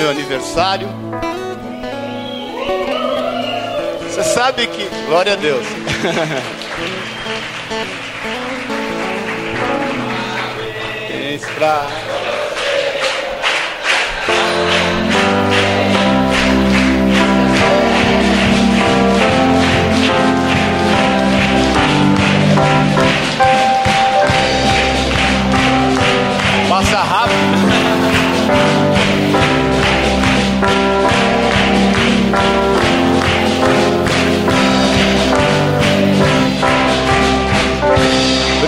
meu 0.00 0.08
aniversário. 0.08 0.88
Você 4.08 4.24
sabe 4.24 4.66
que. 4.66 4.88
Glória 5.06 5.34
a 5.34 5.36
Deus. 5.36 5.66
Extra. 11.34 11.82
Passa 11.82 12.19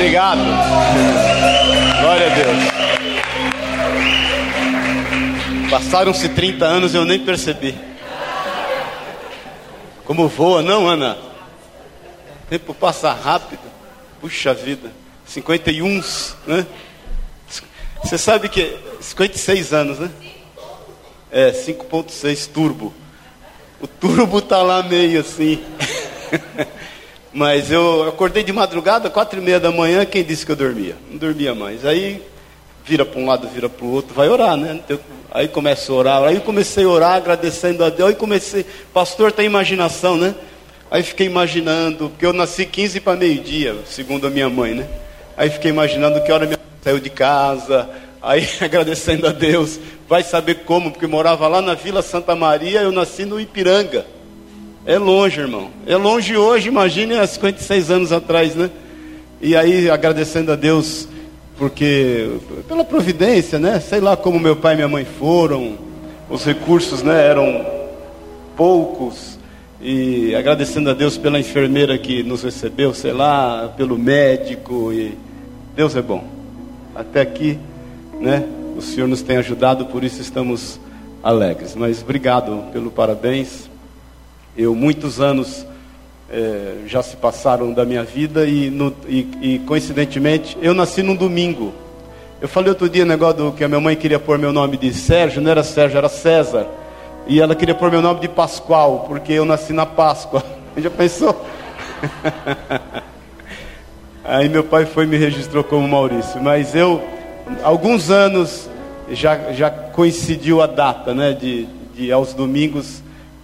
Obrigado. 0.03 0.41
Glória 2.01 2.27
a 2.27 2.35
Deus. 2.35 2.59
Passaram-se 5.71 6.29
30 6.29 6.65
anos 6.65 6.93
e 6.93 6.97
eu 6.97 7.05
nem 7.05 7.21
percebi. 7.21 7.79
Como 10.05 10.27
voa, 10.27 10.61
não, 10.61 10.89
Ana? 10.89 11.17
O 11.17 12.49
tempo 12.51 12.75
passa 12.75 13.13
rápido. 13.13 13.63
Puxa 14.21 14.53
vida. 14.53 14.91
51, 15.25 16.03
né? 16.49 16.67
Você 18.03 18.19
sabe 18.19 18.49
que 18.49 18.77
56 19.01 19.73
anos, 19.73 20.01
né? 20.01 20.11
É, 21.31 21.53
5.6 21.53 22.51
turbo. 22.51 22.93
O 23.81 23.87
turbo 23.87 24.43
tá 24.43 24.63
lá 24.63 24.83
meio 24.83 25.21
assim. 25.21 25.63
Mas 27.33 27.71
eu 27.71 28.09
acordei 28.09 28.43
de 28.43 28.53
madrugada, 28.53 29.09
quatro 29.09 29.39
e 29.39 29.43
meia 29.43 29.59
da 29.59 29.71
manhã, 29.71 30.05
quem 30.05 30.23
disse 30.23 30.45
que 30.45 30.53
eu 30.53 30.57
dormia? 30.57 30.97
Não 31.11 31.17
dormia 31.17 31.55
mais. 31.55 31.85
Aí 31.85 32.23
vira 32.85 33.07
para 33.07 33.21
um 33.21 33.27
lado, 33.27 33.49
vira 33.49 33.69
para 33.69 33.87
o 33.87 33.91
outro, 33.91 34.15
vai 34.15 34.29
orar, 34.29 34.57
né? 34.57 34.81
Aí 35.31 35.49
começa 35.49 35.91
a 35.91 35.95
orar. 35.95 36.23
Aí 36.25 36.41
comecei 36.41 36.85
a 36.85 36.89
orar, 36.89 37.15
agradecendo 37.15 37.85
a 37.85 37.89
Deus. 37.89 38.11
Aí 38.11 38.15
comecei, 38.15 38.67
pastor 38.93 39.33
tem 39.33 39.47
imaginação, 39.47 40.17
né? 40.17 40.35
Aí 40.91 41.03
fiquei 41.03 41.27
imaginando, 41.27 42.11
porque 42.11 42.27
eu 42.27 42.35
nasci 42.35 42.67
15 42.67 43.01
para 43.01 43.17
meio-dia, 43.17 43.77
segundo 43.87 44.27
a 44.27 44.31
minha 44.31 44.51
mãe, 44.51 44.75
né? 44.75 44.87
Aí 45.35 45.49
fiquei 45.49 45.71
imaginando 45.71 46.23
que 46.23 46.31
hora 46.31 46.45
minha 46.45 46.59
mãe 46.59 46.79
saiu 46.83 47.01
de 47.01 47.09
casa, 47.09 47.89
aí 48.21 48.47
agradecendo 48.61 49.27
a 49.27 49.33
Deus. 49.33 49.81
Vai 50.07 50.23
saber 50.23 50.65
como, 50.67 50.91
porque 50.91 51.07
morava 51.07 51.49
lá 51.49 51.63
na 51.63 51.73
Vila 51.73 52.03
Santa 52.03 52.37
Maria, 52.37 52.83
eu 52.83 52.93
nasci 52.93 53.25
no 53.25 53.41
Ipiranga. 53.41 54.05
É 54.85 54.99
longe, 54.99 55.41
irmão. 55.41 55.71
É 55.87 55.97
longe 55.97 56.37
hoje, 56.37 56.69
imagine 56.69 57.15
há 57.19 57.27
56 57.27 57.91
anos 57.91 58.13
atrás, 58.13 58.55
né? 58.55 58.71
E 59.41 59.57
aí 59.57 59.89
agradecendo 59.89 60.53
a 60.53 60.57
Deus 60.57 61.09
porque 61.57 62.29
pela 62.67 62.85
providência, 62.85 63.59
né? 63.59 63.79
Sei 63.79 64.01
lá 64.01 64.17
como 64.17 64.41
meu 64.41 64.57
pai 64.57 64.73
e 64.73 64.77
minha 64.77 64.89
mãe 64.89 65.05
foram, 65.05 65.79
os 66.29 66.45
recursos, 66.45 67.03
né, 67.03 67.27
eram 67.27 67.65
poucos 68.57 69.39
e 69.81 70.35
agradecendo 70.35 70.91
a 70.91 70.95
Deus 70.95 71.19
pela 71.19 71.39
enfermeira 71.39 71.99
que 71.99 72.23
nos 72.23 72.43
recebeu, 72.43 72.95
sei 72.95 73.13
lá, 73.13 73.73
pelo 73.77 73.99
médico 73.99 74.93
e 74.93 75.17
Deus 75.77 75.95
é 75.95 76.03
bom. 76.03 76.25
Até 76.95 77.21
aqui, 77.21 77.59
né? 78.21 78.45
O 78.77 78.81
Senhor 78.81 79.07
nos 79.07 79.23
tem 79.23 79.37
ajudado, 79.37 79.87
por 79.87 80.03
isso 80.03 80.21
estamos 80.21 80.81
alegres. 81.23 81.75
Mas 81.75 82.03
obrigado 82.03 82.71
pelo 82.73 82.91
parabéns. 82.91 83.71
Eu, 84.57 84.75
muitos 84.75 85.21
anos 85.21 85.67
é, 86.31 86.75
já 86.87 87.03
se 87.03 87.17
passaram 87.17 87.73
da 87.73 87.85
minha 87.85 88.05
vida 88.05 88.47
e, 88.47 88.71
no, 88.71 88.95
e, 89.09 89.29
e, 89.41 89.59
coincidentemente, 89.61 90.57
eu 90.61 90.75
nasci 90.75 91.03
num 91.03 91.15
domingo. 91.15 91.73
Eu 92.41 92.49
falei 92.49 92.71
outro 92.71 92.89
dia 92.89 93.05
negócio 93.05 93.37
do 93.37 93.53
que 93.53 93.65
a 93.65 93.69
minha 93.69 93.81
mãe 93.81 93.97
queria 93.97 94.19
pôr 94.19 94.39
meu 94.39 94.53
nome 94.53 94.77
de 94.77 94.93
Sérgio, 94.93 95.41
não 95.41 95.51
era 95.51 95.63
Sérgio, 95.63 95.99
era 95.99 96.09
César. 96.09 96.67
E 97.27 97.41
ela 97.41 97.55
queria 97.55 97.75
pôr 97.75 97.91
meu 97.91 98.03
nome 98.03 98.21
de 98.21 98.29
Pascoal, 98.29 99.07
porque 99.09 99.33
eu 99.33 99.45
nasci 99.45 99.73
na 99.73 99.87
Páscoa. 99.87 100.43
Já 100.77 100.91
pensou? 100.91 101.45
Aí 104.25 104.49
meu 104.49 104.65
pai 104.65 104.87
foi 104.87 105.05
e 105.05 105.07
me 105.07 105.17
registrou 105.17 105.65
como 105.65 105.87
Maurício. 105.87 106.43
Mas 106.43 106.75
eu, 106.75 107.03
alguns 107.63 108.11
anos, 108.11 108.69
já, 109.11 109.53
já 109.53 109.71
coincidiu 109.71 110.63
a 110.63 110.67
data, 110.67 111.13
né? 111.13 111.33
De, 111.33 111.67
de 111.95 112.13
aos 112.13 112.33
domingos 112.33 113.03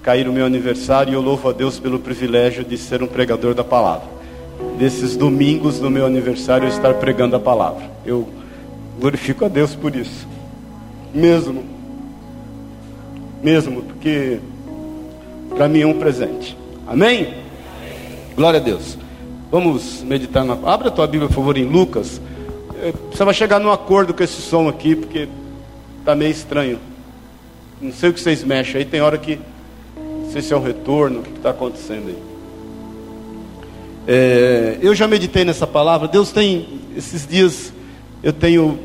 cair 0.09 0.27
o 0.27 0.33
meu 0.33 0.47
aniversário 0.47 1.11
e 1.11 1.15
eu 1.15 1.21
louvo 1.21 1.51
a 1.51 1.53
Deus 1.53 1.79
pelo 1.79 1.99
privilégio 1.99 2.65
de 2.65 2.79
ser 2.79 3.03
um 3.03 3.07
pregador 3.07 3.53
da 3.53 3.63
palavra. 3.63 4.09
Desses 4.79 5.15
domingos 5.15 5.79
do 5.81 5.91
meu 5.91 6.07
aniversário 6.07 6.65
eu 6.65 6.71
estar 6.71 6.95
pregando 6.95 7.37
a 7.37 7.39
palavra. 7.39 7.91
Eu 8.07 8.27
glorifico 8.99 9.45
a 9.45 9.49
Deus 9.49 9.75
por 9.75 9.95
isso. 9.95 10.27
Mesmo. 11.13 11.63
Mesmo, 13.43 13.83
porque 13.83 14.39
para 15.55 15.69
mim 15.69 15.83
é 15.83 15.87
um 15.87 15.99
presente. 15.99 16.57
Amém? 16.87 17.35
Glória 18.35 18.61
a 18.61 18.63
Deus. 18.63 18.97
Vamos 19.51 20.03
meditar 20.03 20.43
na. 20.43 20.55
Abra 20.55 20.89
a 20.89 20.91
tua 20.91 21.07
Bíblia, 21.07 21.29
por 21.29 21.35
favor, 21.35 21.59
em 21.59 21.67
Lucas. 21.67 22.19
Você 23.13 23.25
vai 23.27 23.35
chegar 23.35 23.61
num 23.61 23.71
acordo 23.71 24.15
com 24.15 24.23
esse 24.23 24.41
som 24.41 24.69
aqui, 24.69 24.97
porque 24.97 25.29
está 25.99 26.15
meio 26.15 26.31
estranho. 26.31 26.79
Não 27.79 27.93
sei 27.93 28.09
o 28.09 28.15
que 28.15 28.21
vocês 28.23 28.43
mexem 28.43 28.79
aí, 28.79 28.87
tem 28.87 29.03
hora 29.03 29.19
que 29.19 29.39
sei 30.39 30.49
se 30.49 30.55
é 30.55 30.57
um 30.57 30.63
retorno, 30.63 31.21
o 31.21 31.23
que 31.23 31.31
está 31.31 31.51
acontecendo 31.51 32.09
aí. 32.09 32.19
É, 34.07 34.79
eu 34.81 34.95
já 34.95 35.09
meditei 35.09 35.45
nessa 35.45 35.67
palavra. 35.67 36.07
Deus 36.07 36.31
tem, 36.31 36.81
esses 36.97 37.27
dias, 37.27 37.73
eu 38.23 38.33
tenho 38.33 38.79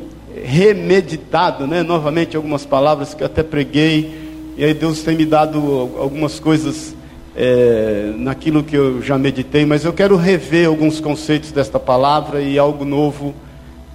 remeditado, 0.44 1.66
né, 1.66 1.82
novamente 1.82 2.36
algumas 2.36 2.66
palavras 2.66 3.14
que 3.14 3.22
até 3.22 3.42
preguei. 3.42 4.24
E 4.56 4.64
aí 4.64 4.74
Deus 4.74 5.02
tem 5.02 5.16
me 5.16 5.24
dado 5.24 5.58
algumas 5.96 6.40
coisas 6.40 6.94
é, 7.36 8.12
naquilo 8.16 8.64
que 8.64 8.76
eu 8.76 9.00
já 9.00 9.16
meditei. 9.16 9.64
Mas 9.64 9.84
eu 9.84 9.92
quero 9.92 10.16
rever 10.16 10.66
alguns 10.66 10.98
conceitos 10.98 11.52
desta 11.52 11.78
palavra 11.78 12.40
e 12.42 12.58
algo 12.58 12.84
novo 12.84 13.32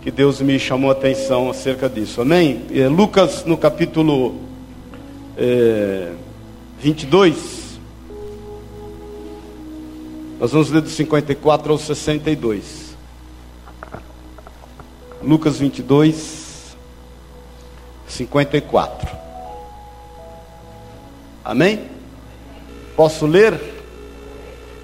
que 0.01 0.09
Deus 0.09 0.39
me 0.39 0.57
chamou 0.57 0.89
a 0.89 0.93
atenção 0.93 1.49
acerca 1.49 1.89
disso. 1.89 2.21
Amém? 2.21 2.61
É, 2.73 2.87
Lucas, 2.87 3.43
no 3.45 3.57
capítulo. 3.57 4.35
É, 5.37 6.07
22. 6.81 7.79
Nós 10.39 10.51
vamos 10.51 10.69
ler 10.71 10.81
do 10.81 10.89
54 10.89 11.71
ao 11.73 11.77
62. 11.77 12.95
Lucas 15.21 15.59
22, 15.59 16.77
54. 18.07 19.09
Amém? 21.43 21.81
Posso 22.95 23.25
ler? 23.25 23.59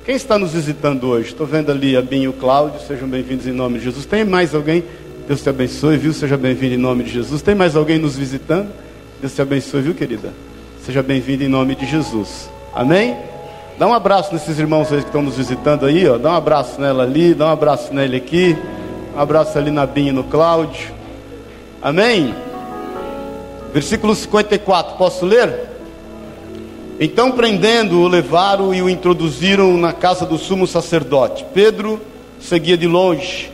Quem 0.04 0.16
está 0.16 0.38
nos 0.38 0.52
visitando 0.52 1.08
hoje? 1.08 1.30
Estou 1.30 1.48
vendo 1.48 1.72
ali 1.72 1.96
a 1.96 2.02
Binho 2.02 2.26
e 2.26 2.28
o 2.28 2.34
Cláudio, 2.34 2.86
sejam 2.86 3.08
bem-vindos 3.08 3.48
em 3.48 3.54
nome 3.54 3.80
de 3.80 3.86
Jesus. 3.86 4.06
Tem 4.06 4.26
mais 4.26 4.54
alguém? 4.54 4.84
Deus 5.26 5.42
te 5.42 5.50
abençoe, 5.50 5.98
viu? 5.98 6.14
Seja 6.14 6.38
bem-vindo 6.38 6.76
em 6.76 6.78
nome 6.78 7.06
de 7.06 7.12
Jesus. 7.12 7.42
Tem 7.42 7.56
mais 7.56 7.76
alguém 7.76 7.98
nos 7.98 8.18
visitando? 8.18 8.72
Deus 9.22 9.34
te 9.34 9.42
abençoe, 9.42 9.82
viu, 9.82 9.96
querida? 9.96 10.34
Seja 10.86 11.02
bem-vindo 11.02 11.44
em 11.44 11.48
nome 11.48 11.74
de 11.74 11.84
Jesus. 11.84 12.48
Amém? 12.72 13.18
Dá 13.76 13.88
um 13.88 13.94
abraço 13.94 14.32
nesses 14.32 14.60
irmãos 14.60 14.94
aí 14.94 15.00
que 15.00 15.08
estão 15.08 15.24
nos 15.24 15.36
visitando 15.36 15.84
aí, 15.84 16.08
ó. 16.08 16.20
Dá 16.20 16.30
um 16.30 16.36
abraço 16.36 16.80
nela 16.80 17.02
ali, 17.02 17.34
dá 17.34 17.48
um 17.48 17.50
abraço 17.50 17.92
nele 17.92 18.18
aqui. 18.18 18.56
Um 19.16 19.20
abraço 19.20 19.58
ali 19.58 19.72
na 19.72 19.88
Binha 19.88 20.10
e 20.10 20.14
no 20.14 20.26
Cláudio. 20.26 20.94
Amém? 21.82 22.36
Versículo 23.74 24.14
54, 24.14 24.96
posso 24.96 25.26
ler? 25.26 25.72
Então, 27.00 27.32
prendendo-o, 27.32 28.08
levaram 28.08 28.72
e 28.72 28.84
o 28.84 28.88
introduziram 28.88 29.76
na 29.78 29.92
casa 29.92 30.24
do 30.24 30.38
sumo 30.38 30.68
sacerdote. 30.68 31.44
Pedro 31.52 32.00
seguia 32.40 32.78
de 32.78 32.86
longe. 32.86 33.52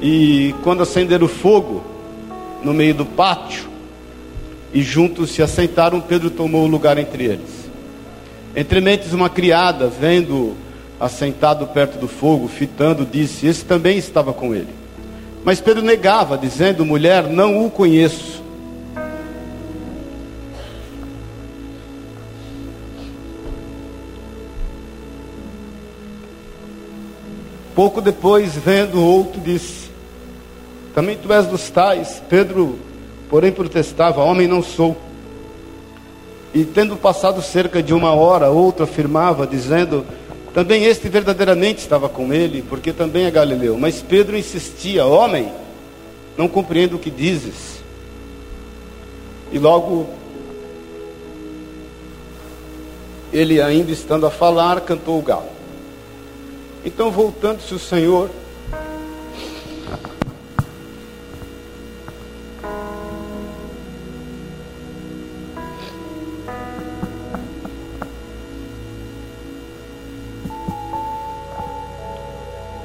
E 0.00 0.54
quando 0.62 0.84
acenderam 0.84 1.26
o 1.26 1.28
fogo 1.28 1.82
no 2.62 2.72
meio 2.72 2.94
do 2.94 3.04
pátio, 3.04 3.73
e 4.74 4.82
juntos 4.82 5.30
se 5.30 5.40
assentaram, 5.40 6.00
Pedro 6.00 6.28
tomou 6.28 6.64
o 6.64 6.66
lugar 6.66 6.98
entre 6.98 7.24
eles. 7.26 7.70
Entre 8.56 8.80
mentes, 8.80 9.12
uma 9.12 9.30
criada, 9.30 9.86
vendo 9.86 10.56
assentado 10.98 11.64
perto 11.68 11.96
do 11.96 12.08
fogo, 12.08 12.48
fitando, 12.48 13.06
disse: 13.06 13.46
Esse 13.46 13.64
também 13.64 13.96
estava 13.96 14.32
com 14.32 14.52
ele. 14.52 14.74
Mas 15.44 15.60
Pedro 15.60 15.80
negava, 15.80 16.36
dizendo: 16.36 16.84
Mulher, 16.84 17.28
não 17.28 17.64
o 17.64 17.70
conheço. 17.70 18.42
Pouco 27.76 28.00
depois, 28.00 28.56
vendo 28.56 29.00
outro, 29.00 29.40
disse: 29.40 29.88
Também 30.92 31.16
tu 31.16 31.32
és 31.32 31.46
dos 31.46 31.70
tais. 31.70 32.20
Pedro, 32.28 32.76
porém, 33.34 33.50
protestava: 33.50 34.22
Homem 34.22 34.46
não 34.46 34.62
sou. 34.62 34.96
E 36.54 36.64
tendo 36.64 36.96
passado 36.96 37.42
cerca 37.42 37.82
de 37.82 37.92
uma 37.92 38.12
hora, 38.12 38.48
outro 38.48 38.84
afirmava, 38.84 39.44
dizendo: 39.44 40.06
Também 40.54 40.84
este 40.84 41.08
verdadeiramente 41.08 41.80
estava 41.80 42.08
com 42.08 42.32
ele, 42.32 42.62
porque 42.62 42.92
também 42.92 43.24
é 43.24 43.32
Galileu. 43.32 43.76
Mas 43.76 44.00
Pedro 44.00 44.38
insistia: 44.38 45.04
Homem, 45.04 45.50
não 46.38 46.46
compreendo 46.46 46.94
o 46.94 46.98
que 47.00 47.10
dizes. 47.10 47.82
E 49.50 49.58
logo, 49.58 50.06
ele 53.32 53.60
ainda 53.60 53.90
estando 53.90 54.28
a 54.28 54.30
falar, 54.30 54.80
cantou 54.82 55.18
o 55.18 55.22
galo. 55.22 55.48
Então, 56.84 57.10
voltando-se 57.10 57.74
o 57.74 57.80
Senhor, 57.80 58.30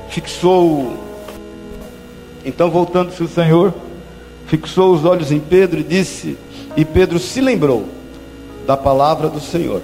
fixou. 0.09 0.93
Então, 2.43 2.69
voltando-se 2.69 3.23
o 3.23 3.27
Senhor, 3.27 3.73
fixou 4.47 4.93
os 4.93 5.05
olhos 5.05 5.31
em 5.31 5.39
Pedro 5.39 5.79
e 5.79 5.83
disse: 5.83 6.37
E 6.75 6.83
Pedro 6.83 7.19
se 7.19 7.39
lembrou 7.41 7.85
da 8.65 8.75
palavra 8.75 9.29
do 9.29 9.39
Senhor. 9.39 9.81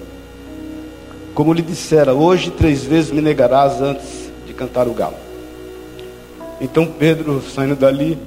Como 1.33 1.53
lhe 1.53 1.61
dissera, 1.61 2.13
hoje 2.13 2.51
três 2.51 2.83
vezes 2.83 3.11
me 3.11 3.21
negarás 3.21 3.81
antes 3.81 4.31
de 4.45 4.53
cantar 4.53 4.87
o 4.87 4.93
galo. 4.93 5.15
Então 6.61 6.85
Pedro, 6.85 7.41
saindo 7.41 7.75
dali, 7.75 8.17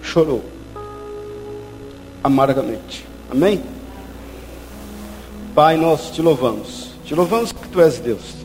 chorou 0.00 0.44
amargamente. 2.24 3.04
Amém? 3.30 3.62
Pai, 5.54 5.76
nós 5.76 6.10
te 6.10 6.22
louvamos. 6.22 6.92
Te 7.04 7.14
louvamos 7.14 7.52
porque 7.52 7.68
tu 7.68 7.80
és 7.82 7.98
Deus. 7.98 8.43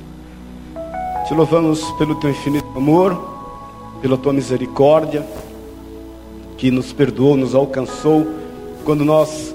Te 1.29 1.35
louvamos 1.35 1.91
pelo 1.91 2.15
teu 2.15 2.31
infinito 2.31 2.65
amor, 2.75 3.15
pela 4.01 4.17
tua 4.17 4.33
misericórdia, 4.33 5.23
que 6.57 6.71
nos 6.71 6.91
perdoou, 6.91 7.37
nos 7.37 7.53
alcançou, 7.53 8.25
quando 8.83 9.05
nós 9.05 9.53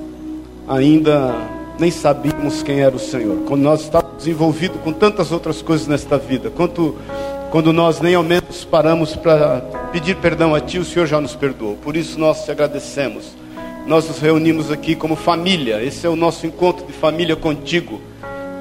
ainda 0.69 1.35
nem 1.77 1.91
sabíamos 1.91 2.63
quem 2.63 2.79
era 2.79 2.95
o 2.95 2.99
Senhor, 3.01 3.39
quando 3.39 3.63
nós 3.63 3.81
estávamos 3.81 4.25
envolvidos 4.25 4.81
com 4.83 4.93
tantas 4.93 5.33
outras 5.33 5.63
coisas 5.63 5.89
nesta 5.89 6.17
vida, 6.17 6.49
quanto, 6.49 6.95
quando 7.51 7.73
nós 7.73 8.01
nem 8.01 8.15
ao 8.15 8.23
menos 8.23 8.65
paramos 8.65 9.17
para 9.17 9.61
pedir 9.91 10.15
perdão 10.19 10.55
a 10.55 10.61
Ti, 10.61 10.79
o 10.79 10.85
Senhor 10.85 11.07
já 11.07 11.21
nos 11.21 11.35
perdoou. 11.35 11.75
Por 11.75 11.97
isso 11.97 12.21
nós 12.21 12.45
te 12.45 12.53
agradecemos. 12.53 13.33
Nós 13.85 14.07
nos 14.07 14.21
reunimos 14.21 14.71
aqui 14.71 14.95
como 14.95 15.17
família, 15.17 15.83
esse 15.83 16.07
é 16.07 16.09
o 16.09 16.15
nosso 16.15 16.47
encontro 16.47 16.87
de 16.87 16.93
família 16.93 17.35
contigo. 17.35 18.01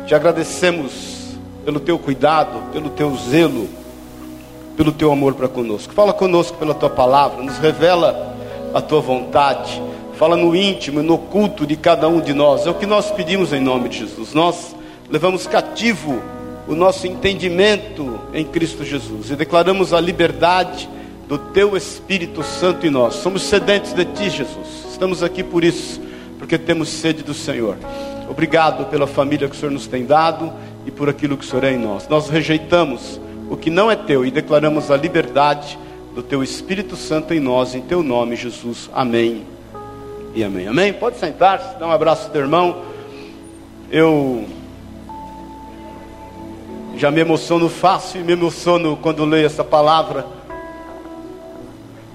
Te 0.07 0.15
agradecemos 0.15 1.22
pelo 1.65 1.80
teu 1.80 1.98
cuidado, 1.98 2.71
pelo 2.71 2.89
teu 2.89 3.15
zelo, 3.15 3.68
pelo 4.75 4.92
teu 4.92 5.12
amor 5.12 5.33
para 5.33 5.48
conosco. 5.48 5.94
Fala 5.94 6.13
conosco 6.13 6.57
pela 6.57 6.74
tua 6.74 6.89
palavra, 6.89 7.42
nos 7.44 7.57
revela 7.57 8.36
a 8.74 8.81
tua 8.81 9.01
vontade. 9.01 9.81
Fala 10.15 10.36
no 10.36 10.56
íntimo 10.56 11.00
e 11.00 11.04
no 11.04 11.15
oculto 11.15 11.65
de 11.65 11.75
cada 11.75 12.07
um 12.07 12.19
de 12.19 12.33
nós. 12.33 12.65
É 12.65 12.69
o 12.69 12.75
que 12.75 12.86
nós 12.86 13.12
pedimos 13.12 13.51
em 13.54 13.60
nome 13.60 13.89
de 13.89 14.00
Jesus. 14.00 14.33
Nós 14.33 14.75
levamos 15.10 15.48
cativo 15.48 16.21
o 16.68 16.75
nosso 16.75 17.07
entendimento 17.07 18.19
em 18.33 18.45
Cristo 18.45 18.83
Jesus 18.83 19.31
e 19.31 19.36
declaramos 19.36 19.94
a 19.94 20.00
liberdade 20.00 20.89
do 21.27 21.38
teu 21.38 21.75
Espírito 21.75 22.44
Santo 22.44 22.86
em 22.86 22.89
nós. 22.89 23.15
Somos 23.15 23.44
sedentes 23.44 23.94
de 23.94 24.06
ti, 24.06 24.30
Jesus. 24.30 24.86
Estamos 24.92 25.24
aqui 25.24 25.44
por 25.44 25.63
isso, 25.63 26.00
porque 26.38 26.57
temos 26.57 26.89
sede 26.89 27.24
do 27.24 27.33
Senhor. 27.33 27.77
Obrigado 28.30 28.86
pela 28.86 29.07
família 29.07 29.50
que 29.50 29.56
o 29.56 29.60
Senhor 29.60 29.71
nos 29.71 29.88
tem 29.88 30.06
dado 30.06 30.51
e 30.85 30.91
por 30.91 31.09
aquilo 31.09 31.38
que 31.38 31.45
o 31.45 31.47
Senhor 31.47 31.63
é 31.63 31.71
em 31.71 31.77
nós. 31.77 32.07
Nós 32.07 32.30
rejeitamos 32.30 33.19
o 33.50 33.56
que 33.56 33.69
não 33.69 33.89
é 33.89 33.95
teu 33.95 34.25
e 34.25 34.31
declaramos 34.31 34.91
a 34.91 34.97
liberdade 34.97 35.77
do 36.13 36.21
teu 36.21 36.44
Espírito 36.44 36.95
Santo 36.95 37.33
em 37.33 37.39
nós, 37.39 37.74
em 37.74 37.81
teu 37.81 38.03
nome, 38.03 38.35
Jesus. 38.35 38.89
Amém. 38.94 39.45
E 40.35 40.44
amém. 40.44 40.68
Amém. 40.68 40.94
Pode 40.94 41.18
sentar-se, 41.18 41.77
dá 41.77 41.88
um 41.88 41.91
abraço 41.91 42.30
teu 42.30 42.41
irmão. 42.41 42.83
Eu 43.89 44.45
já 46.97 47.09
me 47.09 47.21
emociono 47.21 47.69
fácil 47.69 48.21
e 48.21 48.24
me 48.24 48.33
emociono 48.33 48.97
quando 48.97 49.25
leio 49.25 49.45
essa 49.45 49.63
palavra. 49.63 50.25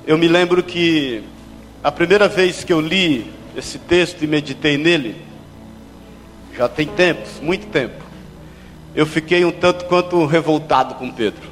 Eu 0.06 0.16
me 0.16 0.28
lembro 0.28 0.62
que 0.62 1.22
a 1.82 1.92
primeira 1.92 2.28
vez 2.28 2.64
que 2.64 2.72
eu 2.72 2.80
li 2.80 3.30
esse 3.56 3.78
texto 3.78 4.22
e 4.22 4.26
meditei 4.26 4.78
nele, 4.78 5.16
já 6.56 6.68
tem 6.68 6.86
tempos, 6.86 7.40
muito 7.40 7.66
tempo 7.68 8.07
eu 8.98 9.06
fiquei 9.06 9.44
um 9.44 9.52
tanto 9.52 9.84
quanto 9.84 10.26
revoltado 10.26 10.96
com 10.96 11.08
Pedro. 11.08 11.48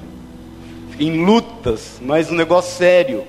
Fiquei 0.91 1.07
em 1.07 1.25
lutas, 1.25 2.01
mas 2.03 2.29
um 2.29 2.35
negócio 2.35 2.77
sério. 2.77 3.23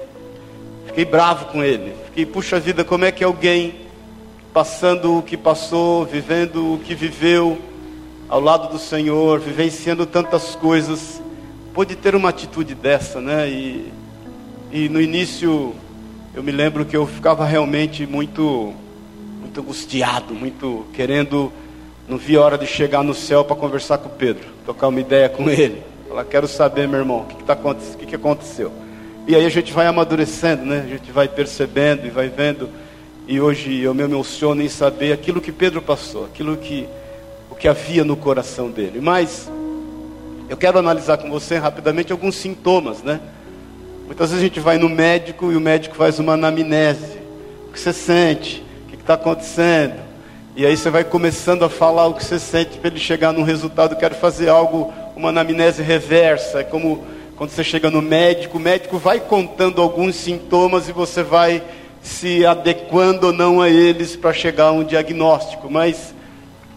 Fiquei 0.87 1.05
bravo 1.05 1.45
com 1.45 1.63
ele. 1.63 1.93
Fiquei, 2.05 2.25
puxa 2.25 2.59
vida, 2.59 2.83
como 2.83 3.05
é 3.05 3.11
que 3.11 3.23
alguém 3.23 3.75
passando 4.51 5.19
o 5.19 5.21
que 5.21 5.37
passou, 5.37 6.03
vivendo 6.03 6.73
o 6.73 6.79
que 6.79 6.95
viveu, 6.95 7.59
ao 8.27 8.41
lado 8.41 8.71
do 8.71 8.79
Senhor, 8.79 9.39
vivenciando 9.39 10.03
tantas 10.03 10.55
coisas, 10.55 11.21
pode 11.71 11.95
ter 11.95 12.15
uma 12.15 12.29
atitude 12.29 12.73
dessa, 12.73 13.21
né? 13.21 13.47
E, 13.47 13.93
e 14.71 14.89
no 14.89 14.99
início 14.99 15.75
eu 16.33 16.41
me 16.41 16.51
lembro 16.51 16.85
que 16.85 16.97
eu 16.97 17.05
ficava 17.05 17.45
realmente 17.45 18.07
muito, 18.07 18.73
muito 19.41 19.61
angustiado, 19.61 20.33
muito 20.33 20.87
querendo 20.91 21.53
não 22.07 22.17
vi 22.17 22.37
a 22.37 22.41
hora 22.41 22.57
de 22.57 22.65
chegar 22.65 23.03
no 23.03 23.13
céu 23.13 23.43
para 23.43 23.55
conversar 23.55 23.97
com 23.97 24.07
Pedro, 24.07 24.45
tocar 24.65 24.87
uma 24.87 24.99
ideia 25.01 25.27
com 25.27 25.49
ele. 25.49 25.83
Falar, 26.07 26.23
quero 26.23 26.47
saber, 26.47 26.87
meu 26.87 26.99
irmão, 26.99 27.21
o 27.21 27.25
que, 27.25 27.35
que, 27.35 27.43
tá, 27.43 27.53
o 27.53 27.97
que, 27.97 28.05
que 28.05 28.15
aconteceu. 28.15 28.71
E 29.27 29.35
aí 29.35 29.45
a 29.45 29.49
gente 29.49 29.73
vai 29.73 29.87
amadurecendo, 29.87 30.65
né? 30.65 30.83
A 30.85 30.89
gente 30.89 31.11
vai 31.11 31.27
percebendo 31.27 32.07
e 32.07 32.09
vai 32.09 32.29
vendo. 32.29 32.69
E 33.27 33.41
hoje 33.41 33.81
eu 33.81 33.93
me 33.93 34.03
emociono 34.03 34.61
em 34.61 34.69
saber 34.69 35.11
aquilo 35.11 35.41
que 35.41 35.51
Pedro 35.51 35.81
passou, 35.81 36.23
aquilo 36.23 36.55
que, 36.55 36.87
o 37.51 37.55
que 37.55 37.67
havia 37.67 38.05
no 38.05 38.15
coração 38.15 38.71
dele. 38.71 39.01
Mas 39.01 39.51
eu 40.47 40.55
quero 40.55 40.79
analisar 40.79 41.17
com 41.17 41.29
você 41.29 41.57
rapidamente 41.57 42.13
alguns 42.13 42.35
sintomas, 42.35 43.03
né? 43.03 43.19
Muitas 44.05 44.29
vezes 44.29 44.41
a 44.41 44.47
gente 44.47 44.61
vai 44.61 44.77
no 44.77 44.87
médico 44.87 45.51
e 45.51 45.57
o 45.57 45.59
médico 45.59 45.97
faz 45.97 46.19
uma 46.19 46.33
anamnese. 46.35 47.17
O 47.67 47.73
que 47.73 47.79
você 47.81 47.91
sente? 47.91 48.63
O 48.85 48.89
que 48.91 48.95
está 48.95 49.15
acontecendo? 49.15 50.06
E 50.57 50.65
aí 50.65 50.75
você 50.75 50.89
vai 50.89 51.03
começando 51.03 51.63
a 51.63 51.69
falar 51.69 52.07
o 52.07 52.15
que 52.15 52.25
você 52.25 52.39
sente 52.39 52.79
para 52.79 52.87
ele 52.89 52.99
chegar 52.99 53.31
num 53.31 53.43
resultado. 53.43 53.95
Quero 53.95 54.15
fazer 54.15 54.49
algo, 54.49 54.91
uma 55.15 55.29
anamnese 55.29 55.83
reversa. 55.83 56.61
É 56.61 56.63
como 56.63 57.05
quando 57.35 57.51
você 57.51 57.63
chega 57.63 57.91
no 57.91 58.01
médico, 58.01 58.57
o 58.57 58.59
médico 58.59 58.97
vai 58.97 59.19
contando 59.19 59.79
alguns 59.79 60.15
sintomas 60.15 60.89
e 60.89 60.91
você 60.91 61.21
vai 61.21 61.61
se 62.01 62.43
adequando 62.43 63.27
ou 63.27 63.33
não 63.33 63.61
a 63.61 63.69
eles 63.69 64.15
para 64.15 64.33
chegar 64.33 64.69
a 64.69 64.71
um 64.71 64.83
diagnóstico. 64.83 65.69
Mas 65.69 66.15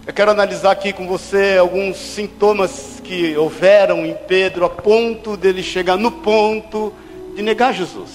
eu 0.07 0.13
quero 0.13 0.31
analisar 0.31 0.73
aqui 0.73 0.93
com 0.93 1.09
você 1.09 1.57
alguns 1.59 1.97
sintomas 1.97 3.01
que 3.03 3.35
houveram 3.35 4.05
em 4.05 4.13
Pedro 4.29 4.67
a 4.67 4.69
ponto 4.69 5.39
dele 5.39 5.63
chegar 5.63 5.97
no 5.97 6.11
ponto 6.11 6.93
de 7.35 7.41
negar 7.41 7.73
Jesus, 7.73 8.11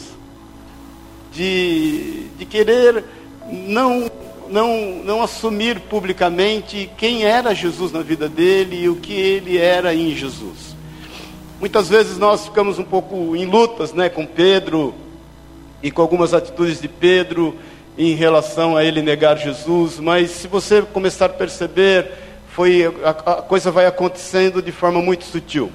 de, 1.33 2.27
de 2.37 2.45
querer 2.45 3.03
não 3.49 4.11
não, 4.49 5.01
não 5.03 5.21
assumir 5.21 5.79
publicamente 5.81 6.89
quem 6.97 7.23
era 7.23 7.53
Jesus 7.53 7.91
na 7.91 8.01
vida 8.01 8.27
dele 8.29 8.83
e 8.83 8.89
o 8.89 8.95
que 8.95 9.13
ele 9.13 9.57
era 9.57 9.93
em 9.93 10.15
Jesus. 10.15 10.75
Muitas 11.59 11.89
vezes 11.89 12.17
nós 12.17 12.45
ficamos 12.45 12.79
um 12.79 12.83
pouco 12.83 13.35
em 13.35 13.45
lutas 13.45 13.93
né, 13.93 14.09
com 14.09 14.25
Pedro 14.25 14.93
e 15.81 15.89
com 15.89 16.01
algumas 16.01 16.33
atitudes 16.33 16.81
de 16.81 16.87
Pedro 16.87 17.55
em 17.97 18.13
relação 18.13 18.75
a 18.75 18.83
ele 18.83 19.01
negar 19.01 19.37
Jesus, 19.37 19.99
mas 19.99 20.31
se 20.31 20.47
você 20.47 20.81
começar 20.81 21.27
a 21.27 21.29
perceber, 21.29 22.11
foi, 22.49 22.93
a, 23.03 23.09
a 23.09 23.41
coisa 23.41 23.71
vai 23.71 23.85
acontecendo 23.85 24.61
de 24.61 24.71
forma 24.71 25.01
muito 25.01 25.23
sutil. 25.23 25.71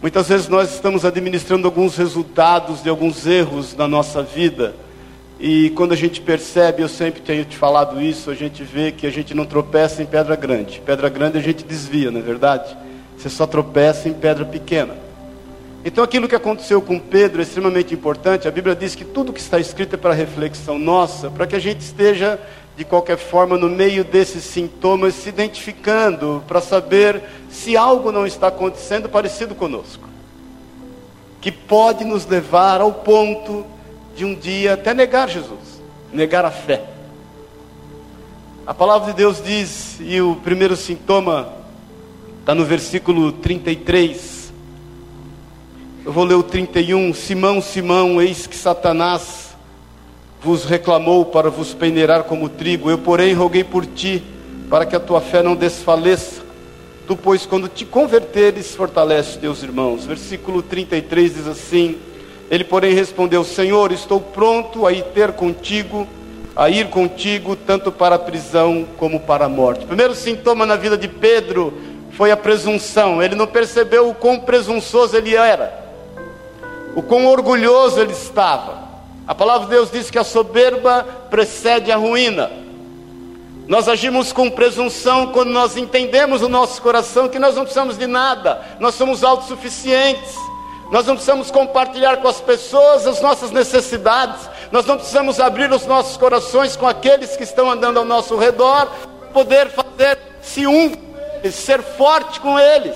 Muitas 0.00 0.28
vezes 0.28 0.48
nós 0.48 0.74
estamos 0.74 1.04
administrando 1.04 1.68
alguns 1.68 1.96
resultados 1.96 2.82
de 2.82 2.88
alguns 2.88 3.24
erros 3.24 3.76
na 3.76 3.86
nossa 3.86 4.22
vida 4.22 4.74
e 5.44 5.70
quando 5.70 5.90
a 5.90 5.96
gente 5.96 6.20
percebe, 6.20 6.82
eu 6.84 6.88
sempre 6.88 7.20
tenho 7.20 7.44
te 7.44 7.56
falado 7.56 8.00
isso, 8.00 8.30
a 8.30 8.34
gente 8.34 8.62
vê 8.62 8.92
que 8.92 9.08
a 9.08 9.10
gente 9.10 9.34
não 9.34 9.44
tropeça 9.44 10.00
em 10.00 10.06
pedra 10.06 10.36
grande. 10.36 10.80
Pedra 10.86 11.08
grande 11.08 11.36
a 11.36 11.40
gente 11.40 11.64
desvia, 11.64 12.12
não 12.12 12.20
é 12.20 12.22
verdade? 12.22 12.76
Você 13.18 13.28
só 13.28 13.44
tropeça 13.44 14.08
em 14.08 14.12
pedra 14.12 14.44
pequena. 14.44 14.94
Então 15.84 16.04
aquilo 16.04 16.28
que 16.28 16.36
aconteceu 16.36 16.80
com 16.80 16.96
Pedro 16.96 17.40
é 17.40 17.42
extremamente 17.42 17.92
importante. 17.92 18.46
A 18.46 18.52
Bíblia 18.52 18.76
diz 18.76 18.94
que 18.94 19.04
tudo 19.04 19.32
que 19.32 19.40
está 19.40 19.58
escrito 19.58 19.96
é 19.96 19.98
para 19.98 20.14
reflexão 20.14 20.78
nossa, 20.78 21.28
para 21.28 21.44
que 21.44 21.56
a 21.56 21.58
gente 21.58 21.80
esteja 21.80 22.38
de 22.76 22.84
qualquer 22.84 23.18
forma 23.18 23.58
no 23.58 23.68
meio 23.68 24.04
desses 24.04 24.44
sintomas 24.44 25.12
se 25.12 25.28
identificando 25.28 26.40
para 26.46 26.60
saber 26.60 27.20
se 27.50 27.76
algo 27.76 28.12
não 28.12 28.24
está 28.24 28.46
acontecendo 28.46 29.08
parecido 29.08 29.56
conosco. 29.56 30.08
Que 31.40 31.50
pode 31.50 32.04
nos 32.04 32.26
levar 32.26 32.80
ao 32.80 32.92
ponto 32.92 33.66
de 34.14 34.24
um 34.24 34.34
dia 34.34 34.74
até 34.74 34.92
negar 34.94 35.28
Jesus, 35.28 35.80
negar 36.12 36.44
a 36.44 36.50
fé. 36.50 36.84
A 38.66 38.72
palavra 38.72 39.10
de 39.10 39.16
Deus 39.16 39.42
diz, 39.42 39.98
e 40.00 40.20
o 40.20 40.36
primeiro 40.36 40.76
sintoma 40.76 41.52
está 42.40 42.54
no 42.54 42.64
versículo 42.64 43.32
33. 43.32 44.52
Eu 46.04 46.12
vou 46.12 46.24
ler 46.24 46.34
o 46.34 46.42
31. 46.42 47.12
Simão, 47.14 47.60
Simão, 47.60 48.20
eis 48.20 48.46
que 48.46 48.56
Satanás 48.56 49.56
vos 50.42 50.64
reclamou 50.64 51.24
para 51.24 51.50
vos 51.50 51.72
peneirar 51.72 52.24
como 52.24 52.48
trigo. 52.48 52.90
Eu, 52.90 52.98
porém, 52.98 53.32
roguei 53.32 53.64
por 53.64 53.86
ti, 53.86 54.22
para 54.68 54.84
que 54.84 54.94
a 54.94 55.00
tua 55.00 55.20
fé 55.20 55.42
não 55.42 55.54
desfaleça. 55.54 56.42
Tu, 57.06 57.16
pois, 57.16 57.46
quando 57.46 57.68
te 57.68 57.84
converteres, 57.84 58.74
fortalece 58.74 59.38
teus 59.38 59.62
irmãos. 59.62 60.04
Versículo 60.04 60.62
33 60.62 61.34
diz 61.34 61.46
assim: 61.46 61.98
Ele, 62.52 62.64
porém, 62.64 62.92
respondeu: 62.92 63.42
Senhor, 63.44 63.90
estou 63.92 64.20
pronto 64.20 64.86
a 64.86 64.92
ir 64.92 65.04
ter 65.04 65.32
contigo 65.32 66.06
a 66.54 66.68
ir 66.68 66.90
contigo 66.90 67.56
tanto 67.56 67.90
para 67.90 68.16
a 68.16 68.18
prisão 68.18 68.86
como 68.98 69.18
para 69.18 69.46
a 69.46 69.48
morte. 69.48 69.84
O 69.84 69.86
primeiro 69.86 70.14
sintoma 70.14 70.66
na 70.66 70.76
vida 70.76 70.98
de 70.98 71.08
Pedro 71.08 71.72
foi 72.10 72.30
a 72.30 72.36
presunção. 72.36 73.22
Ele 73.22 73.34
não 73.34 73.46
percebeu 73.46 74.10
o 74.10 74.14
quão 74.14 74.38
presunçoso 74.38 75.16
ele 75.16 75.34
era, 75.34 75.72
o 76.94 77.00
quão 77.00 77.26
orgulhoso 77.26 77.98
ele 77.98 78.12
estava. 78.12 78.82
A 79.26 79.34
palavra 79.34 79.64
de 79.64 79.70
Deus 79.70 79.90
diz 79.90 80.10
que 80.10 80.18
a 80.18 80.24
soberba 80.24 81.06
precede 81.30 81.90
a 81.90 81.96
ruína. 81.96 82.50
Nós 83.66 83.88
agimos 83.88 84.30
com 84.30 84.50
presunção 84.50 85.28
quando 85.28 85.48
nós 85.48 85.78
entendemos 85.78 86.42
no 86.42 86.50
nosso 86.50 86.82
coração 86.82 87.30
que 87.30 87.38
nós 87.38 87.54
não 87.56 87.62
precisamos 87.62 87.96
de 87.96 88.06
nada, 88.06 88.60
nós 88.78 88.94
somos 88.94 89.24
autossuficientes. 89.24 90.51
Nós 90.92 91.06
não 91.06 91.14
precisamos 91.14 91.50
compartilhar 91.50 92.18
com 92.18 92.28
as 92.28 92.38
pessoas 92.38 93.06
as 93.06 93.22
nossas 93.22 93.50
necessidades, 93.50 94.46
nós 94.70 94.84
não 94.84 94.96
precisamos 94.96 95.40
abrir 95.40 95.72
os 95.72 95.86
nossos 95.86 96.18
corações 96.18 96.76
com 96.76 96.86
aqueles 96.86 97.34
que 97.34 97.44
estão 97.44 97.70
andando 97.70 97.98
ao 97.98 98.04
nosso 98.04 98.36
redor, 98.36 98.88
poder 99.32 99.70
fazer-se 99.70 100.66
um 100.66 100.92
ser 101.50 101.80
forte 101.80 102.38
com 102.40 102.60
eles. 102.60 102.94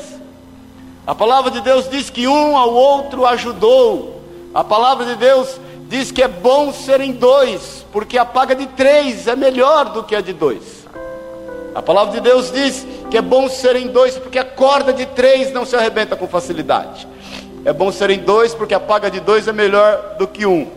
A 1.06 1.14
palavra 1.14 1.50
de 1.50 1.62
Deus 1.62 1.88
diz 1.88 2.10
que 2.10 2.28
um 2.28 2.54
ao 2.54 2.70
outro 2.74 3.24
ajudou. 3.24 4.20
A 4.52 4.62
palavra 4.62 5.06
de 5.06 5.16
Deus 5.16 5.58
diz 5.88 6.12
que 6.12 6.22
é 6.22 6.28
bom 6.28 6.74
serem 6.74 7.12
dois, 7.12 7.82
porque 7.92 8.18
a 8.18 8.26
paga 8.26 8.54
de 8.54 8.66
três 8.66 9.26
é 9.26 9.34
melhor 9.34 9.86
do 9.86 10.02
que 10.02 10.14
a 10.14 10.20
de 10.20 10.34
dois. 10.34 10.86
A 11.74 11.80
palavra 11.80 12.12
de 12.12 12.20
Deus 12.20 12.52
diz 12.52 12.86
que 13.10 13.16
é 13.16 13.22
bom 13.22 13.48
serem 13.48 13.86
dois, 13.86 14.18
porque 14.18 14.38
a 14.38 14.44
corda 14.44 14.92
de 14.92 15.06
três 15.06 15.50
não 15.50 15.64
se 15.64 15.74
arrebenta 15.74 16.14
com 16.14 16.28
facilidade. 16.28 17.15
É 17.64 17.72
bom 17.72 17.90
serem 17.90 18.20
dois, 18.20 18.54
porque 18.54 18.74
a 18.74 18.80
paga 18.80 19.10
de 19.10 19.20
dois 19.20 19.48
é 19.48 19.52
melhor 19.52 20.16
do 20.18 20.26
que 20.26 20.46
um. 20.46 20.70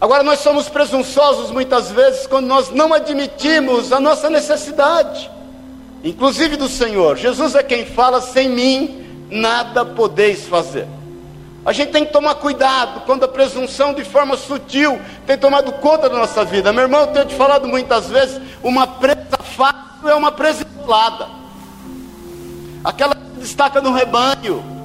Agora, 0.00 0.22
nós 0.22 0.38
somos 0.38 0.68
presunçosos 0.68 1.50
muitas 1.50 1.90
vezes 1.90 2.26
quando 2.26 2.46
nós 2.46 2.70
não 2.70 2.94
admitimos 2.94 3.92
a 3.92 4.00
nossa 4.00 4.30
necessidade, 4.30 5.30
inclusive 6.02 6.56
do 6.56 6.68
Senhor. 6.68 7.18
Jesus 7.18 7.54
é 7.54 7.62
quem 7.62 7.84
fala: 7.84 8.22
sem 8.22 8.48
mim 8.48 9.26
nada 9.30 9.84
podeis 9.84 10.46
fazer. 10.46 10.86
A 11.64 11.72
gente 11.72 11.92
tem 11.92 12.06
que 12.06 12.12
tomar 12.12 12.36
cuidado 12.36 13.02
quando 13.04 13.24
a 13.24 13.28
presunção, 13.28 13.92
de 13.92 14.02
forma 14.02 14.38
sutil, 14.38 14.98
tem 15.26 15.36
tomado 15.36 15.70
conta 15.72 16.08
da 16.08 16.16
nossa 16.16 16.42
vida. 16.42 16.72
Meu 16.72 16.84
irmão, 16.84 17.02
eu 17.02 17.06
tenho 17.08 17.26
te 17.26 17.34
falado 17.34 17.68
muitas 17.68 18.08
vezes: 18.08 18.40
uma 18.62 18.86
presa 18.86 19.36
fácil 19.56 20.08
é 20.08 20.14
uma 20.14 20.32
presa 20.32 20.66
isolada, 20.66 21.28
aquela 22.82 23.14
que 23.14 23.40
destaca 23.40 23.82
no 23.82 23.92
rebanho 23.92 24.79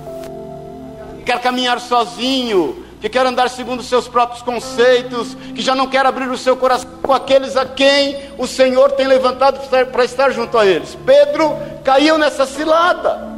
quer 1.25 1.41
caminhar 1.41 1.79
sozinho, 1.81 2.85
que 3.01 3.09
quer 3.09 3.25
andar 3.25 3.49
segundo 3.49 3.79
os 3.79 3.89
seus 3.89 4.07
próprios 4.07 4.41
conceitos, 4.41 5.35
que 5.53 5.61
já 5.61 5.75
não 5.75 5.87
quer 5.87 6.05
abrir 6.05 6.29
o 6.29 6.37
seu 6.37 6.55
coração 6.55 6.89
com 7.01 7.13
aqueles 7.13 7.57
a 7.57 7.65
quem 7.65 8.17
o 8.37 8.47
Senhor 8.47 8.91
tem 8.91 9.07
levantado 9.07 9.59
para 9.91 10.05
estar 10.05 10.31
junto 10.31 10.57
a 10.57 10.65
eles. 10.65 10.97
Pedro 11.05 11.57
caiu 11.83 12.17
nessa 12.17 12.45
cilada. 12.45 13.35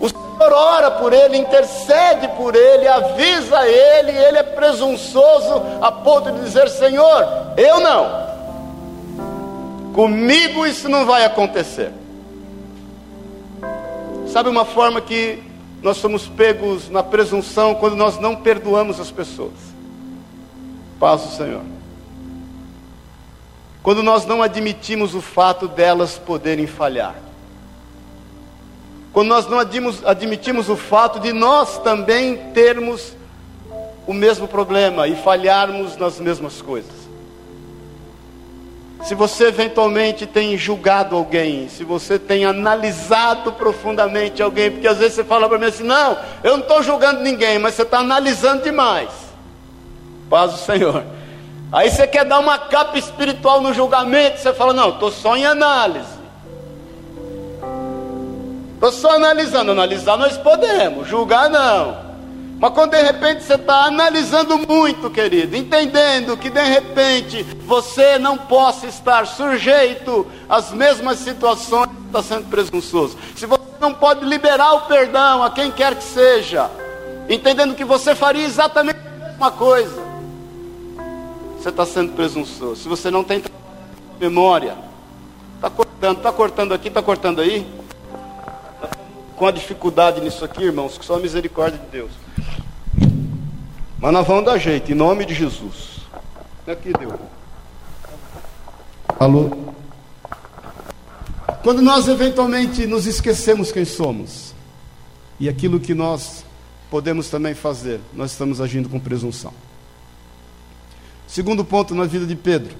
O 0.00 0.08
Senhor 0.08 0.52
ora 0.52 0.90
por 0.90 1.12
ele, 1.12 1.36
intercede 1.36 2.28
por 2.36 2.54
ele, 2.54 2.88
avisa 2.88 3.66
ele, 3.66 4.10
ele 4.10 4.38
é 4.38 4.42
presunçoso 4.42 5.62
a 5.80 5.92
ponto 5.92 6.32
de 6.32 6.40
dizer: 6.40 6.68
Senhor, 6.68 7.26
eu 7.56 7.80
não. 7.80 8.32
Comigo 9.94 10.66
isso 10.66 10.88
não 10.88 11.04
vai 11.04 11.24
acontecer. 11.24 11.92
Sabe 14.26 14.48
uma 14.48 14.64
forma 14.64 15.00
que 15.00 15.51
nós 15.82 15.96
somos 15.96 16.28
pegos 16.28 16.88
na 16.88 17.02
presunção 17.02 17.74
quando 17.74 17.96
nós 17.96 18.18
não 18.18 18.36
perdoamos 18.36 19.00
as 19.00 19.10
pessoas. 19.10 19.52
Paz 21.00 21.22
do 21.22 21.36
Senhor. 21.36 21.62
Quando 23.82 24.02
nós 24.02 24.24
não 24.24 24.40
admitimos 24.40 25.12
o 25.14 25.20
fato 25.20 25.66
delas 25.66 26.16
poderem 26.16 26.68
falhar. 26.68 27.16
Quando 29.12 29.28
nós 29.28 29.46
não 29.48 29.58
admitimos, 29.58 30.06
admitimos 30.06 30.68
o 30.68 30.76
fato 30.76 31.18
de 31.18 31.32
nós 31.32 31.78
também 31.78 32.36
termos 32.52 33.14
o 34.06 34.14
mesmo 34.14 34.46
problema 34.46 35.08
e 35.08 35.16
falharmos 35.16 35.96
nas 35.96 36.20
mesmas 36.20 36.62
coisas. 36.62 37.01
Se 39.02 39.16
você 39.16 39.46
eventualmente 39.46 40.26
tem 40.26 40.56
julgado 40.56 41.16
alguém, 41.16 41.68
se 41.68 41.82
você 41.82 42.18
tem 42.18 42.44
analisado 42.44 43.52
profundamente 43.52 44.40
alguém, 44.40 44.70
porque 44.70 44.86
às 44.86 44.98
vezes 44.98 45.14
você 45.14 45.24
fala 45.24 45.48
para 45.48 45.58
mim 45.58 45.66
assim: 45.66 45.82
não, 45.82 46.16
eu 46.44 46.52
não 46.52 46.60
estou 46.60 46.82
julgando 46.82 47.20
ninguém, 47.20 47.58
mas 47.58 47.74
você 47.74 47.82
está 47.82 47.98
analisando 47.98 48.62
demais. 48.62 49.10
Paz 50.30 50.52
do 50.52 50.58
Senhor. 50.58 51.04
Aí 51.72 51.90
você 51.90 52.06
quer 52.06 52.24
dar 52.24 52.38
uma 52.38 52.58
capa 52.58 52.96
espiritual 52.96 53.60
no 53.60 53.74
julgamento, 53.74 54.38
você 54.38 54.52
fala: 54.52 54.72
não, 54.72 54.90
estou 54.90 55.10
só 55.10 55.36
em 55.36 55.46
análise. 55.46 56.22
Estou 58.74 58.92
só 58.92 59.16
analisando. 59.16 59.72
Analisar 59.72 60.16
nós 60.16 60.36
podemos, 60.36 61.08
julgar 61.08 61.50
não. 61.50 62.11
Mas 62.62 62.74
quando 62.74 62.92
de 62.92 63.02
repente 63.02 63.42
você 63.42 63.54
está 63.54 63.86
analisando 63.86 64.56
muito, 64.56 65.10
querido, 65.10 65.56
entendendo 65.56 66.36
que 66.36 66.48
de 66.48 66.62
repente 66.62 67.42
você 67.42 68.20
não 68.20 68.38
possa 68.38 68.86
estar 68.86 69.26
sujeito 69.26 70.24
às 70.48 70.70
mesmas 70.70 71.18
situações, 71.18 71.90
está 72.06 72.22
sendo 72.22 72.48
presunçoso. 72.48 73.18
Se 73.34 73.46
você 73.46 73.64
não 73.80 73.92
pode 73.92 74.24
liberar 74.24 74.74
o 74.74 74.82
perdão 74.82 75.42
a 75.42 75.50
quem 75.50 75.72
quer 75.72 75.96
que 75.96 76.04
seja, 76.04 76.70
entendendo 77.28 77.74
que 77.74 77.84
você 77.84 78.14
faria 78.14 78.44
exatamente 78.44 79.00
a 79.00 79.26
mesma 79.26 79.50
coisa, 79.50 80.00
você 81.58 81.68
está 81.68 81.84
sendo 81.84 82.12
presunçoso. 82.12 82.80
Se 82.80 82.88
você 82.88 83.10
não 83.10 83.24
tem 83.24 83.42
memória, 84.20 84.76
está 85.56 85.68
cortando, 85.68 86.16
está 86.16 86.32
cortando 86.32 86.74
aqui, 86.74 86.86
está 86.86 87.02
cortando 87.02 87.40
aí. 87.40 87.66
Com 89.34 89.48
a 89.48 89.50
dificuldade 89.50 90.20
nisso 90.20 90.44
aqui, 90.44 90.62
irmãos, 90.62 90.96
que 90.96 91.04
só 91.04 91.16
a 91.16 91.18
misericórdia 91.18 91.80
de 91.80 91.86
Deus. 91.86 92.21
Mas 94.02 94.12
nós 94.12 94.26
vamos 94.26 94.44
dar 94.44 94.58
jeito, 94.58 94.90
em 94.90 94.96
nome 94.96 95.24
de 95.24 95.32
Jesus. 95.32 96.00
Aqui 96.66 96.92
deu. 96.92 97.16
Alô? 99.16 99.48
Quando 101.62 101.80
nós 101.80 102.08
eventualmente 102.08 102.84
nos 102.84 103.06
esquecemos 103.06 103.70
quem 103.70 103.84
somos 103.84 104.52
e 105.38 105.48
aquilo 105.48 105.78
que 105.78 105.94
nós 105.94 106.44
podemos 106.90 107.30
também 107.30 107.54
fazer, 107.54 108.00
nós 108.12 108.32
estamos 108.32 108.60
agindo 108.60 108.88
com 108.88 108.98
presunção. 108.98 109.54
Segundo 111.28 111.64
ponto 111.64 111.94
na 111.94 112.04
vida 112.04 112.26
de 112.26 112.34
Pedro. 112.34 112.74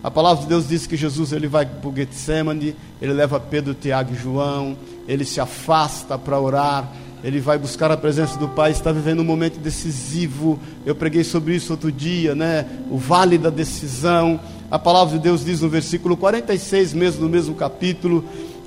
A 0.00 0.12
palavra 0.12 0.44
de 0.44 0.48
Deus 0.48 0.68
diz 0.68 0.86
que 0.86 0.96
Jesus 0.96 1.32
ele 1.32 1.48
vai 1.48 1.66
para 1.66 1.90
o 1.90 1.94
Getsemane, 1.94 2.76
ele 3.00 3.12
leva 3.12 3.40
Pedro, 3.40 3.74
Tiago 3.74 4.14
e 4.14 4.16
João, 4.16 4.78
ele 5.08 5.24
se 5.24 5.40
afasta 5.40 6.16
para 6.16 6.38
orar, 6.38 6.88
ele 7.22 7.40
vai 7.40 7.56
buscar 7.56 7.90
a 7.90 7.96
presença 7.96 8.36
do 8.36 8.48
Pai, 8.48 8.72
está 8.72 8.90
vivendo 8.90 9.20
um 9.20 9.24
momento 9.24 9.58
decisivo. 9.58 10.58
Eu 10.84 10.94
preguei 10.94 11.22
sobre 11.22 11.54
isso 11.54 11.72
outro 11.72 11.92
dia, 11.92 12.34
né? 12.34 12.66
O 12.90 12.98
vale 12.98 13.38
da 13.38 13.48
decisão. 13.48 14.40
A 14.70 14.78
palavra 14.78 15.16
de 15.16 15.22
Deus 15.22 15.44
diz 15.44 15.60
no 15.60 15.68
versículo 15.68 16.16
46, 16.16 16.92
mesmo 16.94 17.22
no 17.22 17.28
mesmo 17.28 17.54
capítulo, 17.54 18.24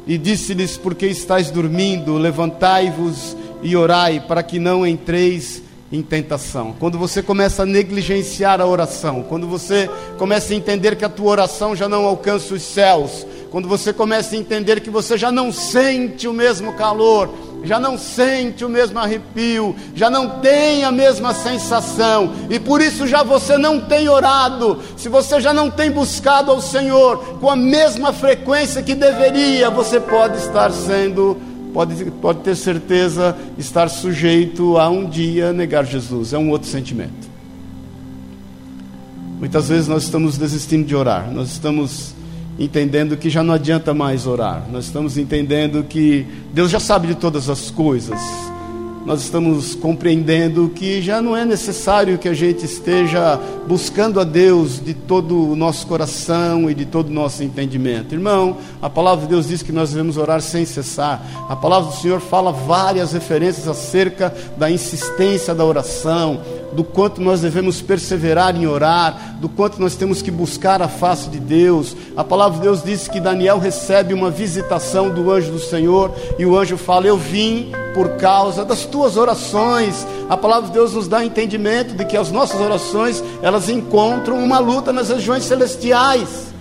e 0.08 0.18
disse-lhes: 0.18 0.78
Porque 0.78 1.06
estáis 1.06 1.52
dormindo, 1.52 2.18
levantai-vos 2.18 3.36
e 3.62 3.76
orai, 3.76 4.22
para 4.26 4.42
que 4.42 4.58
não 4.58 4.88
entreis 4.88 5.62
em 5.92 6.02
tentação. 6.02 6.74
Quando 6.80 6.98
você 6.98 7.22
começa 7.22 7.64
a 7.64 7.66
negligenciar 7.66 8.62
a 8.62 8.66
oração, 8.66 9.24
quando 9.24 9.48
você 9.48 9.90
começa 10.18 10.54
a 10.54 10.56
entender 10.56 10.96
que 10.96 11.06
a 11.06 11.10
tua 11.10 11.32
oração 11.32 11.76
já 11.76 11.90
não 11.90 12.06
alcança 12.06 12.54
os 12.54 12.62
céus, 12.64 13.26
quando 13.52 13.68
você 13.68 13.94
começa 13.94 14.36
a 14.36 14.38
entender 14.38 14.82
que 14.82 14.90
você 14.90 15.18
já 15.18 15.32
não 15.32 15.52
sente 15.52 16.28
o 16.28 16.34
mesmo 16.34 16.74
calor, 16.74 17.30
já 17.66 17.80
não 17.80 17.98
sente 17.98 18.64
o 18.64 18.70
mesmo 18.70 19.00
arrepio, 19.00 19.76
já 19.94 20.10
não 20.10 20.40
tem 20.40 20.84
a 20.84 20.92
mesma 20.92 21.34
sensação, 21.34 22.32
e 22.50 22.60
por 22.60 22.82
isso 22.82 23.08
já 23.08 23.24
você 23.24 23.58
não 23.58 23.82
tem 23.82 24.08
orado, 24.08 24.80
se 24.96 25.10
você 25.10 25.42
já 25.42 25.54
não 25.54 25.70
tem 25.70 25.92
buscado 25.92 26.52
ao 26.52 26.62
Senhor 26.62 27.40
com 27.40 27.50
a 27.50 27.56
mesma 27.56 28.14
frequência 28.14 28.82
que 28.82 28.96
deveria, 28.96 29.70
você 29.70 30.00
pode 30.00 30.38
estar 30.38 30.72
sendo, 30.72 31.38
pode, 31.74 32.06
pode 32.22 32.40
ter 32.40 32.56
certeza, 32.56 33.36
estar 33.58 33.90
sujeito 33.90 34.78
a 34.78 34.90
um 34.90 35.10
dia 35.10 35.52
negar 35.52 35.86
Jesus, 35.86 36.34
é 36.34 36.38
um 36.38 36.50
outro 36.50 36.70
sentimento. 36.70 37.26
Muitas 39.40 39.68
vezes 39.68 39.88
nós 39.88 40.04
estamos 40.04 40.38
desistindo 40.38 40.88
de 40.88 40.96
orar, 40.96 41.30
nós 41.32 41.52
estamos 41.52 42.15
entendendo 42.58 43.18
que 43.18 43.30
já 43.30 43.44
não 43.44 43.54
adianta 43.54 43.94
mais 43.94 44.26
orar, 44.26 44.66
nós 44.72 44.86
estamos 44.86 45.18
entendendo 45.18 45.84
que 45.84 46.26
Deus 46.54 46.72
já 46.72 46.80
sabe 46.80 47.08
de 47.08 47.16
todas 47.16 47.50
as 47.50 47.70
coisas, 47.70 48.20
nós 49.06 49.22
estamos 49.22 49.76
compreendendo 49.76 50.68
que 50.74 51.00
já 51.00 51.22
não 51.22 51.38
é 51.38 51.46
necessário 51.46 52.18
que 52.18 52.28
a 52.28 52.34
gente 52.34 52.66
esteja 52.66 53.40
buscando 53.68 54.20
a 54.20 54.24
Deus 54.24 54.84
de 54.84 54.96
todo 54.96 55.52
o 55.52 55.56
nosso 55.56 55.86
coração 55.86 56.72
e 56.72 56.74
de 56.74 56.86
todo 56.86 57.10
o 57.10 57.14
nosso 57.14 57.44
entendimento. 57.44 58.16
Irmão, 58.16 58.58
a 58.82 58.90
palavra 58.90 59.26
de 59.26 59.30
Deus 59.30 59.48
diz 59.48 59.62
que 59.62 59.72
nós 59.72 59.92
devemos 59.92 60.18
orar 60.18 60.42
sem 60.42 60.66
cessar. 60.66 61.24
A 61.48 61.56
palavra 61.56 61.92
do 61.92 61.98
Senhor 61.98 62.20
fala 62.20 62.52
várias 62.52 63.14
referências 63.14 63.68
acerca 63.68 64.34
da 64.58 64.72
insistência 64.72 65.54
da 65.54 65.64
oração, 65.64 66.42
do 66.76 66.84
quanto 66.84 67.22
nós 67.22 67.42
devemos 67.42 67.82
perseverar 67.82 68.56
em 68.56 68.68
orar, 68.68 69.38
do 69.40 69.48
quanto 69.48 69.82
nós 69.82 69.96
temos 69.96 70.22
que 70.22 70.30
buscar 70.30 70.82
a 70.82 70.88
face 70.88 71.30
de 71.30 71.40
Deus. 71.40 71.96
A 72.18 72.24
palavra 72.24 72.58
de 72.58 72.64
Deus 72.64 72.84
diz 72.84 73.08
que 73.08 73.20
Daniel 73.20 73.58
recebe 73.58 74.14
uma 74.14 74.30
visitação 74.30 75.10
do 75.10 75.32
anjo 75.32 75.52
do 75.52 75.60
Senhor 75.60 76.14
e 76.38 76.46
o 76.46 76.58
anjo 76.58 76.78
fala: 76.78 77.08
Eu 77.08 77.18
vim 77.18 77.72
por 77.94 78.10
causa 78.18 78.66
das 78.66 78.86
tuas 78.86 79.16
orações. 79.16 80.06
A 80.30 80.36
palavra 80.36 80.68
de 80.68 80.74
Deus 80.74 80.94
nos 80.94 81.08
dá 81.08 81.24
entendimento 81.24 81.96
de 81.96 82.04
que 82.04 82.18
as 82.18 82.30
nossas 82.30 82.60
orações, 82.60 83.24
elas 83.42 83.70
encontram 83.70 84.38
uma 84.38 84.60
luta 84.60 84.92
nas 84.92 85.10
regiões 85.10 85.46
celestiais. 85.46 86.56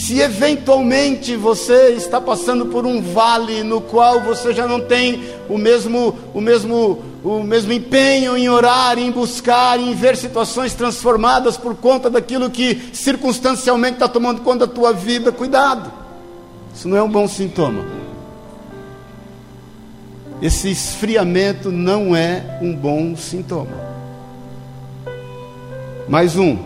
Se 0.00 0.18
eventualmente 0.20 1.36
você 1.36 1.90
está 1.90 2.20
passando 2.20 2.66
por 2.66 2.86
um 2.86 3.02
vale 3.02 3.62
no 3.62 3.80
qual 3.80 4.20
você 4.20 4.52
já 4.52 4.66
não 4.66 4.80
tem 4.80 5.22
o 5.48 5.58
mesmo, 5.58 6.16
o 6.32 6.40
mesmo, 6.40 7.02
o 7.22 7.42
mesmo 7.42 7.72
empenho 7.72 8.36
em 8.36 8.48
orar, 8.48 8.98
em 8.98 9.10
buscar, 9.10 9.78
em 9.78 9.94
ver 9.94 10.16
situações 10.16 10.74
transformadas 10.74 11.56
por 11.56 11.76
conta 11.76 12.08
daquilo 12.08 12.50
que 12.50 12.90
circunstancialmente 12.92 13.94
está 13.94 14.08
tomando 14.08 14.40
conta 14.40 14.66
da 14.66 14.72
tua 14.72 14.92
vida, 14.92 15.30
cuidado. 15.30 15.92
Isso 16.74 16.88
não 16.88 16.96
é 16.96 17.02
um 17.02 17.10
bom 17.10 17.28
sintoma. 17.28 17.84
Esse 20.40 20.70
esfriamento 20.70 21.70
não 21.70 22.16
é 22.16 22.58
um 22.62 22.74
bom 22.74 23.14
sintoma. 23.14 23.90
Mais 26.08 26.36
um, 26.36 26.56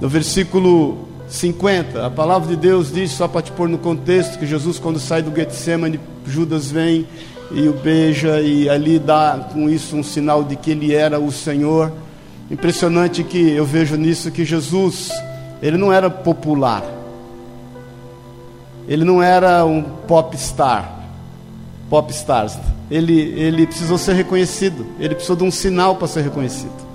no 0.00 0.08
versículo 0.08 1.11
50, 1.32 2.06
a 2.06 2.10
palavra 2.10 2.46
de 2.46 2.56
Deus 2.56 2.92
diz, 2.92 3.10
só 3.10 3.26
para 3.26 3.40
te 3.40 3.50
pôr 3.52 3.66
no 3.66 3.78
contexto, 3.78 4.38
que 4.38 4.46
Jesus, 4.46 4.78
quando 4.78 5.00
sai 5.00 5.22
do 5.22 5.34
Getsemane, 5.34 5.98
Judas 6.26 6.70
vem 6.70 7.08
e 7.50 7.66
o 7.68 7.72
beija, 7.72 8.38
e 8.42 8.68
ali 8.68 8.98
dá 8.98 9.48
com 9.50 9.68
isso 9.68 9.96
um 9.96 10.02
sinal 10.02 10.44
de 10.44 10.56
que 10.56 10.70
ele 10.70 10.94
era 10.94 11.18
o 11.18 11.32
Senhor. 11.32 11.90
Impressionante 12.50 13.24
que 13.24 13.50
eu 13.50 13.64
vejo 13.64 13.96
nisso 13.96 14.30
que 14.30 14.44
Jesus, 14.44 15.10
ele 15.62 15.78
não 15.78 15.90
era 15.90 16.10
popular, 16.10 16.84
ele 18.86 19.02
não 19.02 19.22
era 19.22 19.64
um 19.64 19.82
pop 19.82 20.36
star, 20.36 21.08
pop 21.88 22.12
stars, 22.12 22.58
ele, 22.90 23.18
ele 23.38 23.66
precisou 23.66 23.96
ser 23.96 24.12
reconhecido, 24.12 24.84
ele 25.00 25.14
precisou 25.14 25.36
de 25.36 25.44
um 25.44 25.50
sinal 25.50 25.96
para 25.96 26.08
ser 26.08 26.20
reconhecido. 26.20 26.91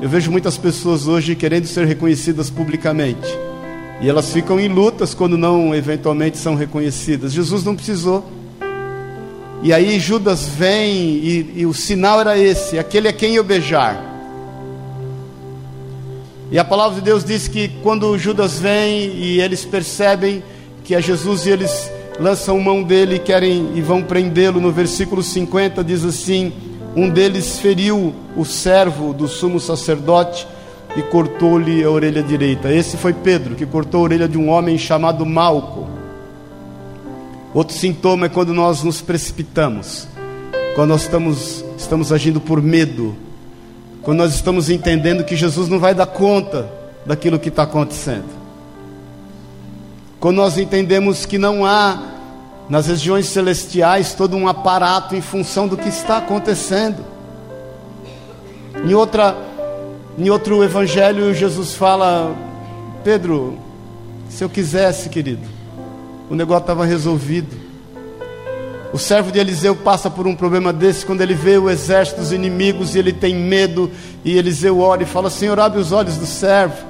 Eu 0.00 0.08
vejo 0.08 0.30
muitas 0.30 0.56
pessoas 0.56 1.08
hoje 1.08 1.34
querendo 1.34 1.66
ser 1.66 1.84
reconhecidas 1.84 2.48
publicamente. 2.48 3.26
E 4.00 4.08
elas 4.08 4.32
ficam 4.32 4.60
em 4.60 4.68
lutas 4.68 5.12
quando 5.12 5.36
não 5.36 5.74
eventualmente 5.74 6.38
são 6.38 6.54
reconhecidas. 6.54 7.32
Jesus 7.32 7.64
não 7.64 7.74
precisou. 7.74 8.24
E 9.60 9.72
aí 9.72 9.98
Judas 9.98 10.46
vem 10.46 10.92
e, 10.94 11.52
e 11.56 11.66
o 11.66 11.74
sinal 11.74 12.20
era 12.20 12.38
esse: 12.38 12.78
aquele 12.78 13.08
é 13.08 13.12
quem 13.12 13.34
eu 13.34 13.42
beijar. 13.42 14.00
E 16.52 16.58
a 16.60 16.64
palavra 16.64 16.94
de 16.94 17.02
Deus 17.02 17.24
diz 17.24 17.48
que 17.48 17.68
quando 17.82 18.16
Judas 18.16 18.60
vem 18.60 19.16
e 19.16 19.40
eles 19.40 19.64
percebem 19.64 20.44
que 20.84 20.94
é 20.94 21.02
Jesus 21.02 21.44
e 21.44 21.50
eles 21.50 21.90
lançam 22.20 22.58
mão 22.60 22.84
dele 22.84 23.16
e 23.16 23.18
querem 23.18 23.72
e 23.74 23.82
vão 23.82 24.00
prendê-lo, 24.00 24.60
no 24.60 24.70
versículo 24.70 25.24
50 25.24 25.82
diz 25.82 26.04
assim: 26.04 26.52
um 26.98 27.08
deles 27.08 27.58
feriu 27.58 28.14
o 28.36 28.44
servo 28.44 29.12
do 29.12 29.28
sumo 29.28 29.60
sacerdote 29.60 30.46
e 30.96 31.02
cortou-lhe 31.02 31.84
a 31.84 31.90
orelha 31.90 32.22
direita. 32.22 32.72
Esse 32.72 32.96
foi 32.96 33.12
Pedro, 33.12 33.54
que 33.54 33.64
cortou 33.64 34.00
a 34.00 34.04
orelha 34.04 34.28
de 34.28 34.36
um 34.36 34.48
homem 34.48 34.76
chamado 34.76 35.24
Malco. 35.24 35.86
Outro 37.54 37.76
sintoma 37.76 38.26
é 38.26 38.28
quando 38.28 38.52
nós 38.52 38.82
nos 38.82 39.00
precipitamos, 39.00 40.08
quando 40.74 40.90
nós 40.90 41.02
estamos, 41.02 41.64
estamos 41.76 42.12
agindo 42.12 42.40
por 42.40 42.60
medo, 42.60 43.14
quando 44.02 44.18
nós 44.18 44.34
estamos 44.34 44.68
entendendo 44.68 45.24
que 45.24 45.36
Jesus 45.36 45.68
não 45.68 45.78
vai 45.78 45.94
dar 45.94 46.06
conta 46.06 46.68
daquilo 47.06 47.38
que 47.38 47.48
está 47.48 47.62
acontecendo. 47.62 48.38
Quando 50.18 50.36
nós 50.36 50.58
entendemos 50.58 51.24
que 51.24 51.38
não 51.38 51.64
há 51.64 52.17
nas 52.68 52.86
regiões 52.86 53.26
celestiais 53.26 54.12
todo 54.12 54.36
um 54.36 54.46
aparato 54.46 55.16
em 55.16 55.22
função 55.22 55.66
do 55.66 55.76
que 55.76 55.88
está 55.88 56.18
acontecendo. 56.18 57.04
Em 58.84 58.94
outra 58.94 59.36
em 60.18 60.28
outro 60.30 60.62
evangelho 60.62 61.32
Jesus 61.32 61.74
fala: 61.74 62.34
Pedro, 63.02 63.58
se 64.28 64.44
eu 64.44 64.50
quisesse, 64.50 65.08
querido, 65.08 65.46
o 66.28 66.34
negócio 66.34 66.62
estava 66.62 66.84
resolvido. 66.84 67.68
O 68.90 68.98
servo 68.98 69.30
de 69.30 69.38
Eliseu 69.38 69.76
passa 69.76 70.08
por 70.08 70.26
um 70.26 70.34
problema 70.34 70.72
desse 70.72 71.04
quando 71.04 71.20
ele 71.20 71.34
vê 71.34 71.58
o 71.58 71.68
exército 71.68 72.20
dos 72.20 72.32
inimigos 72.32 72.94
e 72.94 72.98
ele 72.98 73.12
tem 73.12 73.34
medo. 73.34 73.90
E 74.24 74.36
Eliseu 74.36 74.80
ora 74.80 75.02
e 75.02 75.06
fala: 75.06 75.30
Senhor, 75.30 75.58
abre 75.60 75.78
os 75.78 75.92
olhos 75.92 76.16
do 76.16 76.26
servo. 76.26 76.86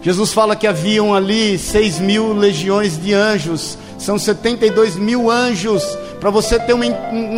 Jesus 0.00 0.32
fala 0.32 0.54
que 0.54 0.66
haviam 0.66 1.14
ali 1.14 1.58
seis 1.58 1.98
mil 1.98 2.32
legiões 2.32 3.00
de 3.00 3.12
anjos 3.12 3.76
são 3.98 4.18
72 4.18 4.96
mil 4.96 5.30
anjos. 5.30 5.84
Para 6.20 6.30
você 6.30 6.58
ter 6.58 6.74
um, 6.74 6.82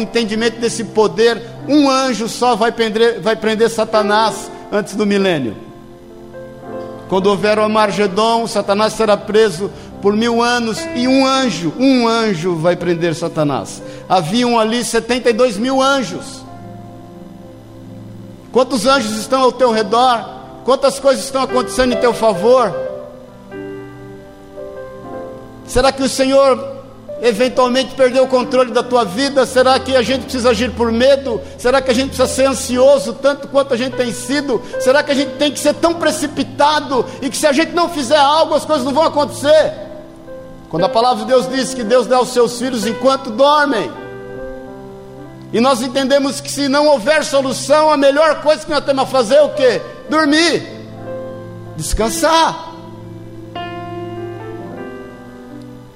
entendimento 0.00 0.60
desse 0.60 0.84
poder, 0.84 1.42
um 1.66 1.90
anjo 1.90 2.28
só 2.28 2.54
vai 2.54 2.70
prender, 2.70 3.20
vai 3.20 3.34
prender 3.34 3.68
Satanás 3.70 4.50
antes 4.70 4.94
do 4.94 5.06
milênio. 5.06 5.56
Quando 7.08 7.26
houver 7.26 7.58
o 7.58 7.62
Amargedon, 7.62 8.46
Satanás 8.46 8.92
será 8.92 9.16
preso 9.16 9.70
por 10.00 10.14
mil 10.14 10.40
anos 10.40 10.78
e 10.94 11.08
um 11.08 11.26
anjo, 11.26 11.72
um 11.78 12.06
anjo 12.06 12.54
vai 12.54 12.76
prender 12.76 13.14
Satanás. 13.14 13.82
Haviam 14.08 14.58
ali 14.58 14.84
72 14.84 15.56
mil 15.56 15.82
anjos. 15.82 16.44
Quantos 18.52 18.86
anjos 18.86 19.12
estão 19.18 19.42
ao 19.42 19.52
teu 19.52 19.70
redor? 19.72 20.24
Quantas 20.64 20.98
coisas 20.98 21.24
estão 21.24 21.42
acontecendo 21.42 21.94
em 21.94 21.96
teu 21.96 22.12
favor? 22.12 22.89
Será 25.70 25.92
que 25.92 26.02
o 26.02 26.08
Senhor 26.08 26.78
eventualmente 27.22 27.94
perdeu 27.94 28.24
o 28.24 28.26
controle 28.26 28.72
da 28.72 28.82
tua 28.82 29.04
vida? 29.04 29.46
Será 29.46 29.78
que 29.78 29.94
a 29.94 30.02
gente 30.02 30.22
precisa 30.22 30.50
agir 30.50 30.72
por 30.72 30.90
medo? 30.90 31.40
Será 31.56 31.80
que 31.80 31.92
a 31.92 31.94
gente 31.94 32.08
precisa 32.08 32.26
ser 32.26 32.46
ansioso 32.46 33.12
tanto 33.12 33.46
quanto 33.46 33.72
a 33.72 33.76
gente 33.76 33.96
tem 33.96 34.12
sido? 34.12 34.60
Será 34.80 35.00
que 35.00 35.12
a 35.12 35.14
gente 35.14 35.36
tem 35.36 35.52
que 35.52 35.60
ser 35.60 35.74
tão 35.74 35.94
precipitado 35.94 37.06
e 37.22 37.30
que 37.30 37.36
se 37.36 37.46
a 37.46 37.52
gente 37.52 37.70
não 37.70 37.88
fizer 37.88 38.18
algo 38.18 38.52
as 38.52 38.64
coisas 38.64 38.84
não 38.84 38.92
vão 38.92 39.04
acontecer? 39.04 39.72
Quando 40.68 40.86
a 40.86 40.88
palavra 40.88 41.24
de 41.24 41.30
Deus 41.30 41.48
diz 41.48 41.72
que 41.72 41.84
Deus 41.84 42.08
dá 42.08 42.16
aos 42.16 42.30
seus 42.30 42.58
filhos 42.58 42.84
enquanto 42.84 43.30
dormem, 43.30 43.92
e 45.52 45.60
nós 45.60 45.82
entendemos 45.82 46.40
que 46.40 46.50
se 46.50 46.68
não 46.68 46.88
houver 46.88 47.24
solução, 47.24 47.92
a 47.92 47.96
melhor 47.96 48.42
coisa 48.42 48.64
que 48.64 48.70
nós 48.72 48.84
temos 48.84 49.04
a 49.04 49.06
fazer 49.06 49.36
é 49.36 49.42
o 49.42 49.50
que? 49.50 49.80
Dormir, 50.08 50.64
descansar. 51.76 52.69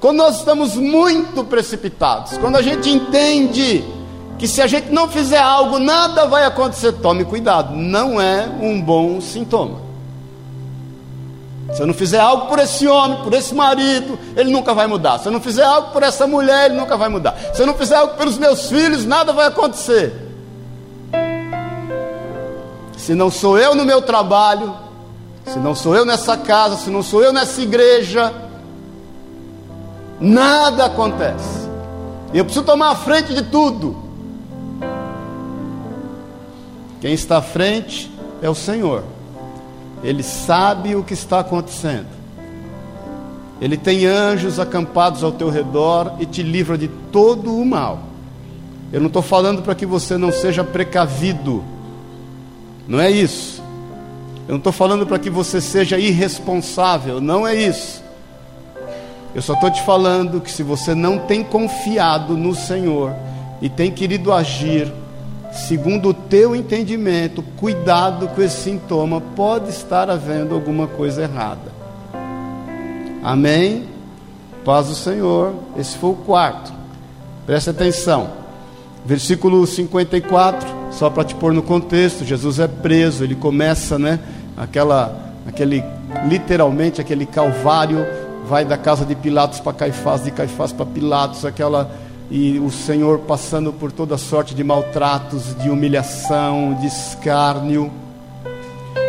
Quando 0.04 0.18
nós 0.18 0.36
estamos 0.36 0.76
muito 0.76 1.42
precipitados, 1.44 2.36
quando 2.36 2.56
a 2.56 2.60
gente 2.60 2.90
entende 2.90 3.82
que 4.38 4.46
se 4.46 4.60
a 4.60 4.66
gente 4.66 4.92
não 4.92 5.08
fizer 5.08 5.38
algo, 5.38 5.78
nada 5.78 6.26
vai 6.26 6.44
acontecer, 6.44 6.92
tome 6.92 7.24
cuidado, 7.24 7.74
não 7.74 8.20
é 8.20 8.46
um 8.60 8.82
bom 8.82 9.18
sintoma. 9.22 9.78
Se 11.72 11.80
eu 11.80 11.86
não 11.86 11.94
fizer 11.94 12.20
algo 12.20 12.48
por 12.48 12.58
esse 12.58 12.86
homem, 12.86 13.22
por 13.22 13.32
esse 13.32 13.54
marido, 13.54 14.18
ele 14.36 14.52
nunca 14.52 14.74
vai 14.74 14.86
mudar. 14.86 15.20
Se 15.20 15.28
eu 15.28 15.32
não 15.32 15.40
fizer 15.40 15.64
algo 15.64 15.90
por 15.90 16.02
essa 16.02 16.26
mulher, 16.26 16.66
ele 16.66 16.78
nunca 16.78 16.98
vai 16.98 17.08
mudar. 17.08 17.34
Se 17.54 17.62
eu 17.62 17.66
não 17.66 17.72
fizer 17.72 17.96
algo 17.96 18.12
pelos 18.18 18.36
meus 18.36 18.68
filhos, 18.68 19.06
nada 19.06 19.32
vai 19.32 19.46
acontecer. 19.46 20.12
Se 22.94 23.14
não 23.14 23.30
sou 23.30 23.58
eu 23.58 23.74
no 23.74 23.86
meu 23.86 24.02
trabalho, 24.02 24.76
se 25.46 25.58
não 25.58 25.74
sou 25.74 25.96
eu 25.96 26.04
nessa 26.04 26.36
casa, 26.36 26.76
se 26.76 26.90
não 26.90 27.02
sou 27.02 27.22
eu 27.22 27.32
nessa 27.32 27.62
igreja, 27.62 28.43
nada 30.20 30.86
acontece. 30.86 31.68
Eu 32.32 32.44
preciso 32.44 32.64
tomar 32.64 32.90
a 32.90 32.96
frente 32.96 33.34
de 33.34 33.42
tudo. 33.42 33.96
Quem 37.00 37.12
está 37.12 37.38
à 37.38 37.42
frente 37.42 38.10
é 38.40 38.48
o 38.48 38.54
Senhor. 38.54 39.04
Ele 40.02 40.22
sabe 40.22 40.94
o 40.94 41.02
que 41.02 41.14
está 41.14 41.40
acontecendo. 41.40 42.06
Ele 43.60 43.76
tem 43.76 44.06
anjos 44.06 44.58
acampados 44.58 45.22
ao 45.24 45.32
teu 45.32 45.48
redor 45.48 46.16
e 46.18 46.26
te 46.26 46.42
livra 46.42 46.76
de 46.76 46.88
todo 46.88 47.56
o 47.56 47.64
mal. 47.64 48.00
Eu 48.92 49.00
não 49.00 49.06
estou 49.06 49.22
falando 49.22 49.62
para 49.62 49.74
que 49.74 49.86
você 49.86 50.18
não 50.18 50.30
seja 50.30 50.62
precavido. 50.62 51.64
Não 52.86 53.00
é 53.00 53.10
isso. 53.10 53.62
Eu 54.46 54.52
não 54.52 54.58
estou 54.58 54.72
falando 54.72 55.06
para 55.06 55.18
que 55.18 55.30
você 55.30 55.60
seja 55.60 55.98
irresponsável, 55.98 57.20
não 57.20 57.46
é 57.46 57.54
isso. 57.54 58.03
Eu 59.34 59.42
só 59.42 59.54
estou 59.54 59.70
te 59.70 59.82
falando 59.82 60.40
que 60.40 60.50
se 60.50 60.62
você 60.62 60.94
não 60.94 61.18
tem 61.18 61.42
confiado 61.42 62.36
no 62.36 62.54
Senhor 62.54 63.12
e 63.60 63.68
tem 63.68 63.90
querido 63.90 64.32
agir 64.32 64.92
segundo 65.52 66.10
o 66.10 66.14
teu 66.14 66.54
entendimento, 66.54 67.42
cuidado 67.56 68.28
com 68.28 68.42
esse 68.42 68.62
sintoma, 68.62 69.20
pode 69.20 69.70
estar 69.70 70.10
havendo 70.10 70.54
alguma 70.54 70.86
coisa 70.86 71.22
errada. 71.22 71.72
Amém? 73.22 73.84
Paz 74.64 74.88
do 74.88 74.94
Senhor. 74.94 75.54
Esse 75.76 75.96
foi 75.96 76.10
o 76.10 76.14
quarto. 76.14 76.72
Preste 77.46 77.70
atenção. 77.70 78.30
Versículo 79.04 79.66
54, 79.66 80.66
só 80.90 81.10
para 81.10 81.24
te 81.24 81.34
pôr 81.34 81.52
no 81.52 81.62
contexto, 81.62 82.24
Jesus 82.24 82.58
é 82.58 82.66
preso, 82.66 83.22
ele 83.22 83.34
começa, 83.34 83.98
né, 83.98 84.18
aquela 84.56 85.34
aquele 85.46 85.84
literalmente 86.26 87.02
aquele 87.02 87.26
calvário 87.26 88.06
vai 88.46 88.64
da 88.64 88.76
casa 88.76 89.04
de 89.04 89.14
Pilatos 89.14 89.60
para 89.60 89.72
Caifás, 89.72 90.24
de 90.24 90.30
Caifás 90.30 90.72
para 90.72 90.86
Pilatos, 90.86 91.44
aquela 91.44 91.90
e 92.30 92.58
o 92.58 92.70
Senhor 92.70 93.20
passando 93.20 93.72
por 93.72 93.92
toda 93.92 94.16
sorte 94.16 94.54
de 94.54 94.64
maltratos, 94.64 95.54
de 95.58 95.68
humilhação, 95.68 96.74
de 96.80 96.86
escárnio. 96.86 97.90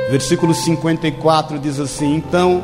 Versículo 0.09 0.53
54 0.53 1.57
diz 1.57 1.79
assim: 1.79 2.15
Então, 2.15 2.63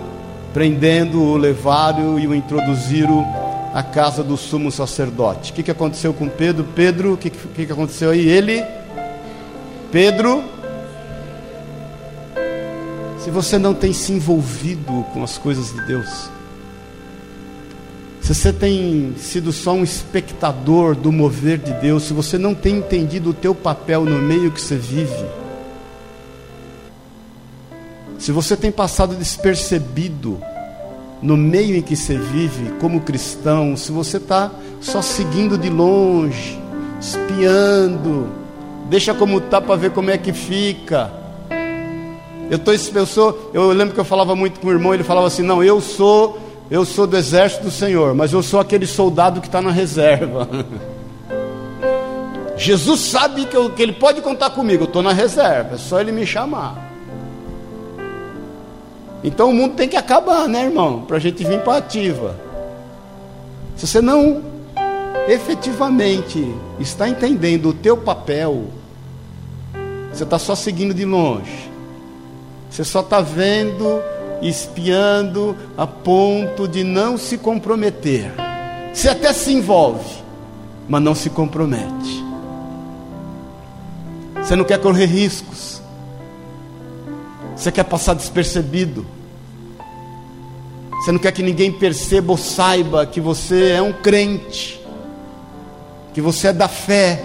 prendendo-o, 0.53 1.38
levaram 1.38 2.19
e 2.19 2.27
o 2.27 2.36
introduziram 2.36 3.25
à 3.73 3.81
casa 3.81 4.23
do 4.23 4.36
sumo 4.36 4.71
sacerdote. 4.71 5.51
O 5.51 5.55
que, 5.55 5.63
que 5.63 5.71
aconteceu 5.71 6.13
com 6.13 6.27
Pedro? 6.27 6.65
Pedro, 6.75 7.13
o 7.13 7.17
que, 7.17 7.29
que, 7.29 7.65
que 7.65 7.71
aconteceu 7.71 8.12
aí? 8.12 8.27
Ele, 8.27 8.63
Pedro, 9.91 10.43
se 13.19 13.31
você 13.31 13.57
não 13.57 13.73
tem 13.73 13.93
se 13.93 14.12
envolvido 14.12 15.05
com 15.13 15.23
as 15.23 15.38
coisas 15.38 15.73
de 15.73 15.81
Deus, 15.88 16.29
se 18.21 18.36
você 18.36 18.53
tem 18.53 19.15
sido 19.17 19.51
só 19.51 19.73
um 19.73 19.84
espectador 19.84 20.95
do 20.95 21.12
mover 21.12 21.57
de 21.57 21.73
Deus, 21.73 22.03
se 22.03 22.13
você 22.13 22.38
não 22.38 22.53
tem 22.53 22.77
entendido 22.77 23.31
o 23.31 23.34
teu 23.34 23.55
papel 23.55 24.05
no 24.05 24.19
meio 24.19 24.51
que 24.51 24.62
você 24.62 24.75
vive, 24.75 25.25
se 28.19 28.31
você 28.31 28.55
tem 28.55 28.71
passado 28.71 29.15
despercebido 29.15 30.39
no 31.21 31.36
meio 31.36 31.75
em 31.75 31.81
que 31.81 31.95
você 31.95 32.15
vive 32.15 32.71
como 32.79 33.01
cristão, 33.01 33.75
se 33.75 33.91
você 33.91 34.17
está 34.17 34.51
só 34.79 35.01
seguindo 35.01 35.57
de 35.57 35.69
longe, 35.69 36.60
espiando, 36.99 38.29
deixa 38.88 39.15
como 39.15 39.39
está 39.39 39.60
para 39.60 39.75
ver 39.75 39.91
como 39.91 40.12
é 40.12 40.17
que 40.17 40.31
fica. 40.31 41.12
Eu, 42.51 42.60
tô, 42.60 42.71
eu, 42.71 43.05
sou, 43.07 43.49
eu 43.53 43.71
lembro 43.71 43.95
que 43.95 43.99
eu 43.99 44.05
falava 44.05 44.36
muito 44.36 44.60
com 44.60 44.67
o 44.67 44.71
irmão, 44.71 44.93
ele 44.93 45.03
falava 45.03 45.25
assim: 45.25 45.41
não, 45.41 45.63
eu 45.63 45.81
sou 45.81 46.50
eu 46.71 46.86
sou 46.86 47.05
do 47.05 47.17
exército 47.17 47.65
do 47.65 47.71
Senhor, 47.71 48.15
mas 48.15 48.31
eu 48.31 48.41
sou 48.41 48.57
aquele 48.57 48.88
soldado 48.88 49.41
que 49.41 49.47
está 49.47 49.62
na 49.62 49.71
reserva. 49.71 50.47
Jesus 52.55 53.01
sabe 53.01 53.45
que, 53.45 53.57
eu, 53.57 53.69
que 53.71 53.84
Ele 53.84 53.91
pode 53.91 54.21
contar 54.21 54.51
comigo, 54.51 54.84
eu 54.84 54.88
estou 54.88 55.03
na 55.03 55.12
reserva, 55.12 55.75
é 55.75 55.77
só 55.77 55.99
Ele 55.99 56.13
me 56.13 56.25
chamar. 56.25 56.89
Então 59.21 59.49
o 59.49 59.53
mundo 59.53 59.75
tem 59.75 59.89
que 59.89 59.97
acabar, 59.97 60.47
né, 60.47 60.63
irmão? 60.63 61.01
Para 61.01 61.17
a 61.17 61.19
gente 61.19 61.43
vir 61.43 61.60
para 61.60 61.77
ativa. 61.77 62.38
Se 63.75 63.86
você 63.86 63.99
não 63.99 64.41
efetivamente 65.27 66.55
está 66.79 67.10
entendendo 67.10 67.67
o 67.67 67.73
teu 67.73 67.97
papel, 67.97 68.67
você 70.13 70.23
está 70.23 70.39
só 70.39 70.55
seguindo 70.55 70.93
de 70.93 71.03
longe. 71.03 71.69
Você 72.69 72.86
só 72.86 73.01
está 73.01 73.19
vendo 73.19 74.01
espiando 74.41 75.56
a 75.77 75.86
ponto 75.86 76.67
de 76.67 76.84
não 76.84 77.17
se 77.17 77.38
comprometer. 77.38 78.32
Você 78.93 79.10
até 79.10 79.32
se 79.32 79.54
envolve, 79.54 80.23
mas 80.88 81.01
não 81.01 81.15
se 81.15 81.30
compromete. 81.30 82.23
Você 84.36 84.56
não 84.56 84.65
quer 84.65 84.80
correr 84.80 85.06
riscos. 85.06 85.82
Você 87.56 87.71
quer 87.71 87.84
passar 87.84 88.15
despercebido. 88.15 89.06
Você 91.01 91.12
não 91.12 91.19
quer 91.19 91.32
que 91.32 91.41
ninguém 91.41 91.71
perceba 91.71 92.32
ou 92.32 92.38
saiba 92.38 93.06
que 93.06 93.19
você 93.19 93.71
é 93.71 93.82
um 93.82 93.91
crente, 93.91 94.80
que 96.13 96.21
você 96.21 96.49
é 96.49 96.54
da 96.54 96.67
fé, 96.67 97.23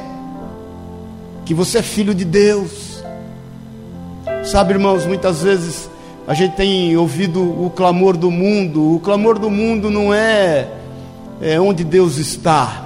que 1.44 1.52
você 1.52 1.78
é 1.78 1.82
filho 1.82 2.14
de 2.14 2.24
Deus. 2.24 3.02
Sabe, 4.44 4.72
irmãos, 4.72 5.04
muitas 5.04 5.42
vezes 5.42 5.90
a 6.26 6.34
gente 6.34 6.56
tem 6.56 6.96
ouvido 6.96 7.40
o 7.40 7.70
clamor 7.70 8.16
do 8.16 8.30
mundo. 8.32 8.96
O 8.96 9.00
clamor 9.00 9.38
do 9.38 9.48
mundo 9.48 9.90
não 9.90 10.12
é, 10.12 10.68
é 11.40 11.60
onde 11.60 11.84
Deus 11.84 12.16
está. 12.16 12.84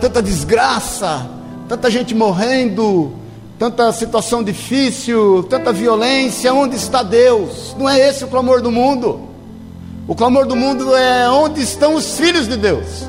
Tanta 0.00 0.22
desgraça, 0.22 1.28
tanta 1.68 1.90
gente 1.90 2.14
morrendo, 2.14 3.12
tanta 3.58 3.90
situação 3.90 4.44
difícil, 4.44 5.42
tanta 5.50 5.72
violência. 5.72 6.54
Onde 6.54 6.76
está 6.76 7.02
Deus? 7.02 7.74
Não 7.76 7.88
é 7.88 7.98
esse 7.98 8.22
o 8.22 8.28
clamor 8.28 8.62
do 8.62 8.70
mundo. 8.70 9.22
O 10.06 10.14
clamor 10.14 10.46
do 10.46 10.54
mundo 10.54 10.94
é 10.94 11.28
onde 11.28 11.60
estão 11.60 11.96
os 11.96 12.16
filhos 12.16 12.46
de 12.46 12.56
Deus. 12.56 13.08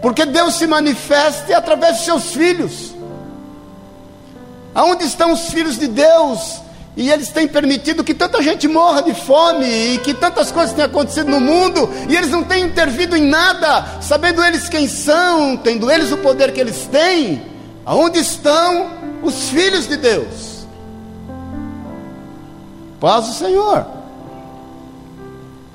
Porque 0.00 0.24
Deus 0.24 0.54
se 0.54 0.66
manifesta 0.66 1.54
através 1.54 1.98
de 1.98 2.04
seus 2.06 2.32
filhos. 2.32 2.95
Aonde 4.76 5.06
estão 5.06 5.32
os 5.32 5.48
filhos 5.48 5.78
de 5.78 5.88
Deus? 5.88 6.60
E 6.98 7.10
eles 7.10 7.30
têm 7.30 7.48
permitido 7.48 8.04
que 8.04 8.12
tanta 8.12 8.42
gente 8.42 8.68
morra 8.68 9.02
de 9.02 9.14
fome 9.14 9.64
e 9.64 9.98
que 9.98 10.12
tantas 10.12 10.52
coisas 10.52 10.74
tenham 10.74 10.90
acontecido 10.90 11.30
no 11.30 11.40
mundo, 11.40 11.88
e 12.06 12.14
eles 12.14 12.30
não 12.30 12.44
têm 12.44 12.64
intervido 12.64 13.16
em 13.16 13.24
nada, 13.24 14.02
sabendo 14.02 14.44
eles 14.44 14.68
quem 14.68 14.86
são, 14.86 15.56
tendo 15.56 15.90
eles 15.90 16.12
o 16.12 16.18
poder 16.18 16.52
que 16.52 16.60
eles 16.60 16.86
têm. 16.92 17.42
Aonde 17.86 18.18
estão 18.18 18.90
os 19.22 19.48
filhos 19.48 19.88
de 19.88 19.96
Deus? 19.96 20.66
Paz 23.00 23.28
do 23.28 23.32
Senhor. 23.32 23.95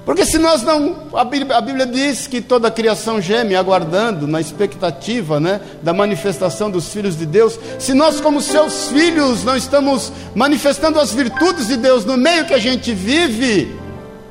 Porque 0.06 0.26
se 0.26 0.40
nós 0.40 0.64
não, 0.64 0.96
a 1.14 1.24
Bíblia, 1.24 1.56
a 1.56 1.62
Bíblia, 1.62 1.86
diz 1.86 2.26
que 2.26 2.42
toda 2.42 2.68
a 2.68 2.72
criação 2.72 3.22
geme 3.22 3.56
aguardando, 3.56 4.26
na 4.28 4.42
expectativa 4.42 5.40
né, 5.40 5.62
da 5.84 5.94
manifestação 5.94 6.72
dos 6.72 6.92
filhos 6.92 7.16
de 7.16 7.26
Deus, 7.26 7.60
se 7.78 7.94
nós, 7.94 8.20
como 8.20 8.42
seus 8.42 8.88
filhos, 8.88 9.44
não 9.44 9.56
estamos 9.56 10.12
manifestando 10.34 11.00
as 11.00 11.14
virtudes 11.14 11.68
de 11.68 11.78
Deus 11.78 12.04
no 12.04 12.18
meio 12.18 12.46
que 12.46 12.54
a 12.54 12.58
gente 12.58 12.94
vive, 12.94 13.80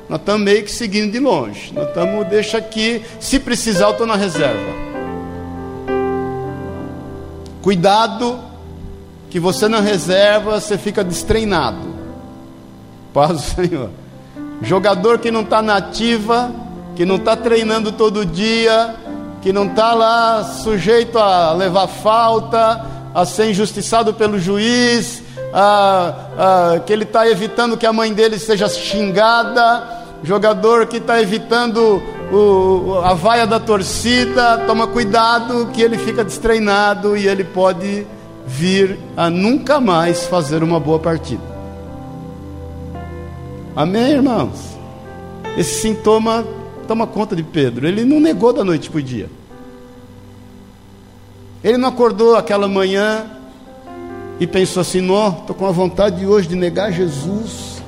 nós 0.09 0.19
estamos 0.19 0.41
meio 0.41 0.63
que 0.63 0.71
seguindo 0.71 1.09
de 1.09 1.19
longe. 1.19 1.71
Nós 1.73 1.87
estamos, 1.87 2.27
deixa 2.27 2.57
aqui, 2.57 3.01
se 3.17 3.39
precisar, 3.39 3.85
eu 3.85 3.91
estou 3.91 4.05
na 4.05 4.17
reserva. 4.17 4.91
Cuidado, 7.61 8.39
que 9.29 9.39
você 9.39 9.69
na 9.69 9.79
reserva, 9.79 10.59
você 10.59 10.77
fica 10.77 11.01
destreinado. 11.01 11.95
Paz 13.13 13.31
do 13.31 13.39
Senhor. 13.39 13.89
Jogador 14.61 15.17
que 15.19 15.31
não 15.31 15.41
está 15.41 15.61
na 15.61 15.77
ativa, 15.77 16.51
que 16.95 17.05
não 17.05 17.15
está 17.15 17.35
treinando 17.35 17.91
todo 17.91 18.25
dia, 18.25 18.95
que 19.41 19.51
não 19.51 19.65
está 19.65 19.93
lá 19.93 20.43
sujeito 20.43 21.17
a 21.17 21.51
levar 21.53 21.87
falta, 21.87 22.85
a 23.13 23.25
ser 23.25 23.49
injustiçado 23.49 24.13
pelo 24.13 24.39
juiz, 24.39 25.23
a, 25.53 26.13
a, 26.75 26.79
que 26.79 26.93
ele 26.93 27.03
está 27.03 27.27
evitando 27.27 27.75
que 27.75 27.85
a 27.85 27.93
mãe 27.93 28.13
dele 28.13 28.37
seja 28.37 28.69
xingada, 28.69 29.83
jogador 30.23 30.85
que 30.85 30.97
está 30.97 31.19
evitando 31.21 32.01
o, 32.31 33.01
a 33.03 33.13
vaia 33.13 33.47
da 33.47 33.59
torcida, 33.59 34.59
toma 34.67 34.87
cuidado 34.87 35.69
que 35.73 35.81
ele 35.81 35.97
fica 35.97 36.23
destreinado 36.23 37.17
e 37.17 37.27
ele 37.27 37.43
pode 37.43 38.05
vir 38.45 38.99
a 39.17 39.29
nunca 39.29 39.79
mais 39.79 40.25
fazer 40.27 40.63
uma 40.63 40.79
boa 40.79 40.99
partida. 40.99 41.50
Amém, 43.75 44.11
irmãos? 44.11 44.77
Esse 45.57 45.81
sintoma 45.81 46.45
toma 46.87 47.07
conta 47.07 47.35
de 47.35 47.43
Pedro. 47.43 47.87
Ele 47.87 48.03
não 48.03 48.19
negou 48.19 48.51
da 48.51 48.63
noite 48.63 48.89
para 48.89 48.99
o 48.99 49.03
dia. 49.03 49.29
Ele 51.63 51.77
não 51.77 51.89
acordou 51.89 52.35
aquela 52.35 52.67
manhã 52.67 53.25
e 54.39 54.47
pensou 54.47 54.81
assim: 54.81 54.99
Não, 54.99 55.29
estou 55.29 55.55
com 55.55 55.65
a 55.65 55.71
vontade 55.71 56.25
hoje 56.25 56.47
de 56.47 56.55
negar 56.55 56.91
Jesus. 56.91 57.81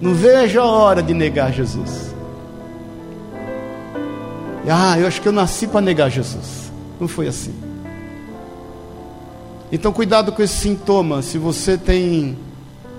Não 0.00 0.14
vejo 0.14 0.58
a 0.58 0.64
hora 0.64 1.02
de 1.02 1.12
negar 1.12 1.52
Jesus. 1.52 2.14
Ah, 4.68 4.98
eu 4.98 5.06
acho 5.06 5.20
que 5.20 5.28
eu 5.28 5.32
nasci 5.32 5.66
para 5.66 5.80
negar 5.80 6.10
Jesus. 6.10 6.70
Não 6.98 7.08
foi 7.08 7.28
assim. 7.28 7.54
Então, 9.72 9.92
cuidado 9.92 10.32
com 10.32 10.42
esse 10.42 10.56
sintoma. 10.56 11.22
Se 11.22 11.38
você 11.38 11.76
tem 11.76 12.36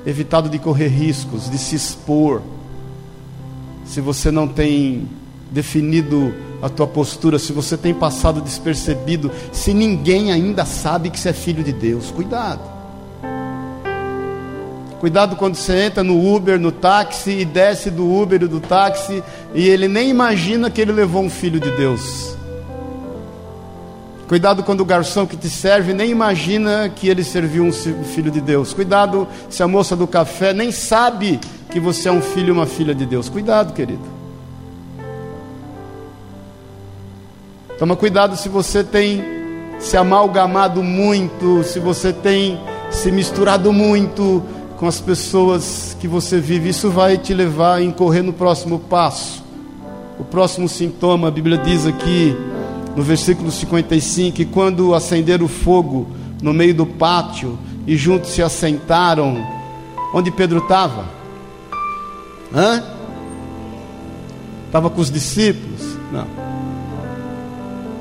evitado 0.06 0.50
de 0.50 0.60
correr 0.60 0.88
riscos, 0.88 1.50
de 1.50 1.58
se 1.58 1.76
expor, 1.76 2.42
se 3.86 4.00
você 4.00 4.32
não 4.32 4.48
tem 4.48 5.08
definido 5.52 6.34
a 6.62 6.70
tua 6.70 6.88
postura, 6.88 7.38
se 7.38 7.52
você 7.52 7.76
tem 7.76 7.94
passado 7.94 8.42
despercebido, 8.42 9.32
se 9.52 9.74
ninguém 9.74 10.32
ainda 10.32 10.64
sabe 10.66 11.10
que 11.10 11.20
você 11.20 11.30
é 11.30 11.34
filho 11.34 11.64
de 11.64 11.74
Deus, 11.74 12.10
cuidado. 12.12 12.62
Cuidado 15.00 15.36
quando 15.36 15.56
você 15.56 15.86
entra 15.86 16.04
no 16.04 16.36
Uber, 16.36 16.60
no 16.60 16.72
táxi 16.72 17.32
e 17.32 17.44
desce 17.44 17.90
do 17.90 18.08
Uber 18.08 18.44
e 18.44 18.48
do 18.48 18.60
táxi 18.60 19.24
e 19.54 19.68
ele 19.68 19.88
nem 19.88 20.10
imagina 20.10 20.70
que 20.70 20.80
ele 20.80 20.92
levou 20.92 21.24
um 21.24 21.30
filho 21.30 21.60
de 21.60 21.72
Deus. 21.72 22.38
Cuidado 24.32 24.64
quando 24.64 24.80
o 24.80 24.86
garçom 24.86 25.28
que 25.28 25.36
te 25.36 25.50
serve 25.50 25.94
nem 25.94 26.10
imagina 26.10 26.88
que 26.88 27.10
ele 27.10 27.22
serviu 27.22 27.66
um 27.66 27.74
filho 27.74 28.32
de 28.32 28.40
Deus. 28.40 28.74
Cuidado 28.74 29.28
se 29.50 29.62
a 29.62 29.68
moça 29.68 29.94
do 29.94 30.08
café 30.08 30.54
nem 30.54 30.72
sabe 30.72 31.38
que 31.70 31.82
você 31.82 32.08
é 32.08 32.12
um 32.14 32.22
filho 32.22 32.48
e 32.48 32.52
uma 32.52 32.66
filha 32.66 32.96
de 32.96 33.06
Deus. 33.06 33.28
Cuidado, 33.28 33.74
querido. 33.74 34.06
Toma 37.78 37.98
cuidado 37.98 38.38
se 38.38 38.48
você 38.48 38.86
tem 38.86 39.22
se 39.80 39.98
amalgamado 39.98 40.82
muito, 40.82 41.62
se 41.66 41.82
você 41.82 42.14
tem 42.14 42.58
se 42.90 43.12
misturado 43.12 43.74
muito 43.74 44.42
com 44.78 44.88
as 44.88 45.02
pessoas 45.02 45.98
que 46.00 46.08
você 46.08 46.40
vive. 46.40 46.70
Isso 46.70 46.90
vai 46.90 47.18
te 47.18 47.34
levar 47.34 47.80
a 47.80 47.84
incorrer 47.84 48.24
no 48.24 48.32
próximo 48.32 48.80
passo. 48.80 49.44
O 50.18 50.24
próximo 50.24 50.70
sintoma, 50.70 51.28
a 51.28 51.32
Bíblia 51.32 51.58
diz 51.58 51.86
aqui 51.86 52.34
no 52.96 53.04
versículo 53.04 53.52
55, 53.52 54.36
que 54.36 54.46
quando 54.46 54.94
acenderam 54.94 55.46
o 55.46 55.50
fogo 55.50 56.08
no 56.42 56.54
meio 56.54 56.74
do 56.74 56.86
pátio 56.86 57.58
e 57.88 57.96
juntos 57.96 58.32
se 58.32 58.42
assentaram, 58.42 59.38
onde 60.14 60.32
Pedro 60.32 60.60
estava? 60.60 61.06
Hã? 62.54 62.84
Estava 64.68 64.90
com 64.90 65.02
os 65.02 65.12
discípulos? 65.12 65.98
Não 66.12 66.42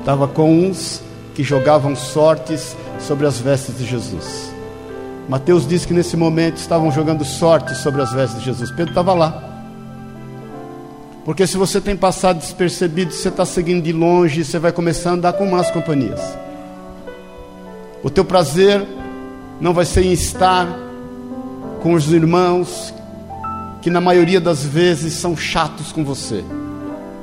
estava 0.01 0.27
com 0.27 0.51
uns 0.51 1.01
que 1.33 1.43
jogavam 1.43 1.95
sortes 1.95 2.75
sobre 2.99 3.25
as 3.25 3.39
vestes 3.39 3.77
de 3.77 3.85
Jesus. 3.85 4.51
Mateus 5.29 5.67
diz 5.67 5.85
que 5.85 5.93
nesse 5.93 6.17
momento 6.17 6.57
estavam 6.57 6.91
jogando 6.91 7.23
sortes 7.23 7.77
sobre 7.77 8.01
as 8.01 8.11
vestes 8.11 8.39
de 8.39 8.45
Jesus. 8.45 8.69
Pedro 8.71 8.91
estava 8.91 9.13
lá. 9.13 9.50
Porque 11.23 11.45
se 11.45 11.57
você 11.57 11.79
tem 11.79 11.95
passado 11.95 12.39
despercebido, 12.39 13.13
você 13.13 13.29
está 13.29 13.45
seguindo 13.45 13.83
de 13.83 13.91
longe, 13.91 14.43
você 14.43 14.57
vai 14.57 14.71
começar 14.71 15.11
a 15.11 15.13
andar 15.13 15.33
com 15.33 15.45
más 15.45 15.69
companhias. 15.69 16.19
O 18.03 18.09
teu 18.09 18.25
prazer 18.25 18.85
não 19.59 19.73
vai 19.73 19.85
ser 19.85 20.03
em 20.03 20.11
estar 20.11 20.67
com 21.81 21.93
os 21.93 22.11
irmãos 22.11 22.93
que 23.81 23.89
na 23.89 24.01
maioria 24.01 24.41
das 24.41 24.63
vezes 24.63 25.13
são 25.13 25.37
chatos 25.37 25.91
com 25.91 26.03
você. 26.03 26.43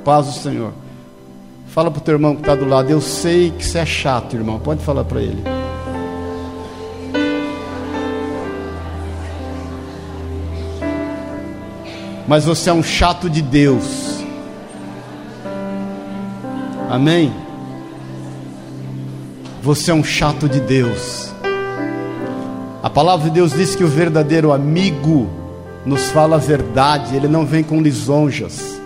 Paz 0.04 0.26
do 0.26 0.32
Senhor. 0.32 0.72
Fala 1.68 1.90
para 1.90 1.98
o 1.98 2.02
teu 2.02 2.14
irmão 2.14 2.34
que 2.34 2.42
está 2.42 2.54
do 2.54 2.64
lado. 2.64 2.90
Eu 2.90 3.00
sei 3.00 3.50
que 3.50 3.64
você 3.64 3.78
é 3.78 3.86
chato, 3.86 4.34
irmão. 4.34 4.58
Pode 4.58 4.82
falar 4.84 5.04
para 5.04 5.20
ele. 5.20 5.57
Mas 12.28 12.44
você 12.44 12.68
é 12.68 12.72
um 12.74 12.82
chato 12.82 13.30
de 13.30 13.40
Deus. 13.40 14.22
Amém? 16.90 17.32
Você 19.62 19.90
é 19.90 19.94
um 19.94 20.04
chato 20.04 20.46
de 20.46 20.60
Deus. 20.60 21.32
A 22.82 22.90
palavra 22.90 23.30
de 23.30 23.34
Deus 23.34 23.52
diz 23.54 23.74
que 23.74 23.82
o 23.82 23.88
verdadeiro 23.88 24.52
amigo 24.52 25.26
nos 25.86 26.10
fala 26.10 26.36
a 26.36 26.38
verdade, 26.38 27.16
ele 27.16 27.28
não 27.28 27.46
vem 27.46 27.64
com 27.64 27.80
lisonjas. 27.80 28.78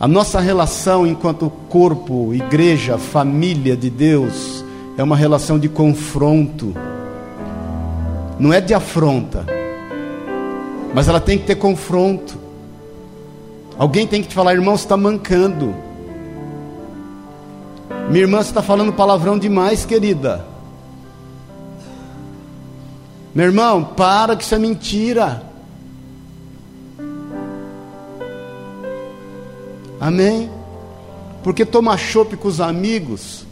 A 0.00 0.08
nossa 0.08 0.40
relação 0.40 1.06
enquanto 1.06 1.48
corpo, 1.68 2.34
igreja, 2.34 2.98
família 2.98 3.76
de 3.76 3.88
Deus 3.88 4.64
é 4.98 5.02
uma 5.02 5.16
relação 5.16 5.60
de 5.60 5.68
confronto. 5.68 6.74
Não 8.38 8.52
é 8.52 8.60
de 8.60 8.74
afronta. 8.74 9.46
Mas 10.94 11.08
ela 11.08 11.20
tem 11.20 11.38
que 11.38 11.46
ter 11.46 11.56
confronto. 11.56 12.38
Alguém 13.76 14.06
tem 14.06 14.22
que 14.22 14.28
te 14.28 14.34
falar, 14.34 14.54
irmão, 14.54 14.76
você 14.76 14.84
está 14.84 14.96
mancando. 14.96 15.74
Minha 18.08 18.22
irmã, 18.22 18.38
você 18.38 18.50
está 18.50 18.62
falando 18.62 18.92
palavrão 18.92 19.38
demais, 19.38 19.84
querida. 19.84 20.44
Meu 23.34 23.46
irmão, 23.46 23.82
para 23.82 24.36
que 24.36 24.44
isso 24.44 24.54
é 24.54 24.58
mentira. 24.58 25.42
Amém? 30.00 30.50
Porque 31.42 31.64
tomar 31.64 31.96
chope 31.96 32.36
com 32.36 32.46
os 32.46 32.60
amigos 32.60 33.44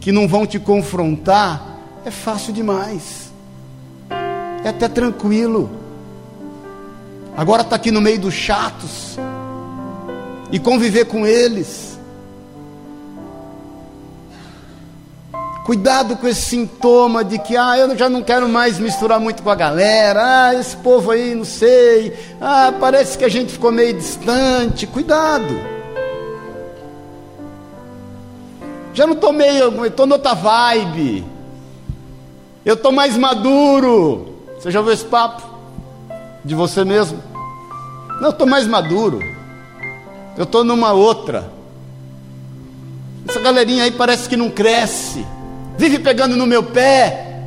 que 0.00 0.12
não 0.12 0.26
vão 0.26 0.46
te 0.46 0.58
confrontar 0.58 1.78
é 2.04 2.10
fácil 2.10 2.52
demais. 2.52 3.25
É 4.66 4.70
até 4.70 4.88
tranquilo. 4.88 5.70
Agora 7.36 7.62
está 7.62 7.76
aqui 7.76 7.92
no 7.92 8.00
meio 8.00 8.18
dos 8.18 8.34
chatos 8.34 9.16
e 10.50 10.58
conviver 10.58 11.04
com 11.04 11.24
eles. 11.24 11.96
Cuidado 15.64 16.16
com 16.16 16.26
esse 16.26 16.42
sintoma 16.42 17.22
de 17.22 17.38
que, 17.38 17.56
ah, 17.56 17.78
eu 17.78 17.96
já 17.96 18.08
não 18.08 18.24
quero 18.24 18.48
mais 18.48 18.80
misturar 18.80 19.20
muito 19.20 19.40
com 19.40 19.50
a 19.50 19.54
galera, 19.54 20.48
ah, 20.48 20.54
esse 20.56 20.76
povo 20.78 21.12
aí, 21.12 21.32
não 21.32 21.44
sei, 21.44 22.12
ah, 22.40 22.74
parece 22.80 23.16
que 23.16 23.24
a 23.24 23.28
gente 23.28 23.52
ficou 23.52 23.70
meio 23.70 23.94
distante. 23.94 24.84
Cuidado. 24.88 25.54
Já 28.92 29.06
não 29.06 29.14
estou 29.14 29.32
meio, 29.32 29.86
estou 29.86 30.06
noutra 30.06 30.34
vibe. 30.34 31.24
Eu 32.64 32.74
estou 32.74 32.90
mais 32.90 33.16
maduro. 33.16 34.34
Você 34.66 34.72
já 34.72 34.80
ouviu 34.80 34.94
esse 34.94 35.04
papo? 35.04 35.42
De 36.44 36.52
você 36.52 36.84
mesmo? 36.84 37.22
Não, 38.20 38.24
eu 38.24 38.30
estou 38.30 38.48
mais 38.48 38.66
maduro. 38.66 39.20
Eu 40.36 40.42
estou 40.42 40.64
numa 40.64 40.90
outra. 40.90 41.48
Essa 43.28 43.38
galerinha 43.38 43.84
aí 43.84 43.92
parece 43.92 44.28
que 44.28 44.36
não 44.36 44.50
cresce. 44.50 45.24
Vive 45.78 46.00
pegando 46.00 46.34
no 46.34 46.48
meu 46.48 46.64
pé. 46.64 47.44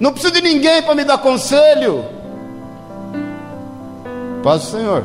Não 0.00 0.10
preciso 0.10 0.32
de 0.32 0.40
ninguém 0.40 0.82
para 0.82 0.94
me 0.94 1.04
dar 1.04 1.18
conselho. 1.18 2.06
Paz 4.42 4.62
do 4.62 4.70
Senhor. 4.70 5.04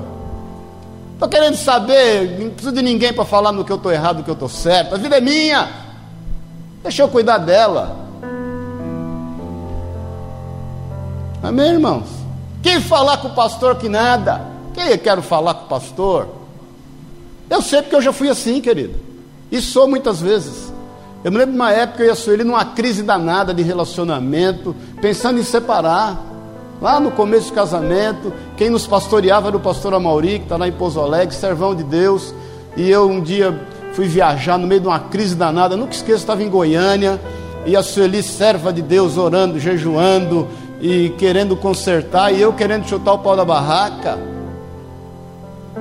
Estou 1.15 1.27
querendo 1.27 1.57
saber, 1.57 2.39
não 2.39 2.51
preciso 2.51 2.73
de 2.73 2.81
ninguém 2.81 3.11
para 3.11 3.25
falar 3.25 3.51
no 3.51 3.65
que 3.65 3.71
eu 3.73 3.75
estou 3.75 3.91
errado, 3.91 4.19
no 4.19 4.23
que 4.23 4.29
eu 4.29 4.33
estou 4.33 4.47
certo. 4.47 4.95
A 4.95 4.97
vida 4.97 5.17
é 5.17 5.21
minha. 5.21 5.69
Deixa 6.83 7.01
eu 7.01 7.09
cuidar 7.09 7.39
dela. 7.39 8.10
Amém, 11.43 11.71
irmãos? 11.71 12.07
Quem 12.61 12.79
falar 12.79 13.17
com 13.17 13.29
o 13.29 13.33
pastor 13.33 13.75
que 13.75 13.89
nada? 13.89 14.41
Quem 14.75 14.89
eu 14.89 14.97
quero 14.99 15.23
falar 15.23 15.55
com 15.55 15.65
o 15.65 15.69
pastor? 15.69 16.27
Eu 17.49 17.63
sei 17.63 17.81
porque 17.81 17.95
eu 17.95 18.01
já 18.01 18.13
fui 18.13 18.29
assim, 18.29 18.61
querido. 18.61 18.93
E 19.51 19.59
sou 19.59 19.87
muitas 19.87 20.21
vezes. 20.21 20.71
Eu 21.23 21.31
me 21.31 21.39
lembro 21.39 21.53
de 21.53 21.59
uma 21.59 21.71
época 21.71 22.03
eu 22.03 22.07
ia 22.07 22.15
sou 22.15 22.31
ele 22.31 22.43
numa 22.43 22.63
crise 22.63 23.01
danada 23.01 23.55
de 23.55 23.63
relacionamento, 23.63 24.75
pensando 25.01 25.39
em 25.39 25.43
separar. 25.43 26.27
Lá 26.79 26.99
no 26.99 27.11
começo 27.11 27.49
do 27.49 27.53
casamento, 27.53 28.31
quem 28.55 28.69
nos 28.69 28.85
pastoreava 28.85 29.47
era 29.47 29.57
o 29.57 29.59
pastor 29.59 29.95
Amauri, 29.95 30.39
que 30.39 30.45
está 30.45 30.57
lá 30.57 30.67
em 30.67 30.71
Pouso 30.71 30.99
Alegre, 30.99 31.33
servão 31.33 31.73
de 31.73 31.83
Deus. 31.83 32.35
E 32.77 32.87
eu 32.89 33.09
um 33.09 33.19
dia 33.19 33.59
fui 33.93 34.07
viajar 34.07 34.59
no 34.59 34.67
meio 34.67 34.81
de 34.81 34.87
uma 34.87 34.99
crise 34.99 35.35
danada, 35.35 35.75
nunca 35.75 35.93
esqueço, 35.93 36.19
estava 36.19 36.41
em 36.43 36.49
Goiânia, 36.49 37.19
e 37.65 37.75
a 37.75 37.83
Sueli, 37.83 38.23
serva 38.23 38.73
de 38.73 38.81
Deus, 38.81 39.17
orando, 39.17 39.59
jejuando 39.59 40.47
e 40.81 41.09
querendo 41.11 41.55
consertar, 41.55 42.33
e 42.33 42.41
eu 42.41 42.51
querendo 42.51 42.87
chutar 42.87 43.13
o 43.13 43.19
pau 43.19 43.35
da 43.35 43.45
barraca. 43.45 44.17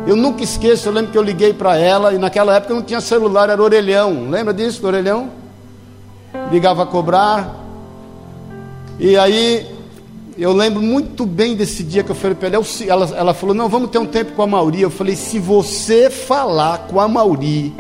Eu 0.07 0.15
nunca 0.15 0.45
esqueço, 0.45 0.89
eu 0.89 0.93
lembro 0.93 1.11
que 1.11 1.17
eu 1.17 1.23
liguei 1.23 1.55
para 1.55 1.77
ela, 1.77 2.13
e 2.13 2.19
naquela 2.19 2.55
época 2.55 2.75
não 2.75 2.83
tinha 2.83 3.01
celular, 3.01 3.49
era 3.49 3.63
orelhão. 3.63 4.29
Lembra 4.29 4.53
disso, 4.53 4.83
do 4.83 4.87
orelhão? 4.87 5.31
Ligava 6.53 6.83
a 6.83 6.87
cobrar. 6.87 7.57
E 8.99 9.17
aí 9.17 9.67
eu 10.37 10.53
lembro 10.53 10.83
muito 10.83 11.25
bem 11.25 11.57
desse 11.57 11.83
dia 11.83 12.03
que 12.03 12.11
eu 12.11 12.15
falei 12.15 12.37
para 12.37 12.49
ela, 12.49 12.65
ela, 12.87 13.17
ela 13.17 13.35
falou, 13.35 13.55
não, 13.55 13.71
vamos 13.71 13.91
ter 13.91 13.99
um 13.99 14.07
tempo 14.07 14.33
com 14.33 14.43
a 14.43 14.47
Mauri. 14.47 14.83
Eu 14.83 14.91
falei, 14.91 15.17
se 15.17 15.39
você 15.39 16.11
falar 16.11 16.87
com 16.89 17.01
a 17.01 17.09
Mauri, 17.09 17.73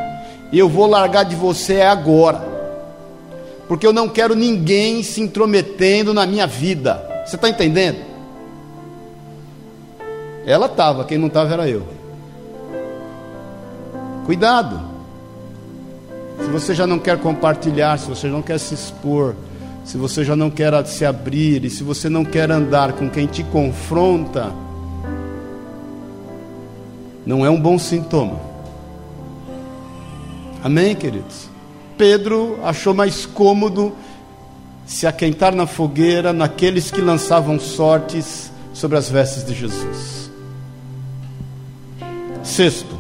eu 0.50 0.70
vou 0.70 0.86
largar 0.86 1.24
de 1.24 1.36
você 1.36 1.82
agora. 1.82 2.48
Porque 3.68 3.86
eu 3.86 3.92
não 3.92 4.08
quero 4.08 4.34
ninguém 4.34 5.02
se 5.02 5.20
intrometendo 5.20 6.14
na 6.14 6.26
minha 6.26 6.46
vida. 6.46 7.09
Você 7.24 7.36
está 7.36 7.48
entendendo? 7.48 7.98
Ela 10.46 10.66
estava, 10.66 11.04
quem 11.04 11.18
não 11.18 11.28
estava 11.28 11.52
era 11.52 11.68
eu. 11.68 11.86
Cuidado. 14.24 14.80
Se 16.38 16.50
você 16.50 16.74
já 16.74 16.86
não 16.86 16.98
quer 16.98 17.18
compartilhar, 17.18 17.98
se 17.98 18.08
você 18.08 18.26
não 18.26 18.42
quer 18.42 18.58
se 18.58 18.74
expor, 18.74 19.34
se 19.84 19.96
você 19.96 20.24
já 20.24 20.34
não 20.34 20.50
quer 20.50 20.84
se 20.86 21.04
abrir 21.04 21.64
e 21.64 21.70
se 21.70 21.82
você 21.82 22.08
não 22.08 22.24
quer 22.24 22.50
andar 22.50 22.92
com 22.92 23.08
quem 23.08 23.26
te 23.26 23.42
confronta, 23.44 24.52
não 27.26 27.44
é 27.44 27.50
um 27.50 27.60
bom 27.60 27.78
sintoma. 27.78 28.40
Amém, 30.62 30.94
queridos? 30.94 31.48
Pedro 31.96 32.58
achou 32.62 32.94
mais 32.94 33.26
cômodo 33.26 33.92
se 34.90 35.06
aquentar 35.06 35.54
na 35.54 35.68
fogueira 35.68 36.32
naqueles 36.32 36.90
que 36.90 37.00
lançavam 37.00 37.60
sortes 37.60 38.50
sobre 38.74 38.98
as 38.98 39.08
vestes 39.08 39.44
de 39.44 39.54
Jesus. 39.54 40.28
Sexto, 42.42 42.98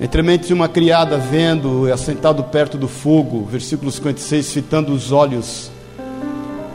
entre 0.00 0.22
mentes 0.22 0.50
uma 0.50 0.68
criada 0.68 1.16
vendo, 1.18 1.90
assentado 1.92 2.42
perto 2.42 2.76
do 2.76 2.88
fogo, 2.88 3.44
versículo 3.44 3.92
56, 3.92 4.52
fitando 4.52 4.92
os 4.92 5.12
olhos 5.12 5.70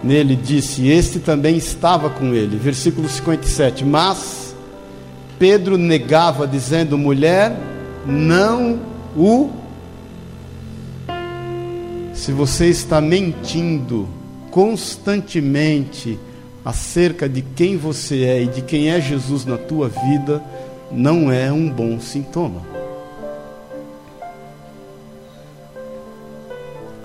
nele, 0.01 0.37
disse: 0.37 0.87
Este 0.87 1.19
também 1.19 1.57
estava 1.57 2.09
com 2.09 2.33
ele. 2.33 2.55
Versículo 2.55 3.09
57. 3.09 3.83
Mas 3.83 4.55
Pedro 5.37 5.77
negava, 5.77 6.47
dizendo: 6.47 6.97
Mulher, 6.97 7.53
não 8.05 8.79
o. 9.17 9.64
Se 12.15 12.31
você 12.31 12.69
está 12.69 13.01
mentindo 13.01 14.07
constantemente 14.49 16.17
acerca 16.63 17.27
de 17.27 17.41
quem 17.41 17.77
você 17.77 18.23
é 18.23 18.43
e 18.43 18.47
de 18.47 18.61
quem 18.61 18.89
é 18.89 19.01
Jesus 19.01 19.45
na 19.45 19.57
tua 19.57 19.89
vida, 19.89 20.41
não 20.89 21.29
é 21.29 21.51
um 21.51 21.69
bom 21.69 21.99
sintoma. 21.99 22.61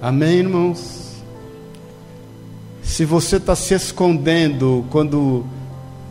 Amém, 0.01 0.39
irmãos? 0.39 1.17
Se 2.83 3.05
você 3.05 3.37
está 3.37 3.57
se 3.57 3.75
escondendo 3.75 4.87
quando 4.91 5.45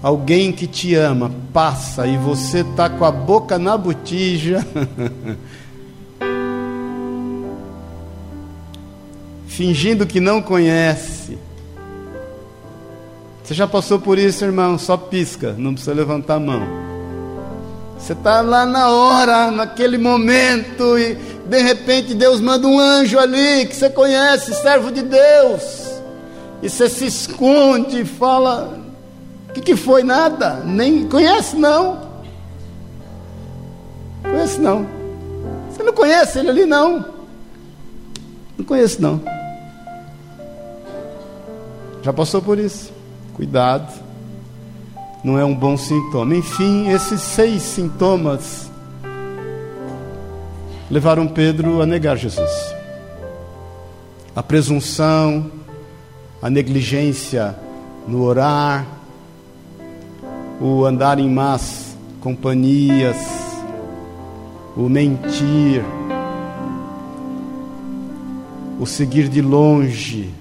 alguém 0.03 0.51
que 0.51 0.67
te 0.67 0.93
ama 0.93 1.31
passa 1.53 2.05
e 2.05 2.17
você 2.17 2.59
está 2.59 2.89
com 2.89 3.05
a 3.05 3.11
boca 3.11 3.57
na 3.57 3.77
botija, 3.77 4.63
fingindo 9.59 10.07
que 10.07 10.21
não 10.21 10.41
conhece. 10.41 11.37
Você 13.43 13.53
já 13.53 13.67
passou 13.67 13.99
por 13.99 14.17
isso, 14.17 14.45
irmão? 14.45 14.79
Só 14.79 14.95
pisca, 14.95 15.53
não 15.57 15.73
precisa 15.73 15.93
levantar 15.93 16.35
a 16.35 16.39
mão. 16.39 16.61
Você 17.97 18.13
está 18.13 18.39
lá 18.39 18.65
na 18.65 18.87
hora, 18.87 19.51
naquele 19.51 19.97
momento, 19.97 20.97
e 20.97 21.15
de 21.45 21.61
repente 21.61 22.13
Deus 22.13 22.39
manda 22.39 22.65
um 22.65 22.79
anjo 22.79 23.19
ali 23.19 23.65
que 23.65 23.75
você 23.75 23.89
conhece, 23.89 24.53
servo 24.53 24.93
de 24.93 25.01
Deus. 25.01 25.91
E 26.63 26.69
você 26.69 26.87
se 26.87 27.07
esconde 27.07 28.03
e 28.03 28.05
fala: 28.05 28.79
O 29.49 29.51
que, 29.51 29.59
que 29.59 29.75
foi? 29.75 30.03
Nada. 30.03 30.61
Nem 30.63 31.05
conhece, 31.05 31.57
não. 31.57 31.99
Conhece, 34.23 34.61
não. 34.61 34.87
Você 35.69 35.83
não 35.83 35.91
conhece 35.91 36.39
ele 36.39 36.49
ali, 36.49 36.65
não. 36.65 37.03
Não 38.57 38.63
conheço, 38.63 39.01
não. 39.01 39.38
Já 42.09 42.13
passou 42.13 42.41
por 42.41 42.57
isso? 42.57 42.91
Cuidado. 43.35 43.87
Não 45.23 45.37
é 45.37 45.45
um 45.45 45.53
bom 45.53 45.77
sintoma. 45.77 46.35
Enfim, 46.35 46.89
esses 46.89 47.21
seis 47.21 47.61
sintomas 47.61 48.67
levaram 50.89 51.27
Pedro 51.27 51.83
a 51.83 51.85
negar 51.85 52.17
Jesus. 52.17 52.49
A 54.35 54.41
presunção, 54.41 55.51
a 56.41 56.49
negligência 56.49 57.55
no 58.07 58.23
orar, 58.23 58.87
o 60.59 60.83
andar 60.85 61.19
em 61.19 61.29
más 61.29 61.95
companhias, 62.21 63.17
o 64.75 64.89
mentir, 64.89 65.85
o 68.79 68.85
seguir 68.87 69.29
de 69.29 69.43
longe, 69.43 70.38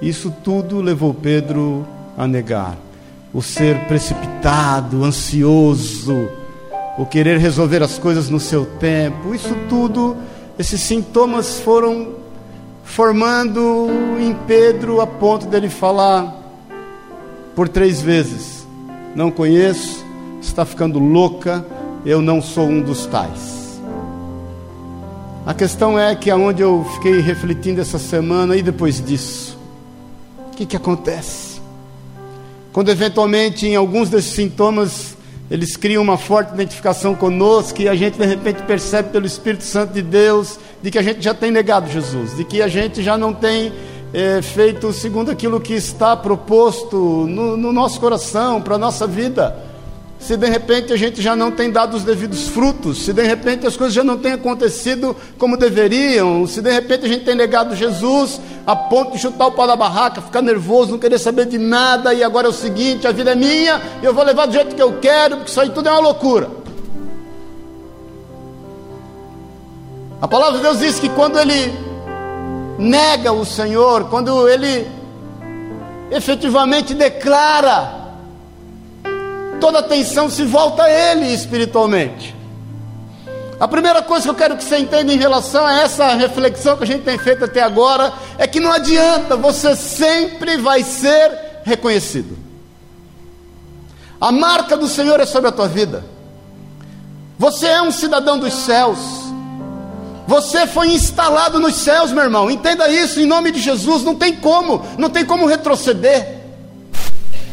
isso 0.00 0.32
tudo 0.42 0.80
levou 0.80 1.14
Pedro 1.14 1.86
a 2.16 2.26
negar. 2.26 2.76
O 3.32 3.42
ser 3.42 3.86
precipitado, 3.86 5.04
ansioso, 5.04 6.28
o 6.96 7.04
querer 7.04 7.38
resolver 7.38 7.82
as 7.82 7.98
coisas 7.98 8.30
no 8.30 8.38
seu 8.38 8.64
tempo, 8.64 9.34
isso 9.34 9.56
tudo, 9.68 10.16
esses 10.58 10.80
sintomas 10.80 11.58
foram 11.58 12.14
formando 12.84 13.88
em 14.20 14.34
Pedro 14.46 15.00
a 15.00 15.06
ponto 15.06 15.46
dele 15.46 15.68
falar 15.68 16.32
por 17.54 17.68
três 17.68 18.00
vezes: 18.00 18.66
Não 19.16 19.30
conheço, 19.30 20.04
está 20.40 20.64
ficando 20.64 20.98
louca, 20.98 21.64
eu 22.04 22.20
não 22.20 22.40
sou 22.40 22.66
um 22.66 22.80
dos 22.80 23.06
tais. 23.06 23.80
A 25.46 25.52
questão 25.52 25.98
é 25.98 26.14
que 26.14 26.30
aonde 26.30 26.62
eu 26.62 26.86
fiquei 26.94 27.20
refletindo 27.20 27.80
essa 27.80 27.98
semana 27.98 28.56
e 28.56 28.62
depois 28.62 29.04
disso, 29.04 29.53
o 30.54 30.56
que, 30.56 30.66
que 30.66 30.76
acontece? 30.76 31.60
Quando 32.72 32.88
eventualmente 32.88 33.66
em 33.66 33.74
alguns 33.74 34.08
desses 34.08 34.32
sintomas 34.32 35.16
eles 35.50 35.76
criam 35.76 36.02
uma 36.02 36.16
forte 36.16 36.54
identificação 36.54 37.14
conosco 37.14 37.82
e 37.82 37.88
a 37.88 37.94
gente 37.94 38.16
de 38.16 38.24
repente 38.24 38.62
percebe 38.62 39.10
pelo 39.10 39.26
Espírito 39.26 39.64
Santo 39.64 39.92
de 39.92 40.00
Deus 40.00 40.58
de 40.82 40.90
que 40.90 40.98
a 40.98 41.02
gente 41.02 41.20
já 41.22 41.34
tem 41.34 41.50
negado 41.50 41.90
Jesus, 41.90 42.36
de 42.36 42.44
que 42.44 42.62
a 42.62 42.68
gente 42.68 43.02
já 43.02 43.18
não 43.18 43.34
tem 43.34 43.72
é, 44.12 44.40
feito 44.40 44.92
segundo 44.92 45.30
aquilo 45.30 45.60
que 45.60 45.74
está 45.74 46.16
proposto 46.16 46.96
no, 46.96 47.56
no 47.56 47.72
nosso 47.72 48.00
coração, 48.00 48.62
para 48.62 48.76
a 48.76 48.78
nossa 48.78 49.06
vida 49.06 49.56
se 50.24 50.38
de 50.38 50.48
repente 50.48 50.90
a 50.90 50.96
gente 50.96 51.20
já 51.20 51.36
não 51.36 51.50
tem 51.50 51.70
dado 51.70 51.98
os 51.98 52.02
devidos 52.02 52.48
frutos, 52.48 53.04
se 53.04 53.12
de 53.12 53.22
repente 53.22 53.66
as 53.66 53.76
coisas 53.76 53.92
já 53.92 54.02
não 54.02 54.16
têm 54.16 54.32
acontecido 54.32 55.14
como 55.36 55.54
deveriam, 55.54 56.46
se 56.46 56.62
de 56.62 56.70
repente 56.70 57.04
a 57.04 57.08
gente 57.08 57.26
tem 57.26 57.34
negado 57.34 57.76
Jesus 57.76 58.40
a 58.66 58.74
ponto 58.74 59.12
de 59.12 59.18
chutar 59.18 59.48
o 59.48 59.52
pau 59.52 59.66
da 59.66 59.76
barraca, 59.76 60.22
ficar 60.22 60.40
nervoso, 60.40 60.92
não 60.92 60.98
querer 60.98 61.18
saber 61.18 61.44
de 61.44 61.58
nada, 61.58 62.14
e 62.14 62.24
agora 62.24 62.46
é 62.46 62.50
o 62.50 62.54
seguinte: 62.54 63.06
a 63.06 63.12
vida 63.12 63.32
é 63.32 63.34
minha, 63.34 63.78
eu 64.02 64.14
vou 64.14 64.24
levar 64.24 64.46
do 64.46 64.54
jeito 64.54 64.74
que 64.74 64.82
eu 64.82 64.98
quero, 64.98 65.36
porque 65.36 65.50
isso 65.50 65.60
aí 65.60 65.68
tudo 65.68 65.90
é 65.90 65.92
uma 65.92 66.00
loucura. 66.00 66.48
A 70.22 70.26
palavra 70.26 70.56
de 70.56 70.62
Deus 70.62 70.78
diz 70.78 70.98
que 70.98 71.10
quando 71.10 71.38
ele 71.38 71.70
nega 72.78 73.30
o 73.30 73.44
Senhor, 73.44 74.04
quando 74.08 74.48
ele 74.48 74.86
efetivamente 76.10 76.94
declara 76.94 78.03
toda 79.64 79.78
atenção 79.78 80.28
se 80.28 80.44
volta 80.44 80.82
a 80.82 80.90
Ele 80.90 81.32
espiritualmente. 81.32 82.36
A 83.58 83.66
primeira 83.66 84.02
coisa 84.02 84.24
que 84.24 84.28
eu 84.28 84.34
quero 84.34 84.58
que 84.58 84.62
você 84.62 84.76
entenda 84.76 85.10
em 85.10 85.16
relação 85.16 85.64
a 85.64 85.80
essa 85.80 86.12
reflexão 86.12 86.76
que 86.76 86.84
a 86.84 86.86
gente 86.86 87.02
tem 87.02 87.16
feito 87.16 87.46
até 87.46 87.62
agora 87.62 88.12
é 88.36 88.46
que 88.46 88.60
não 88.60 88.70
adianta, 88.70 89.38
você 89.38 89.74
sempre 89.74 90.58
vai 90.58 90.82
ser 90.82 91.62
reconhecido. 91.64 92.36
A 94.20 94.30
marca 94.30 94.76
do 94.76 94.86
Senhor 94.86 95.18
é 95.18 95.24
sobre 95.24 95.48
a 95.48 95.52
tua 95.52 95.66
vida. 95.66 96.04
Você 97.38 97.66
é 97.66 97.80
um 97.80 97.90
cidadão 97.90 98.38
dos 98.38 98.52
céus. 98.52 98.98
Você 100.26 100.66
foi 100.66 100.88
instalado 100.88 101.58
nos 101.58 101.76
céus, 101.76 102.12
meu 102.12 102.24
irmão. 102.24 102.50
Entenda 102.50 102.86
isso 102.90 103.18
em 103.18 103.24
nome 103.24 103.50
de 103.50 103.60
Jesus. 103.60 104.04
Não 104.04 104.14
tem 104.14 104.36
como, 104.36 104.84
não 104.98 105.08
tem 105.08 105.24
como 105.24 105.46
retroceder. 105.46 106.43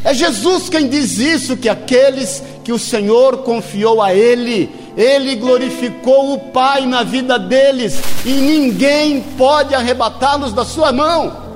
É 0.03 0.13
Jesus 0.13 0.69
quem 0.69 0.87
diz 0.87 1.17
isso: 1.17 1.57
que 1.57 1.69
aqueles 1.69 2.43
que 2.63 2.71
o 2.71 2.79
Senhor 2.79 3.39
confiou 3.39 4.01
a 4.01 4.13
Ele, 4.13 4.69
Ele 4.97 5.35
glorificou 5.35 6.33
o 6.33 6.39
Pai 6.51 6.85
na 6.85 7.03
vida 7.03 7.37
deles, 7.37 7.99
e 8.25 8.31
ninguém 8.31 9.21
pode 9.37 9.75
arrebatá-los 9.75 10.53
da 10.53 10.65
sua 10.65 10.91
mão. 10.91 11.51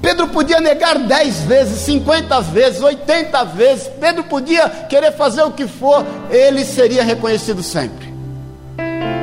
Pedro 0.00 0.28
podia 0.28 0.60
negar 0.60 1.00
dez 1.00 1.40
vezes, 1.40 1.80
cinquenta 1.80 2.40
vezes, 2.40 2.80
oitenta 2.80 3.44
vezes, 3.44 3.90
Pedro 4.00 4.22
podia 4.24 4.68
querer 4.68 5.12
fazer 5.12 5.42
o 5.42 5.50
que 5.50 5.66
for, 5.66 6.06
ele 6.30 6.64
seria 6.64 7.02
reconhecido 7.02 7.62
sempre 7.62 8.05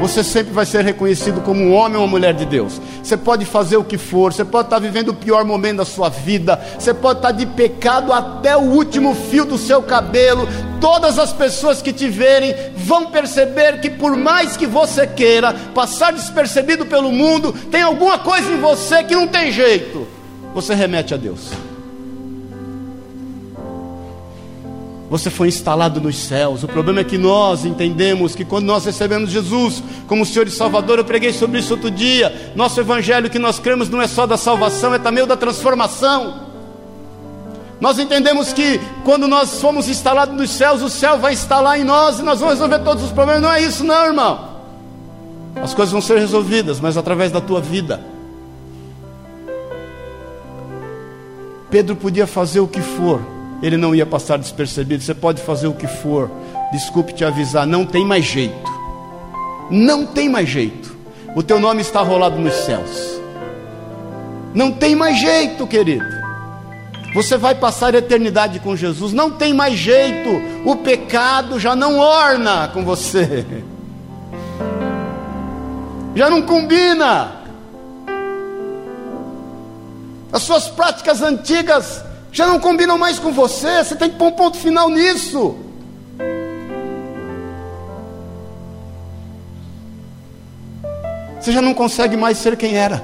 você 0.03 0.21
sempre 0.21 0.51
vai 0.51 0.65
ser 0.65 0.83
reconhecido 0.83 1.39
como 1.39 1.63
um 1.63 1.73
homem 1.73 1.95
ou 1.97 2.03
uma 2.03 2.11
mulher 2.11 2.33
de 2.33 2.45
Deus. 2.45 2.81
Você 3.01 3.15
pode 3.15 3.45
fazer 3.45 3.77
o 3.77 3.85
que 3.85 3.97
for, 3.97 4.33
você 4.33 4.43
pode 4.43 4.67
estar 4.67 4.77
vivendo 4.77 5.09
o 5.09 5.13
pior 5.13 5.45
momento 5.45 5.77
da 5.77 5.85
sua 5.85 6.09
vida, 6.09 6.59
você 6.77 6.93
pode 6.93 7.19
estar 7.19 7.31
de 7.31 7.45
pecado 7.45 8.11
até 8.11 8.57
o 8.57 8.61
último 8.61 9.15
fio 9.15 9.45
do 9.45 9.57
seu 9.57 9.81
cabelo. 9.81 10.45
Todas 10.81 11.17
as 11.17 11.31
pessoas 11.31 11.81
que 11.81 11.93
te 11.93 12.09
verem 12.09 12.53
vão 12.75 13.11
perceber 13.11 13.79
que, 13.79 13.89
por 13.89 14.17
mais 14.17 14.57
que 14.57 14.67
você 14.67 15.07
queira 15.07 15.53
passar 15.73 16.11
despercebido 16.11 16.85
pelo 16.85 17.09
mundo, 17.09 17.53
tem 17.71 17.81
alguma 17.81 18.19
coisa 18.19 18.51
em 18.51 18.59
você 18.59 19.03
que 19.03 19.15
não 19.15 19.27
tem 19.27 19.53
jeito. 19.53 20.05
Você 20.53 20.75
remete 20.75 21.13
a 21.13 21.17
Deus. 21.17 21.72
Você 25.13 25.29
foi 25.29 25.47
instalado 25.47 26.01
nos 26.01 26.17
céus. 26.17 26.63
O 26.63 26.67
problema 26.67 27.01
é 27.01 27.03
que 27.03 27.19
nós 27.19 27.65
entendemos 27.65 28.33
que 28.33 28.43
quando 28.43 28.65
nós 28.65 28.83
recebemos 28.83 29.29
Jesus 29.29 29.83
como 30.07 30.25
Senhor 30.25 30.47
e 30.47 30.49
Salvador, 30.49 30.97
eu 30.97 31.05
preguei 31.05 31.31
sobre 31.31 31.59
isso 31.59 31.75
outro 31.75 31.91
dia. 31.91 32.51
Nosso 32.55 32.79
evangelho 32.79 33.29
que 33.29 33.37
nós 33.37 33.59
cremos 33.59 33.89
não 33.89 34.01
é 34.01 34.07
só 34.07 34.25
da 34.25 34.37
salvação, 34.37 34.91
é 34.91 34.97
também 34.97 35.23
da 35.27 35.37
transformação. 35.37 36.47
Nós 37.79 37.99
entendemos 37.99 38.53
que 38.53 38.81
quando 39.05 39.27
nós 39.27 39.61
fomos 39.61 39.87
instalados 39.87 40.35
nos 40.35 40.49
céus, 40.49 40.81
o 40.81 40.89
céu 40.89 41.19
vai 41.19 41.33
instalar 41.33 41.79
em 41.79 41.83
nós 41.83 42.17
e 42.17 42.23
nós 42.23 42.39
vamos 42.39 42.55
resolver 42.55 42.79
todos 42.79 43.03
os 43.03 43.11
problemas. 43.11 43.43
Não 43.43 43.51
é 43.51 43.61
isso, 43.61 43.83
não, 43.83 44.05
irmão. 44.07 44.49
As 45.57 45.75
coisas 45.75 45.91
vão 45.91 46.01
ser 46.01 46.17
resolvidas, 46.17 46.79
mas 46.79 46.97
através 46.97 47.31
da 47.31 47.39
tua 47.39 47.61
vida. 47.61 48.01
Pedro 51.69 51.95
podia 51.95 52.25
fazer 52.25 52.61
o 52.61 52.67
que 52.67 52.81
for, 52.81 53.21
ele 53.63 53.77
não 53.77 53.95
ia 53.95 54.05
passar 54.05 54.37
despercebido. 54.37 55.01
Você 55.01 55.13
pode 55.13 55.41
fazer 55.41 55.67
o 55.67 55.73
que 55.73 55.87
for, 55.87 56.29
desculpe 56.73 57.13
te 57.13 57.23
avisar, 57.23 57.65
não 57.65 57.85
tem 57.85 58.05
mais 58.05 58.25
jeito. 58.25 58.83
Não 59.71 60.05
tem 60.05 60.27
mais 60.27 60.49
jeito. 60.49 60.93
O 61.33 61.41
teu 61.41 61.61
nome 61.61 61.81
está 61.81 62.01
rolado 62.01 62.37
nos 62.37 62.53
céus. 62.53 63.21
Não 64.53 64.69
tem 64.69 64.97
mais 64.97 65.17
jeito, 65.17 65.65
querido. 65.65 66.05
Você 67.15 67.37
vai 67.37 67.55
passar 67.55 67.95
a 67.95 67.99
eternidade 67.99 68.59
com 68.59 68.75
Jesus. 68.75 69.13
Não 69.13 69.31
tem 69.31 69.53
mais 69.53 69.75
jeito. 69.75 70.29
O 70.65 70.75
pecado 70.75 71.57
já 71.57 71.73
não 71.73 71.99
orna 71.99 72.67
com 72.67 72.83
você. 72.83 73.45
Já 76.13 76.29
não 76.29 76.41
combina. 76.41 77.31
As 80.33 80.43
suas 80.43 80.67
práticas 80.67 81.21
antigas 81.21 82.03
já 82.33 82.47
não 82.47 82.59
combinam 82.59 82.97
mais 82.97 83.19
com 83.19 83.31
você, 83.31 83.83
você 83.83 83.95
tem 83.95 84.09
que 84.09 84.17
pôr 84.17 84.25
um 84.25 84.31
ponto 84.31 84.57
final 84.57 84.89
nisso. 84.89 85.55
Você 91.39 91.51
já 91.51 91.61
não 91.61 91.75
consegue 91.75 92.17
mais 92.17 92.39
ser 92.39 92.57
quem 92.57 92.75
era. 92.75 93.03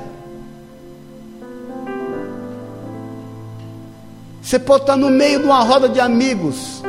Você 4.42 4.58
pode 4.58 4.84
estar 4.84 4.96
no 4.96 5.12
meio 5.12 5.40
de 5.42 5.46
uma 5.46 5.64
roda 5.64 5.88
de 5.88 6.00
amigos, 6.00 6.82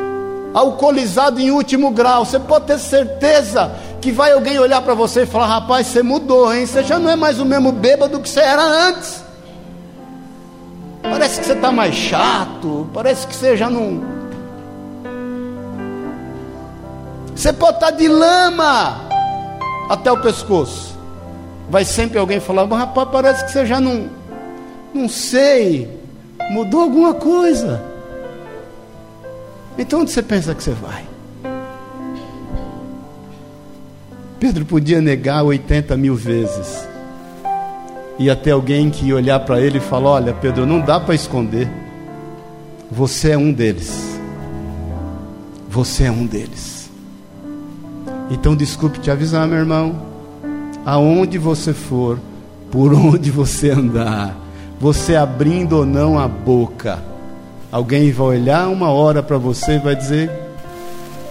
alcoolizado 0.55 1.41
em 1.41 1.51
último 1.51 1.91
grau. 1.91 2.25
Você 2.25 2.39
pode 2.39 2.65
ter 2.65 2.79
certeza 2.79 3.71
que 4.01 4.11
vai 4.11 4.33
alguém 4.33 4.59
olhar 4.59 4.81
para 4.81 4.95
você 4.95 5.25
e 5.25 5.27
falar: 5.27 5.47
rapaz, 5.47 5.89
você 5.89 6.03
mudou, 6.03 6.55
hein? 6.55 6.65
Você 6.65 6.83
já 6.85 6.99
não 6.99 7.11
é 7.11 7.17
mais 7.17 7.39
o 7.39 7.45
mesmo 7.45 7.71
bêbado 7.71 8.19
que 8.19 8.29
você 8.31 8.41
era 8.41 8.63
antes. 8.63 9.30
Parece 11.03 11.41
que 11.41 11.47
você 11.47 11.53
está 11.53 11.73
mais 11.73 11.95
chato, 11.95 12.89
parece 12.93 13.27
que 13.27 13.35
você 13.35 13.57
já 13.57 13.71
não. 13.71 14.03
Você 17.35 17.53
pode 17.53 17.77
estar 17.77 17.93
tá 17.93 17.97
de 17.97 18.07
lama 18.07 19.01
até 19.89 20.13
o 20.13 20.21
pescoço. 20.21 20.99
Vai 21.71 21.85
sempre 21.85 22.19
alguém 22.19 22.41
falar, 22.41 22.67
mas 22.67 22.79
rapaz, 22.79 23.09
parece 23.11 23.45
que 23.45 23.53
você 23.53 23.65
já 23.65 23.81
não. 23.81 24.11
Não 24.93 25.09
sei. 25.09 25.89
Mudou 26.51 26.83
alguma 26.83 27.15
coisa. 27.15 27.83
Então 29.79 30.01
onde 30.01 30.11
você 30.11 30.23
pensa 30.23 30.55
que 30.55 30.63
você 30.63 30.73
vai? 30.73 31.05
Pedro 34.39 34.65
podia 34.65 35.01
negar 35.01 35.43
80 35.43 35.97
mil 35.97 36.15
vezes 36.15 36.90
e 38.21 38.29
até 38.29 38.51
alguém 38.51 38.91
que 38.91 39.15
olhar 39.15 39.41
para 39.41 39.59
ele 39.63 39.79
e 39.79 39.81
falar: 39.81 40.11
Olha, 40.11 40.35
Pedro, 40.35 40.67
não 40.67 40.79
dá 40.79 41.01
para 41.01 41.15
esconder. 41.15 41.67
Você 42.91 43.31
é 43.31 43.39
um 43.39 43.51
deles. 43.51 44.21
Você 45.71 46.05
é 46.05 46.11
um 46.11 46.27
deles. 46.27 46.91
Então, 48.31 48.55
desculpe 48.55 49.01
te 49.01 49.11
avisar, 49.11 49.49
meu 49.49 49.57
irmão. 49.57 50.03
Aonde 50.85 51.39
você 51.39 51.73
for, 51.73 52.19
por 52.71 52.93
onde 52.93 53.31
você 53.31 53.71
andar, 53.71 54.37
você 54.79 55.17
abrindo 55.17 55.79
ou 55.79 55.87
não 55.87 56.19
a 56.19 56.29
boca, 56.29 57.03
alguém 57.73 58.13
vai 58.13 58.27
olhar 58.27 58.69
uma 58.69 58.91
hora 58.91 59.23
para 59.23 59.39
você 59.39 59.77
e 59.77 59.79
vai 59.79 59.97
dizer: 59.97 60.31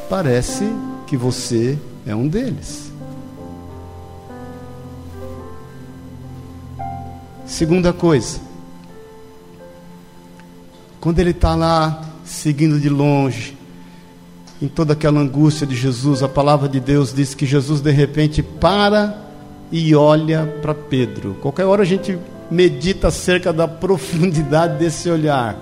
Parece 0.10 0.66
que 1.06 1.16
você 1.16 1.78
é 2.08 2.16
um 2.16 2.28
deles. 2.28 2.89
Segunda 7.50 7.92
coisa, 7.92 8.40
quando 11.02 11.18
ele 11.18 11.32
está 11.32 11.56
lá 11.56 12.06
seguindo 12.24 12.80
de 12.80 12.88
longe, 12.88 13.58
em 14.62 14.68
toda 14.68 14.94
aquela 14.94 15.20
angústia 15.20 15.66
de 15.66 15.76
Jesus, 15.76 16.22
a 16.22 16.30
palavra 16.30 16.70
de 16.70 16.80
Deus 16.80 17.12
diz 17.12 17.34
que 17.34 17.48
Jesus 17.48 17.82
de 17.82 17.90
repente 17.90 18.44
para 18.44 19.20
e 19.72 19.96
olha 19.96 20.46
para 20.62 20.76
Pedro. 20.76 21.38
Qualquer 21.42 21.66
hora 21.66 21.82
a 21.82 21.86
gente 21.86 22.20
medita 22.52 23.08
acerca 23.08 23.52
da 23.52 23.68
profundidade 23.68 24.78
desse 24.78 25.10
olhar. 25.10 25.58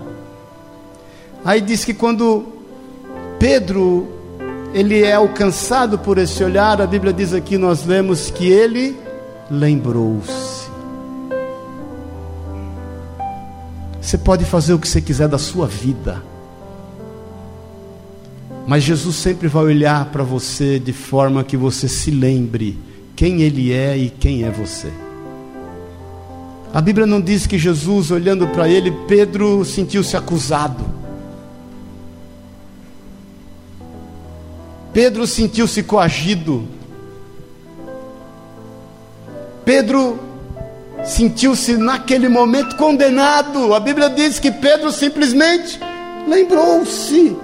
Aí 1.43 1.61
diz 1.61 1.85
que 1.85 1.93
quando 1.93 2.47
Pedro 3.39 4.09
ele 4.73 5.03
é 5.03 5.13
alcançado 5.13 5.97
por 5.97 6.17
esse 6.17 6.43
olhar, 6.43 6.81
a 6.81 6.85
Bíblia 6.85 7.13
diz 7.13 7.33
aqui 7.33 7.57
nós 7.57 7.85
lemos 7.85 8.29
que 8.29 8.45
ele 8.45 8.99
lembrou-se. 9.49 10.56
Você 14.07 14.17
pode 14.17 14.45
fazer 14.45 14.73
o 14.73 14.79
que 14.79 14.87
você 14.87 15.01
quiser 15.01 15.27
da 15.27 15.37
sua 15.37 15.67
vida. 15.67 16.23
Mas 18.65 18.81
Jesus 18.81 19.17
sempre 19.17 19.49
vai 19.49 19.65
olhar 19.65 20.05
para 20.05 20.23
você 20.23 20.79
de 20.79 20.93
forma 20.93 21.43
que 21.43 21.57
você 21.57 21.89
se 21.89 22.09
lembre 22.09 22.79
quem 23.17 23.41
Ele 23.41 23.73
é 23.73 23.97
e 23.97 24.09
quem 24.09 24.45
é 24.45 24.49
você. 24.49 24.93
A 26.73 26.79
Bíblia 26.79 27.05
não 27.05 27.19
diz 27.19 27.45
que 27.45 27.59
Jesus, 27.59 28.09
olhando 28.09 28.47
para 28.47 28.69
ele, 28.69 28.91
Pedro 29.09 29.65
sentiu-se 29.65 30.15
acusado. 30.15 30.85
Pedro 34.93 35.27
sentiu-se 35.27 35.83
coagido. 35.83 36.65
Pedro 39.65 40.26
sentiu-se 41.05 41.77
naquele 41.77 42.27
momento 42.27 42.75
condenado. 42.75 43.73
A 43.73 43.79
Bíblia 43.79 44.09
diz 44.09 44.39
que 44.39 44.51
Pedro 44.51 44.91
simplesmente 44.91 45.79
lembrou-se. 46.27 47.35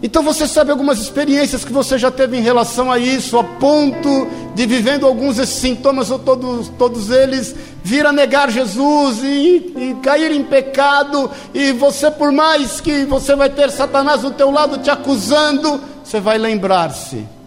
Então 0.00 0.22
você 0.22 0.46
sabe 0.46 0.70
algumas 0.70 1.00
experiências 1.00 1.64
que 1.64 1.72
você 1.72 1.98
já 1.98 2.08
teve 2.08 2.36
em 2.36 2.40
relação 2.40 2.90
a 2.90 3.00
isso, 3.00 3.36
a 3.36 3.42
ponto 3.42 4.28
de 4.54 4.64
vivendo 4.64 5.04
alguns 5.04 5.36
desses 5.36 5.56
sintomas, 5.56 6.08
ou 6.08 6.20
todos, 6.20 6.68
todos 6.78 7.10
eles, 7.10 7.54
vir 7.82 8.06
a 8.06 8.12
negar 8.12 8.48
Jesus 8.48 9.18
e, 9.24 9.72
e 9.76 9.96
cair 10.00 10.30
em 10.30 10.44
pecado, 10.44 11.28
e 11.52 11.72
você, 11.72 12.12
por 12.12 12.30
mais 12.30 12.80
que 12.80 13.04
você 13.06 13.34
vai 13.34 13.50
ter 13.50 13.70
Satanás 13.72 14.22
do 14.22 14.30
teu 14.30 14.52
lado 14.52 14.78
te 14.78 14.88
acusando, 14.88 15.80
você 16.04 16.20
vai 16.20 16.38
lembrar-se 16.38 17.37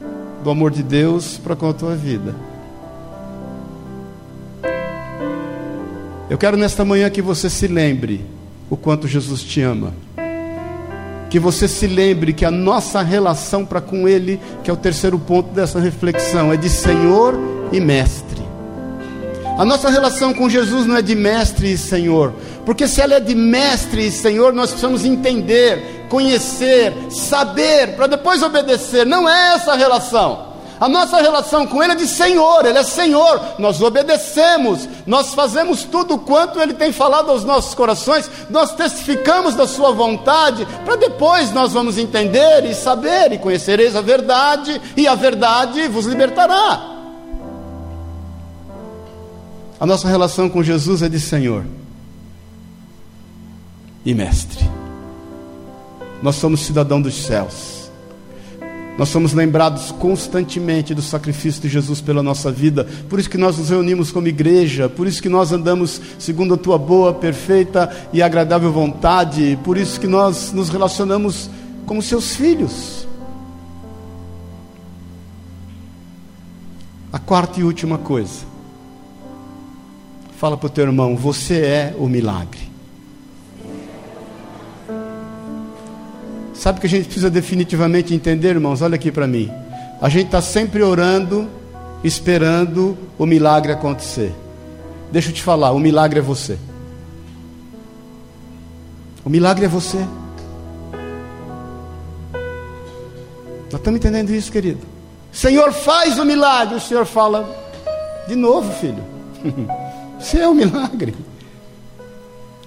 do 0.43 0.49
amor 0.49 0.71
de 0.71 0.83
Deus 0.83 1.37
para 1.37 1.55
com 1.55 1.69
a 1.69 1.73
tua 1.73 1.95
vida. 1.95 2.35
Eu 6.29 6.37
quero 6.37 6.55
nesta 6.55 6.85
manhã 6.85 7.09
que 7.09 7.21
você 7.21 7.49
se 7.49 7.67
lembre 7.67 8.25
o 8.69 8.77
quanto 8.77 9.07
Jesus 9.07 9.43
te 9.43 9.61
ama. 9.61 9.93
Que 11.29 11.39
você 11.39 11.67
se 11.67 11.87
lembre 11.87 12.33
que 12.33 12.45
a 12.45 12.51
nossa 12.51 13.01
relação 13.01 13.65
para 13.65 13.81
com 13.81 14.07
Ele, 14.07 14.39
que 14.63 14.69
é 14.69 14.73
o 14.73 14.77
terceiro 14.77 15.19
ponto 15.19 15.53
dessa 15.53 15.79
reflexão, 15.79 16.51
é 16.51 16.57
de 16.57 16.69
Senhor 16.69 17.37
e 17.71 17.79
Mestre. 17.79 18.41
A 19.57 19.65
nossa 19.65 19.89
relação 19.89 20.33
com 20.33 20.49
Jesus 20.49 20.85
não 20.87 20.95
é 20.95 21.01
de 21.01 21.13
mestre 21.13 21.73
e 21.73 21.77
Senhor, 21.77 22.33
porque 22.65 22.87
se 22.87 23.01
ela 23.01 23.15
é 23.15 23.19
de 23.19 23.35
mestre 23.35 24.07
e 24.07 24.11
Senhor, 24.11 24.53
nós 24.53 24.71
precisamos 24.71 25.05
entender 25.05 26.00
conhecer, 26.11 26.93
saber, 27.09 27.95
para 27.95 28.05
depois 28.05 28.43
obedecer. 28.43 29.05
Não 29.05 29.27
é 29.27 29.55
essa 29.55 29.71
a 29.71 29.77
relação. 29.77 30.51
A 30.77 30.89
nossa 30.89 31.21
relação 31.21 31.65
com 31.65 31.81
Ele 31.81 31.93
é 31.93 31.95
de 31.95 32.07
Senhor, 32.07 32.65
Ele 32.65 32.79
é 32.79 32.83
Senhor, 32.83 33.39
nós 33.59 33.79
obedecemos, 33.81 34.89
nós 35.05 35.31
fazemos 35.33 35.83
tudo 35.83 36.17
quanto 36.17 36.59
Ele 36.59 36.73
tem 36.73 36.91
falado 36.91 37.29
aos 37.29 37.43
nossos 37.43 37.75
corações, 37.75 38.29
nós 38.49 38.73
testificamos 38.73 39.53
da 39.53 39.67
Sua 39.67 39.91
vontade, 39.91 40.67
para 40.83 40.95
depois 40.95 41.51
nós 41.51 41.71
vamos 41.71 41.99
entender 41.99 42.65
e 42.65 42.73
saber 42.73 43.31
e 43.31 43.37
conhecereis 43.37 43.95
a 43.95 44.01
verdade, 44.01 44.81
e 44.97 45.07
a 45.07 45.13
verdade 45.13 45.87
vos 45.87 46.07
libertará. 46.07 46.81
A 49.79 49.85
nossa 49.85 50.07
relação 50.07 50.49
com 50.49 50.63
Jesus 50.63 51.03
é 51.03 51.09
de 51.09 51.19
Senhor 51.19 51.63
e 54.03 54.15
Mestre. 54.15 54.80
Nós 56.21 56.35
somos 56.35 56.61
cidadão 56.61 57.01
dos 57.01 57.25
céus. 57.25 57.81
Nós 58.97 59.09
somos 59.09 59.33
lembrados 59.33 59.91
constantemente 59.91 60.93
do 60.93 61.01
sacrifício 61.01 61.61
de 61.61 61.69
Jesus 61.69 62.01
pela 62.01 62.21
nossa 62.21 62.51
vida. 62.51 62.87
Por 63.09 63.19
isso 63.19 63.29
que 63.29 63.37
nós 63.37 63.57
nos 63.57 63.69
reunimos 63.69 64.11
como 64.11 64.27
igreja, 64.27 64.89
por 64.89 65.07
isso 65.07 65.21
que 65.21 65.29
nós 65.29 65.51
andamos 65.51 65.99
segundo 66.19 66.53
a 66.53 66.57
tua 66.57 66.77
boa, 66.77 67.13
perfeita 67.13 67.89
e 68.13 68.21
agradável 68.21 68.71
vontade, 68.71 69.57
por 69.63 69.77
isso 69.77 69.99
que 69.99 70.07
nós 70.07 70.51
nos 70.51 70.69
relacionamos 70.69 71.49
como 71.85 72.01
seus 72.01 72.35
filhos. 72.35 73.07
A 77.11 77.19
quarta 77.19 77.59
e 77.59 77.63
última 77.63 77.97
coisa. 77.97 78.45
Fala 80.37 80.57
para 80.57 80.67
o 80.67 80.69
teu 80.69 80.85
irmão, 80.85 81.15
você 81.15 81.55
é 81.61 81.95
o 81.97 82.07
milagre. 82.07 82.70
Sabe 86.61 86.77
o 86.77 86.81
que 86.81 86.85
a 86.85 86.89
gente 86.91 87.05
precisa 87.05 87.27
definitivamente 87.27 88.13
entender, 88.13 88.49
irmãos? 88.49 88.83
Olha 88.83 88.93
aqui 88.93 89.11
para 89.11 89.25
mim. 89.25 89.49
A 89.99 90.07
gente 90.09 90.27
está 90.27 90.43
sempre 90.43 90.83
orando, 90.83 91.49
esperando 92.03 92.95
o 93.17 93.25
milagre 93.25 93.71
acontecer. 93.71 94.31
Deixa 95.11 95.29
eu 95.29 95.33
te 95.33 95.41
falar, 95.41 95.71
o 95.71 95.79
milagre 95.79 96.19
é 96.19 96.21
você. 96.21 96.59
O 99.25 99.29
milagre 99.29 99.65
é 99.65 99.67
você. 99.67 100.05
Nós 103.63 103.79
estamos 103.79 103.99
entendendo 103.99 104.29
isso, 104.29 104.51
querido? 104.51 104.85
Senhor, 105.31 105.73
faz 105.73 106.19
o 106.19 106.25
milagre. 106.25 106.75
O 106.75 106.79
Senhor 106.79 107.07
fala, 107.07 107.49
de 108.27 108.35
novo, 108.35 108.71
filho. 108.73 109.03
Você 110.19 110.37
é 110.37 110.47
o 110.47 110.53
milagre. 110.53 111.15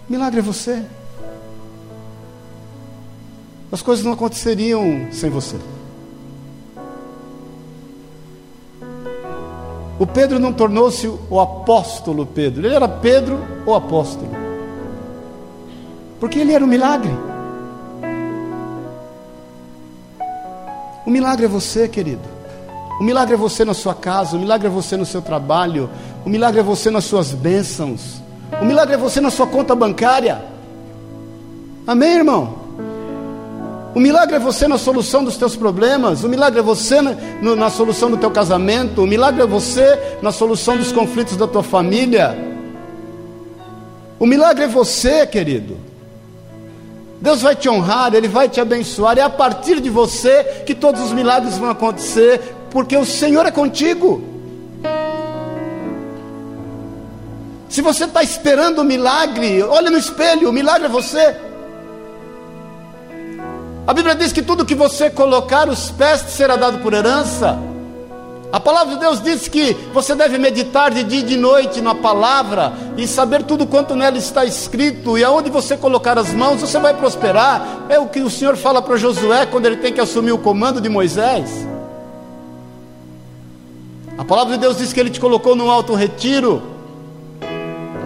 O 0.09 0.12
milagre 0.12 0.40
é 0.40 0.42
você. 0.42 0.82
As 3.75 3.83
coisas 3.83 4.05
não 4.05 4.12
aconteceriam 4.12 5.09
sem 5.11 5.29
você. 5.29 5.57
O 9.99 10.07
Pedro 10.07 10.39
não 10.39 10.53
tornou-se 10.53 11.09
o 11.09 11.41
apóstolo 11.41 12.25
Pedro, 12.25 12.64
ele 12.64 12.72
era 12.72 12.87
Pedro 12.87 13.37
o 13.66 13.75
apóstolo. 13.75 14.31
Porque 16.20 16.39
ele 16.39 16.53
era 16.53 16.64
um 16.64 16.68
milagre. 16.68 17.11
O 21.05 21.11
milagre 21.11 21.47
é 21.47 21.49
você, 21.49 21.89
querido. 21.89 22.22
O 23.01 23.03
milagre 23.03 23.35
é 23.35 23.37
você 23.37 23.64
na 23.64 23.75
sua 23.75 23.93
casa, 23.97 24.37
o 24.37 24.39
milagre 24.39 24.68
é 24.68 24.70
você 24.70 24.97
no 24.97 25.05
seu 25.05 25.20
trabalho, 25.20 25.91
o 26.25 26.29
milagre 26.29 26.61
é 26.61 26.62
você 26.62 26.93
nas 26.93 27.07
suas 27.07 27.33
bênçãos, 27.33 28.22
o 28.62 28.64
milagre 28.64 28.95
é 28.95 28.97
você 28.97 29.20
na 29.20 29.33
sua 29.33 29.49
conta 29.49 29.75
bancária. 29.75 30.45
Amém, 31.85 32.18
irmão? 32.18 32.64
O 33.95 34.01
milagre 34.01 34.34
é 34.34 34.38
você 34.40 34.66
na 34.66 34.76
solução 34.76 35.22
dos 35.22 35.36
teus 35.36 35.55
problemas. 35.55 36.24
O 36.24 36.28
milagre 36.28 36.59
é 36.59 36.62
você 36.62 37.01
na, 37.01 37.12
no, 37.40 37.55
na 37.55 37.70
solução 37.70 38.11
do 38.11 38.16
teu 38.16 38.30
casamento. 38.30 39.03
O 39.03 39.07
milagre 39.07 39.40
é 39.42 39.47
você 39.47 39.99
na 40.20 40.32
solução 40.32 40.76
dos 40.76 40.90
conflitos 40.90 41.36
da 41.36 41.47
tua 41.47 41.62
família. 41.62 42.36
O 44.18 44.26
milagre 44.26 44.64
é 44.64 44.68
você, 44.68 45.24
querido. 45.24 45.76
Deus 47.20 47.40
vai 47.40 47.55
te 47.55 47.68
honrar, 47.68 48.12
Ele 48.14 48.26
vai 48.26 48.49
te 48.49 48.61
abençoar. 48.61 49.16
É 49.16 49.22
a 49.22 49.30
partir 49.30 49.80
de 49.80 49.88
você 49.88 50.42
que 50.66 50.74
todos 50.74 51.01
os 51.01 51.12
milagres 51.12 51.57
vão 51.57 51.70
acontecer, 51.70 52.40
porque 52.70 52.97
o 52.97 53.05
Senhor 53.05 53.47
é 53.47 53.53
contigo. 53.53 54.24
Se 57.68 57.80
você 57.80 58.05
está 58.05 58.22
esperando 58.24 58.80
o 58.80 58.84
milagre, 58.84 59.62
olha 59.62 59.90
no 59.90 59.99
espelho, 59.99 60.49
o 60.49 60.53
milagre 60.53 60.86
é 60.86 60.88
você. 60.88 61.36
A 63.87 63.93
Bíblia 63.93 64.14
diz 64.14 64.32
que 64.32 64.41
tudo 64.41 64.64
que 64.64 64.74
você 64.74 65.11
colocar 65.11 65.68
os 65.68 65.91
pés 65.91 66.22
será 66.28 66.57
dado 66.57 66.78
por 66.78 66.95
herança. 66.95 67.59
A 68.51 68.59
palavra 68.59 68.95
de 68.95 69.01
Deus 69.01 69.20
diz 69.20 69.47
que 69.47 69.74
você 69.93 70.14
deve 70.14 70.39
meditar 70.39 70.91
de 70.91 71.03
dia 71.03 71.20
e 71.20 71.22
de 71.22 71.37
noite 71.37 71.82
na 71.82 71.95
palavra 71.95 72.72
e 72.97 73.07
saber 73.07 73.43
tudo 73.43 73.66
quanto 73.66 73.95
nela 73.95 74.16
está 74.16 74.45
escrito, 74.45 75.18
e 75.18 75.24
aonde 75.24 75.51
você 75.51 75.76
colocar 75.76 76.16
as 76.16 76.32
mãos, 76.32 76.62
você 76.62 76.78
vai 76.78 76.95
prosperar. 76.95 77.85
É 77.91 77.99
o 77.99 78.07
que 78.07 78.20
o 78.20 78.30
Senhor 78.30 78.57
fala 78.57 78.80
para 78.80 78.97
Josué 78.97 79.45
quando 79.45 79.66
ele 79.66 79.76
tem 79.76 79.93
que 79.93 80.01
assumir 80.01 80.32
o 80.32 80.39
comando 80.39 80.80
de 80.80 80.89
Moisés. 80.89 81.66
A 84.16 84.24
palavra 84.24 84.55
de 84.55 84.61
Deus 84.61 84.78
diz 84.78 84.95
que 84.95 85.01
ele 85.01 85.11
te 85.11 85.20
colocou 85.20 85.55
num 85.55 85.70
alto 85.70 85.95
retiro. 85.95 86.62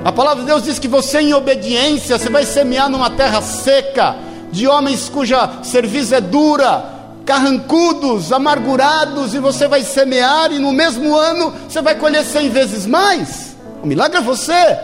A 0.05 0.11
palavra 0.11 0.43
de 0.43 0.49
Deus 0.49 0.62
diz 0.64 0.79
que 0.79 0.89
você, 0.89 1.20
em 1.20 1.35
obediência, 1.35 2.18
você 2.18 2.31
vai 2.31 2.45
semear 2.45 2.89
numa 2.89 3.11
terra 3.11 3.41
seca 3.43 4.26
de 4.51 4.66
homens 4.66 5.09
cuja 5.09 5.62
serviço 5.62 6.14
é 6.14 6.20
dura, 6.20 6.84
carrancudos, 7.24 8.32
amargurados, 8.32 9.34
e 9.34 9.38
você 9.38 9.68
vai 9.68 9.82
semear, 9.82 10.51
e 10.53 10.59
no 10.59 10.72
mesmo 10.72 11.14
ano 11.16 11.53
você 11.68 11.82
vai 11.82 11.94
colher 11.94 12.24
cem 12.24 12.49
vezes 12.49 12.86
mais. 12.86 13.55
O 13.82 13.86
milagre 13.86 14.18
é 14.18 14.22
você. 14.22 14.78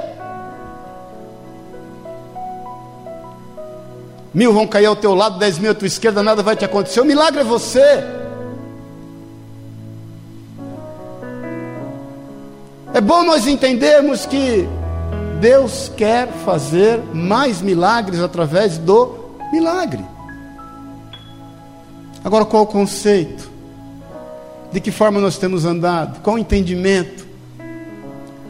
Mil 4.34 4.52
vão 4.52 4.66
cair 4.66 4.86
ao 4.86 4.96
teu 4.96 5.14
lado, 5.14 5.38
dez 5.38 5.58
mil 5.58 5.70
à 5.70 5.74
tua 5.74 5.86
esquerda, 5.86 6.22
nada 6.22 6.42
vai 6.42 6.56
te 6.56 6.64
acontecer. 6.64 7.00
O 7.00 7.04
milagre 7.04 7.40
é 7.40 7.44
você. 7.44 8.04
É 12.92 13.00
bom 13.00 13.24
nós 13.24 13.46
entendermos 13.46 14.26
que 14.26 14.68
Deus 15.40 15.90
quer 15.96 16.28
fazer 16.44 17.00
mais 17.12 17.60
milagres 17.60 18.20
através 18.20 18.78
do 18.78 19.23
Milagre. 19.52 20.04
Agora, 22.24 22.44
qual 22.44 22.62
o 22.62 22.66
conceito? 22.66 23.50
De 24.72 24.80
que 24.80 24.90
forma 24.90 25.20
nós 25.20 25.38
temos 25.38 25.64
andado? 25.64 26.20
Qual 26.22 26.36
o 26.36 26.38
entendimento? 26.38 27.26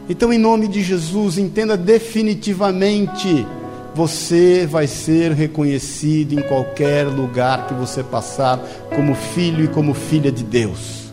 Então, 0.09 0.31
em 0.31 0.37
nome 0.37 0.67
de 0.67 0.81
Jesus, 0.81 1.37
entenda 1.37 1.75
definitivamente: 1.75 3.45
você 3.93 4.65
vai 4.65 4.87
ser 4.87 5.31
reconhecido 5.31 6.39
em 6.39 6.41
qualquer 6.41 7.05
lugar 7.05 7.67
que 7.67 7.73
você 7.73 8.03
passar, 8.03 8.59
como 8.95 9.15
filho 9.15 9.65
e 9.65 9.67
como 9.67 9.93
filha 9.93 10.31
de 10.31 10.43
Deus. 10.43 11.05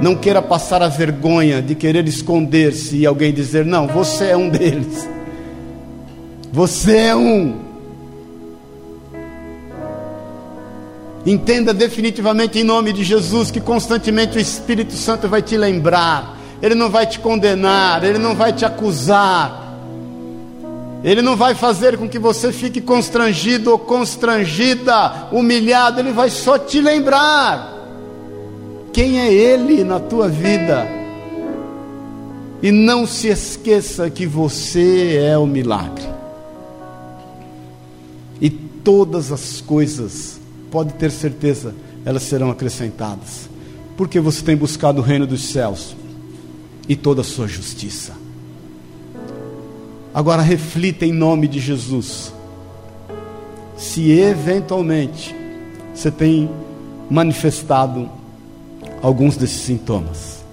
Não 0.00 0.14
queira 0.14 0.42
passar 0.42 0.82
a 0.82 0.88
vergonha 0.88 1.62
de 1.62 1.74
querer 1.74 2.06
esconder-se 2.06 2.96
e 2.96 3.06
alguém 3.06 3.32
dizer: 3.32 3.64
não, 3.64 3.86
você 3.86 4.26
é 4.26 4.36
um 4.36 4.48
deles. 4.48 5.08
Você 6.52 6.96
é 6.96 7.16
um. 7.16 7.65
Entenda 11.26 11.74
definitivamente 11.74 12.60
em 12.60 12.62
nome 12.62 12.92
de 12.92 13.02
Jesus 13.02 13.50
que 13.50 13.60
constantemente 13.60 14.38
o 14.38 14.40
Espírito 14.40 14.92
Santo 14.92 15.28
vai 15.28 15.42
te 15.42 15.56
lembrar, 15.56 16.38
ele 16.62 16.76
não 16.76 16.88
vai 16.88 17.04
te 17.04 17.18
condenar, 17.18 18.04
ele 18.04 18.16
não 18.16 18.36
vai 18.36 18.52
te 18.52 18.64
acusar, 18.64 19.76
ele 21.02 21.20
não 21.22 21.34
vai 21.34 21.52
fazer 21.52 21.98
com 21.98 22.08
que 22.08 22.16
você 22.16 22.52
fique 22.52 22.80
constrangido 22.80 23.72
ou 23.72 23.78
constrangida, 23.78 25.26
humilhado, 25.32 25.98
ele 25.98 26.12
vai 26.12 26.30
só 26.30 26.56
te 26.60 26.80
lembrar 26.80 27.74
quem 28.92 29.18
é 29.18 29.32
ele 29.32 29.82
na 29.82 29.98
tua 29.98 30.28
vida. 30.28 30.86
E 32.62 32.70
não 32.70 33.04
se 33.04 33.26
esqueça 33.26 34.08
que 34.08 34.26
você 34.26 35.20
é 35.28 35.36
o 35.36 35.44
milagre. 35.44 36.06
E 38.40 38.48
todas 38.48 39.30
as 39.30 39.60
coisas 39.60 40.35
pode 40.70 40.94
ter 40.94 41.10
certeza, 41.10 41.74
elas 42.04 42.22
serão 42.22 42.50
acrescentadas. 42.50 43.48
Porque 43.96 44.20
você 44.20 44.42
tem 44.42 44.56
buscado 44.56 45.00
o 45.00 45.04
reino 45.04 45.26
dos 45.26 45.44
céus 45.46 45.96
e 46.88 46.94
toda 46.94 47.22
a 47.22 47.24
sua 47.24 47.48
justiça. 47.48 48.12
Agora 50.14 50.42
reflita 50.42 51.04
em 51.04 51.12
nome 51.12 51.48
de 51.48 51.60
Jesus. 51.60 52.32
Se 53.76 54.10
eventualmente 54.10 55.34
você 55.94 56.10
tem 56.10 56.48
manifestado 57.10 58.08
alguns 59.02 59.36
desses 59.36 59.60
sintomas. 59.62 60.44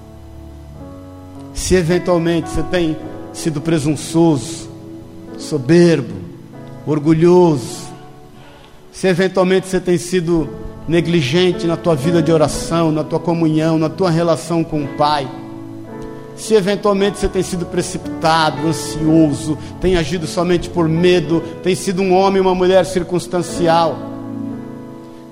Se 1.54 1.76
eventualmente 1.76 2.50
você 2.50 2.64
tem 2.64 2.98
sido 3.32 3.62
presunçoso, 3.62 4.70
soberbo, 5.38 6.14
orgulhoso, 6.86 7.83
se 8.94 9.08
eventualmente 9.08 9.68
você 9.68 9.80
tem 9.80 9.98
sido 9.98 10.48
negligente 10.88 11.66
na 11.66 11.76
tua 11.76 11.96
vida 11.96 12.22
de 12.22 12.32
oração, 12.32 12.92
na 12.92 13.04
tua 13.04 13.20
comunhão, 13.20 13.80
na 13.80 13.90
tua 13.90 14.12
relação 14.12 14.64
com 14.64 14.84
o 14.84 14.88
Pai, 14.90 15.28
se 16.36 16.54
eventualmente 16.54 17.18
você 17.18 17.28
tem 17.28 17.42
sido 17.42 17.66
precipitado, 17.66 18.68
ansioso, 18.68 19.58
tem 19.82 19.96
agido 19.96 20.28
somente 20.28 20.70
por 20.70 20.88
medo, 20.88 21.42
tem 21.64 21.76
sido 21.76 22.02
um 22.02 22.14
homem, 22.14 22.42
uma 22.42 22.56
mulher 22.56 22.86
circunstancial, 22.86 24.13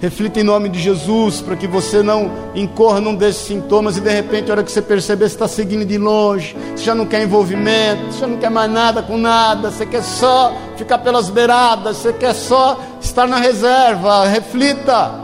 Reflita 0.01 0.39
em 0.39 0.43
nome 0.43 0.67
de 0.67 0.79
Jesus, 0.79 1.41
para 1.41 1.55
que 1.55 1.67
você 1.67 2.01
não 2.01 2.31
incorra 2.55 2.99
num 2.99 3.13
desses 3.13 3.45
sintomas 3.45 3.97
e 3.97 4.01
de 4.01 4.09
repente, 4.09 4.49
a 4.49 4.55
hora 4.55 4.63
que 4.63 4.71
você 4.71 4.81
perceber, 4.81 5.29
você 5.29 5.35
está 5.35 5.47
seguindo 5.47 5.85
de 5.85 5.95
longe, 5.95 6.57
você 6.75 6.85
já 6.85 6.95
não 6.95 7.05
quer 7.05 7.21
envolvimento, 7.21 8.07
você 8.07 8.21
já 8.21 8.27
não 8.27 8.37
quer 8.37 8.49
mais 8.49 8.71
nada 8.71 9.03
com 9.03 9.15
nada, 9.15 9.69
você 9.69 9.85
quer 9.85 10.01
só 10.01 10.51
ficar 10.75 10.97
pelas 10.97 11.29
beiradas, 11.29 11.97
você 11.97 12.11
quer 12.11 12.33
só 12.33 12.79
estar 12.99 13.27
na 13.27 13.37
reserva. 13.37 14.25
Reflita. 14.25 15.21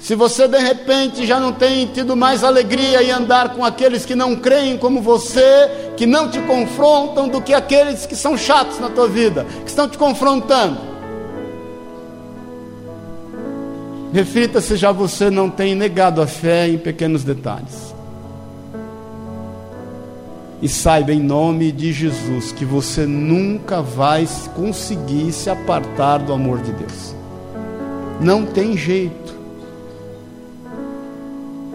se 0.00 0.14
você 0.14 0.48
de 0.48 0.58
repente 0.58 1.26
já 1.26 1.38
não 1.38 1.52
tem 1.52 1.84
tido 1.88 2.16
mais 2.16 2.42
alegria 2.44 3.02
em 3.02 3.10
andar 3.10 3.50
com 3.50 3.62
aqueles 3.62 4.06
que 4.06 4.14
não 4.14 4.36
creem 4.36 4.78
como 4.78 5.02
você, 5.02 5.92
que 5.98 6.06
não 6.06 6.30
te 6.30 6.38
confrontam, 6.40 7.28
do 7.28 7.42
que 7.42 7.52
aqueles 7.52 8.06
que 8.06 8.16
são 8.16 8.38
chatos 8.38 8.78
na 8.78 8.88
tua 8.88 9.06
vida, 9.06 9.44
que 9.64 9.68
estão 9.68 9.86
te 9.86 9.98
confrontando. 9.98 10.95
Reflita 14.16 14.62
se 14.62 14.76
já 14.76 14.92
você 14.92 15.28
não 15.28 15.50
tem 15.50 15.74
negado 15.74 16.22
a 16.22 16.26
fé 16.26 16.66
em 16.66 16.78
pequenos 16.78 17.22
detalhes. 17.22 17.94
E 20.62 20.70
saiba 20.70 21.12
em 21.12 21.20
nome 21.20 21.70
de 21.70 21.92
Jesus 21.92 22.50
que 22.50 22.64
você 22.64 23.04
nunca 23.04 23.82
vai 23.82 24.26
conseguir 24.54 25.30
se 25.32 25.50
apartar 25.50 26.16
do 26.16 26.32
amor 26.32 26.62
de 26.62 26.72
Deus. 26.72 27.14
Não 28.18 28.46
tem 28.46 28.74
jeito. 28.74 29.36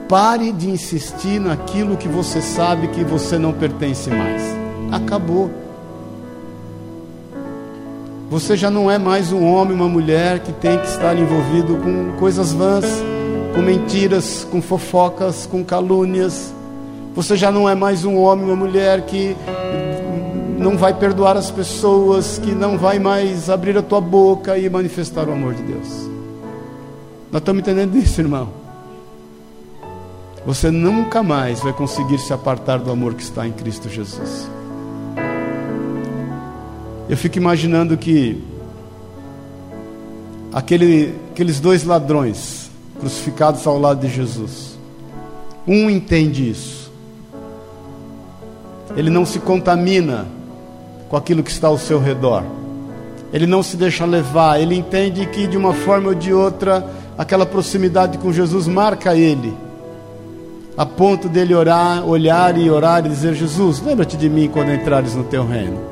Pare 0.09 0.51
de 0.51 0.67
insistir 0.67 1.39
naquilo 1.39 1.95
que 1.95 2.07
você 2.07 2.41
sabe 2.41 2.87
que 2.87 3.03
você 3.03 3.37
não 3.37 3.53
pertence 3.53 4.09
mais. 4.09 4.41
Acabou. 4.91 5.51
Você 8.31 8.55
já 8.55 8.71
não 8.71 8.89
é 8.89 8.97
mais 8.97 9.33
um 9.33 9.45
homem, 9.45 9.75
uma 9.75 9.89
mulher 9.89 10.39
que 10.39 10.53
tem 10.53 10.79
que 10.79 10.87
estar 10.87 11.17
envolvido 11.17 11.75
com 11.75 12.13
coisas 12.17 12.53
vãs, 12.53 12.85
com 13.53 13.61
mentiras, 13.61 14.47
com 14.49 14.61
fofocas, 14.61 15.45
com 15.45 15.65
calúnias. 15.65 16.53
Você 17.13 17.35
já 17.35 17.51
não 17.51 17.67
é 17.67 17.75
mais 17.75 18.05
um 18.05 18.15
homem, 18.15 18.45
uma 18.45 18.55
mulher 18.55 19.01
que 19.01 19.35
não 20.57 20.77
vai 20.77 20.93
perdoar 20.93 21.35
as 21.35 21.51
pessoas, 21.51 22.37
que 22.37 22.53
não 22.53 22.77
vai 22.77 22.99
mais 22.99 23.49
abrir 23.49 23.77
a 23.77 23.81
tua 23.81 23.99
boca 23.99 24.57
e 24.57 24.69
manifestar 24.69 25.27
o 25.27 25.33
amor 25.33 25.53
de 25.53 25.63
Deus. 25.63 25.89
Nós 27.33 27.41
estamos 27.41 27.59
entendendo 27.59 27.97
isso, 27.97 28.21
irmão? 28.21 28.47
Você 30.45 30.71
nunca 30.71 31.21
mais 31.21 31.59
vai 31.59 31.73
conseguir 31.73 32.17
se 32.19 32.31
apartar 32.31 32.79
do 32.79 32.93
amor 32.93 33.13
que 33.13 33.23
está 33.23 33.45
em 33.45 33.51
Cristo 33.51 33.89
Jesus. 33.89 34.49
Eu 37.11 37.17
fico 37.17 37.37
imaginando 37.37 37.97
que 37.97 38.41
aquele, 40.53 41.13
aqueles 41.29 41.59
dois 41.59 41.83
ladrões 41.83 42.71
crucificados 43.01 43.67
ao 43.67 43.77
lado 43.77 44.07
de 44.07 44.07
Jesus, 44.07 44.79
um 45.67 45.89
entende 45.89 46.49
isso, 46.49 46.89
ele 48.95 49.09
não 49.09 49.25
se 49.25 49.39
contamina 49.39 50.25
com 51.09 51.17
aquilo 51.17 51.43
que 51.43 51.51
está 51.51 51.67
ao 51.67 51.77
seu 51.77 51.99
redor, 51.99 52.45
ele 53.33 53.45
não 53.45 53.61
se 53.61 53.75
deixa 53.75 54.05
levar, 54.05 54.61
ele 54.61 54.75
entende 54.75 55.25
que 55.25 55.47
de 55.47 55.57
uma 55.57 55.73
forma 55.73 56.07
ou 56.07 56.15
de 56.15 56.33
outra, 56.33 56.89
aquela 57.17 57.45
proximidade 57.45 58.19
com 58.19 58.31
Jesus 58.31 58.67
marca 58.67 59.13
ele 59.17 59.53
a 60.77 60.85
ponto 60.85 61.27
dele 61.27 61.53
orar, 61.53 62.07
olhar 62.07 62.57
e 62.57 62.69
orar 62.69 63.05
e 63.05 63.09
dizer: 63.09 63.33
Jesus, 63.33 63.81
lembra-te 63.81 64.15
de 64.15 64.29
mim 64.29 64.47
quando 64.47 64.71
entrares 64.71 65.13
no 65.13 65.25
teu 65.25 65.45
reino. 65.45 65.90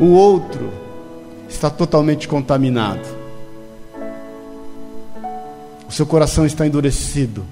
O 0.00 0.06
outro 0.06 0.70
está 1.48 1.70
totalmente 1.70 2.26
contaminado. 2.26 3.06
O 5.88 5.92
seu 5.92 6.04
coração 6.04 6.44
está 6.44 6.66
endurecido. 6.66 7.44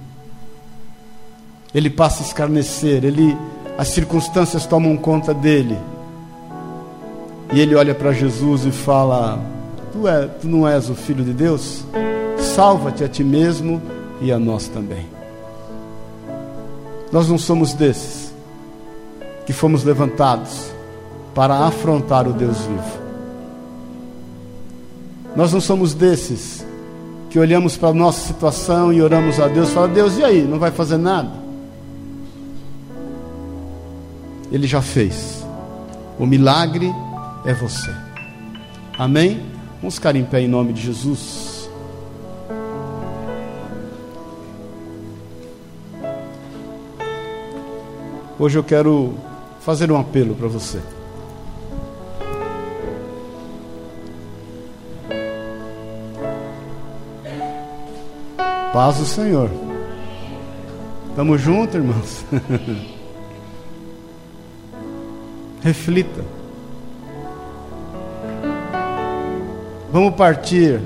Ele 1.74 1.88
passa 1.88 2.22
a 2.22 2.26
escarnecer, 2.26 3.05
ele 3.05 3.36
as 3.78 3.88
circunstâncias 3.88 4.66
tomam 4.66 4.97
conta 4.97 5.32
dele. 5.32 5.78
E 7.53 7.61
ele 7.61 7.74
olha 7.74 7.95
para 7.95 8.12
Jesus 8.12 8.66
e 8.66 8.72
fala: 8.72 9.38
tu, 9.93 10.09
é, 10.09 10.26
tu 10.26 10.49
não 10.49 10.66
és 10.66 10.90
o 10.90 10.95
filho 10.95 11.24
de 11.24 11.32
Deus? 11.32 11.84
Salva-te 12.38 13.05
a 13.05 13.09
ti 13.09 13.22
mesmo 13.22 13.80
e 14.20 14.32
a 14.32 14.38
nós 14.38 14.66
também. 14.68 15.07
Nós 17.12 17.28
não 17.28 17.38
somos 17.38 17.72
desses 17.74 18.32
que 19.47 19.53
fomos 19.53 19.84
levantados 19.84 20.72
para 21.35 21.66
afrontar 21.66 22.28
o 22.28 22.33
Deus 22.33 22.59
vivo. 22.59 23.03
Nós 25.35 25.53
não 25.53 25.61
somos 25.61 25.95
desses 25.95 26.64
que 27.30 27.39
olhamos 27.39 27.76
para 27.76 27.89
a 27.89 27.95
nossa 27.95 28.26
situação 28.26 28.93
e 28.93 29.01
oramos 29.01 29.41
a 29.41 29.49
Deus, 29.49 29.70
fala 29.70 29.89
Deus, 29.89 30.18
e 30.18 30.24
aí, 30.24 30.43
não 30.43 30.59
vai 30.59 30.70
fazer 30.70 30.99
nada? 30.99 31.30
Ele 34.51 34.66
já 34.66 34.83
fez. 34.83 35.43
O 36.18 36.26
milagre 36.26 36.93
é 37.47 37.55
você. 37.55 37.91
Amém? 38.99 39.43
Vamos 39.80 39.95
ficar 39.95 40.14
em 40.14 40.24
pé 40.24 40.43
em 40.43 40.49
nome 40.49 40.74
de 40.74 40.83
Jesus. 40.83 41.70
Hoje 48.39 48.59
eu 48.59 48.64
quero 48.64 49.14
fazer 49.61 49.91
um 49.91 49.99
apelo 49.99 50.35
para 50.35 50.49
você. 50.49 50.80
Paz 58.73 58.97
do 58.97 59.05
Senhor. 59.05 59.51
Estamos 61.11 61.43
juntos, 61.43 61.75
irmãos? 61.75 62.25
Reflita. 65.61 66.25
Vamos 69.93 70.14
partir 70.14 70.81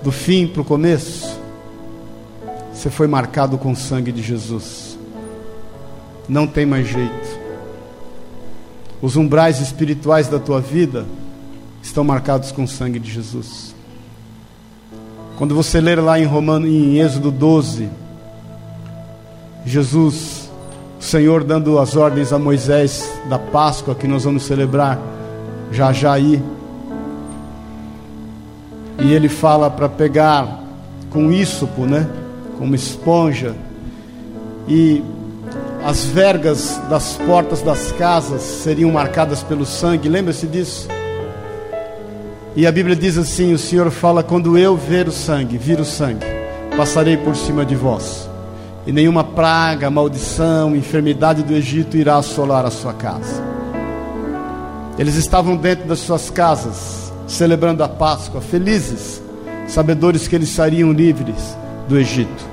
do 0.00 0.12
fim 0.12 0.46
para 0.46 0.62
o 0.62 0.64
começo. 0.64 1.36
Você 2.72 2.90
foi 2.90 3.08
marcado 3.08 3.58
com 3.58 3.72
o 3.72 3.76
sangue 3.76 4.12
de 4.12 4.22
Jesus. 4.22 4.96
Não 6.28 6.46
tem 6.46 6.64
mais 6.64 6.86
jeito. 6.86 7.40
Os 9.02 9.16
umbrais 9.16 9.60
espirituais 9.60 10.28
da 10.28 10.38
tua 10.38 10.60
vida 10.60 11.06
estão 11.82 12.04
marcados 12.04 12.52
com 12.52 12.62
o 12.62 12.68
sangue 12.68 13.00
de 13.00 13.10
Jesus. 13.10 13.71
Quando 15.42 15.56
você 15.56 15.80
ler 15.80 15.98
lá 15.98 16.20
em 16.20 16.24
Romano, 16.24 16.68
em 16.68 17.00
Êxodo 17.00 17.32
12, 17.32 17.88
Jesus, 19.66 20.48
o 21.00 21.02
Senhor 21.02 21.42
dando 21.42 21.80
as 21.80 21.96
ordens 21.96 22.32
a 22.32 22.38
Moisés 22.38 23.12
da 23.28 23.40
Páscoa 23.40 23.92
que 23.92 24.06
nós 24.06 24.22
vamos 24.22 24.44
celebrar 24.44 25.00
já 25.72 25.92
já 25.92 26.12
aí. 26.12 26.40
E 29.00 29.12
ele 29.12 29.28
fala 29.28 29.68
para 29.68 29.88
pegar 29.88 30.62
com 31.10 31.32
ísopo, 31.32 31.86
né? 31.86 32.08
Com 32.56 32.66
uma 32.66 32.76
esponja 32.76 33.56
e 34.68 35.02
as 35.84 36.04
vergas 36.04 36.80
das 36.88 37.16
portas 37.16 37.62
das 37.62 37.90
casas 37.90 38.42
seriam 38.42 38.92
marcadas 38.92 39.42
pelo 39.42 39.66
sangue. 39.66 40.08
Lembra-se 40.08 40.46
disso? 40.46 40.86
E 42.54 42.66
a 42.66 42.72
Bíblia 42.72 42.94
diz 42.94 43.16
assim: 43.16 43.54
o 43.54 43.58
Senhor 43.58 43.90
fala: 43.90 44.22
quando 44.22 44.58
eu 44.58 44.76
ver 44.76 45.08
o 45.08 45.12
sangue, 45.12 45.56
vir 45.56 45.80
o 45.80 45.84
sangue, 45.84 46.26
passarei 46.76 47.16
por 47.16 47.34
cima 47.34 47.64
de 47.64 47.74
vós, 47.74 48.28
e 48.86 48.92
nenhuma 48.92 49.24
praga, 49.24 49.90
maldição, 49.90 50.76
enfermidade 50.76 51.42
do 51.42 51.54
Egito 51.54 51.96
irá 51.96 52.16
assolar 52.16 52.66
a 52.66 52.70
sua 52.70 52.92
casa. 52.92 53.42
Eles 54.98 55.14
estavam 55.14 55.56
dentro 55.56 55.86
das 55.86 56.00
suas 56.00 56.28
casas, 56.28 57.10
celebrando 57.26 57.82
a 57.82 57.88
Páscoa, 57.88 58.42
felizes, 58.42 59.22
sabedores 59.66 60.28
que 60.28 60.36
eles 60.36 60.50
sairiam 60.50 60.92
livres 60.92 61.56
do 61.88 61.98
Egito. 61.98 62.52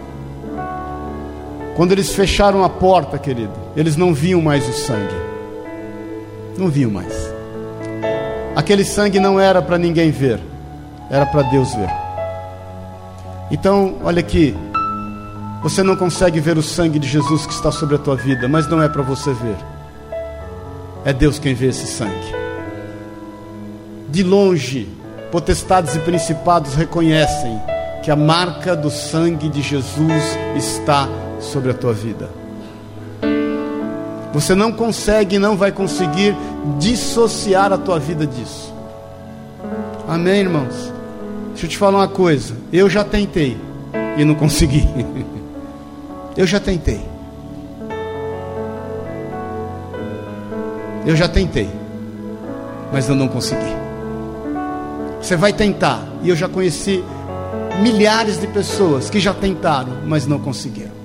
Quando 1.75 1.91
eles 1.91 2.13
fecharam 2.13 2.63
a 2.63 2.69
porta, 2.69 3.17
querido, 3.17 3.53
eles 3.75 3.97
não 3.97 4.13
viam 4.13 4.41
mais 4.41 4.67
o 4.67 4.73
sangue, 4.73 5.15
não 6.57 6.69
viam 6.69 6.89
mais. 6.89 7.28
Aquele 8.59 8.83
sangue 8.83 9.21
não 9.21 9.39
era 9.39 9.61
para 9.61 9.77
ninguém 9.77 10.11
ver, 10.11 10.37
era 11.09 11.25
para 11.25 11.43
Deus 11.43 11.73
ver. 11.73 11.89
Então, 13.49 13.95
olha 14.03 14.19
aqui, 14.19 14.53
você 15.63 15.81
não 15.81 15.95
consegue 15.95 16.41
ver 16.41 16.57
o 16.57 16.61
sangue 16.61 16.99
de 16.99 17.07
Jesus 17.07 17.45
que 17.45 17.53
está 17.53 17.71
sobre 17.71 17.95
a 17.95 17.97
tua 17.97 18.17
vida, 18.17 18.49
mas 18.49 18.67
não 18.67 18.83
é 18.83 18.89
para 18.89 19.01
você 19.01 19.31
ver. 19.31 19.55
É 21.05 21.13
Deus 21.13 21.39
quem 21.39 21.53
vê 21.53 21.67
esse 21.67 21.87
sangue. 21.87 22.35
De 24.09 24.23
longe, 24.23 24.89
potestades 25.31 25.95
e 25.95 25.99
principados 25.99 26.75
reconhecem 26.75 27.57
que 28.03 28.11
a 28.11 28.15
marca 28.17 28.75
do 28.75 28.91
sangue 28.91 29.47
de 29.47 29.61
Jesus 29.61 30.37
está 30.57 31.07
sobre 31.39 31.71
a 31.71 31.73
tua 31.73 31.93
vida. 31.93 32.29
Você 34.33 34.53
não 34.53 34.73
consegue 34.73 35.37
e 35.37 35.39
não 35.39 35.55
vai 35.55 35.71
conseguir 35.71 36.35
dissociar 36.77 37.71
a 37.71 37.77
tua 37.77 37.99
vida 37.99 38.25
disso. 38.25 38.73
Amém, 40.07 40.41
irmãos? 40.41 40.91
Deixa 41.49 41.65
eu 41.65 41.69
te 41.69 41.77
falar 41.77 41.99
uma 41.99 42.07
coisa. 42.07 42.55
Eu 42.71 42.89
já 42.89 43.03
tentei 43.03 43.57
e 44.17 44.25
não 44.25 44.35
consegui. 44.35 44.87
Eu 46.37 46.47
já 46.47 46.59
tentei. 46.59 47.01
Eu 51.05 51.15
já 51.15 51.27
tentei, 51.27 51.67
mas 52.93 53.09
eu 53.09 53.15
não 53.15 53.27
consegui. 53.27 53.75
Você 55.21 55.35
vai 55.35 55.51
tentar, 55.51 56.07
E 56.21 56.29
eu 56.29 56.35
já 56.35 56.47
conheci 56.47 57.03
milhares 57.81 58.39
de 58.39 58.47
pessoas 58.47 59.09
que 59.09 59.19
já 59.19 59.33
tentaram, 59.33 59.97
mas 60.05 60.27
não 60.27 60.39
conseguiram. 60.39 60.98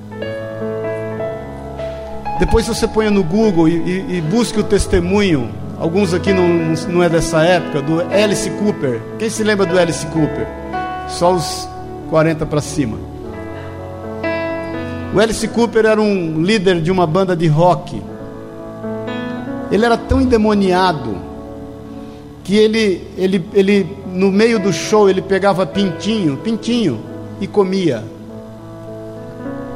Depois 2.39 2.67
você 2.67 2.89
põe 2.89 3.09
no 3.11 3.23
Google 3.23 3.69
e, 3.69 3.77
e, 3.77 4.17
e 4.17 4.21
busque 4.21 4.59
o 4.59 4.65
testemunho. 4.65 5.51
Alguns 5.79 6.13
aqui 6.13 6.33
não, 6.33 6.49
não 6.89 7.03
é 7.03 7.09
dessa 7.09 7.43
época, 7.43 7.81
do 7.81 8.01
Alice 8.01 8.49
Cooper. 8.51 9.01
Quem 9.19 9.31
se 9.31 9.45
lembra 9.45 9.67
do 9.67 9.79
Alice 9.79 10.05
Cooper? 10.07 10.47
Só 11.09 11.35
os 11.35 11.69
40 12.11 12.45
para 12.47 12.61
cima. 12.61 12.99
O 15.15 15.21
Alice 15.21 15.47
Cooper 15.47 15.87
era 15.87 16.01
um 16.01 16.43
líder 16.43 16.81
de 16.81 16.91
uma 16.91 17.07
banda 17.07 17.37
de 17.37 17.47
rock. 17.47 18.03
Ele 19.71 19.85
era 19.85 19.97
tão 19.97 20.21
endemoniado 20.21 21.17
que 22.43 22.57
ele, 22.57 23.07
ele, 23.17 23.45
ele 23.55 23.97
no 24.07 24.31
meio 24.31 24.59
do 24.59 24.73
show 24.73 25.09
ele 25.09 25.23
pegava 25.23 25.65
pintinho, 25.65 26.37
pintinho 26.37 27.01
e 27.41 27.47
comia. 27.47 28.05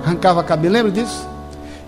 Arrancava 0.05 0.43
cabelo, 0.43 0.75
lembra 0.75 0.93
disso? 0.93 1.38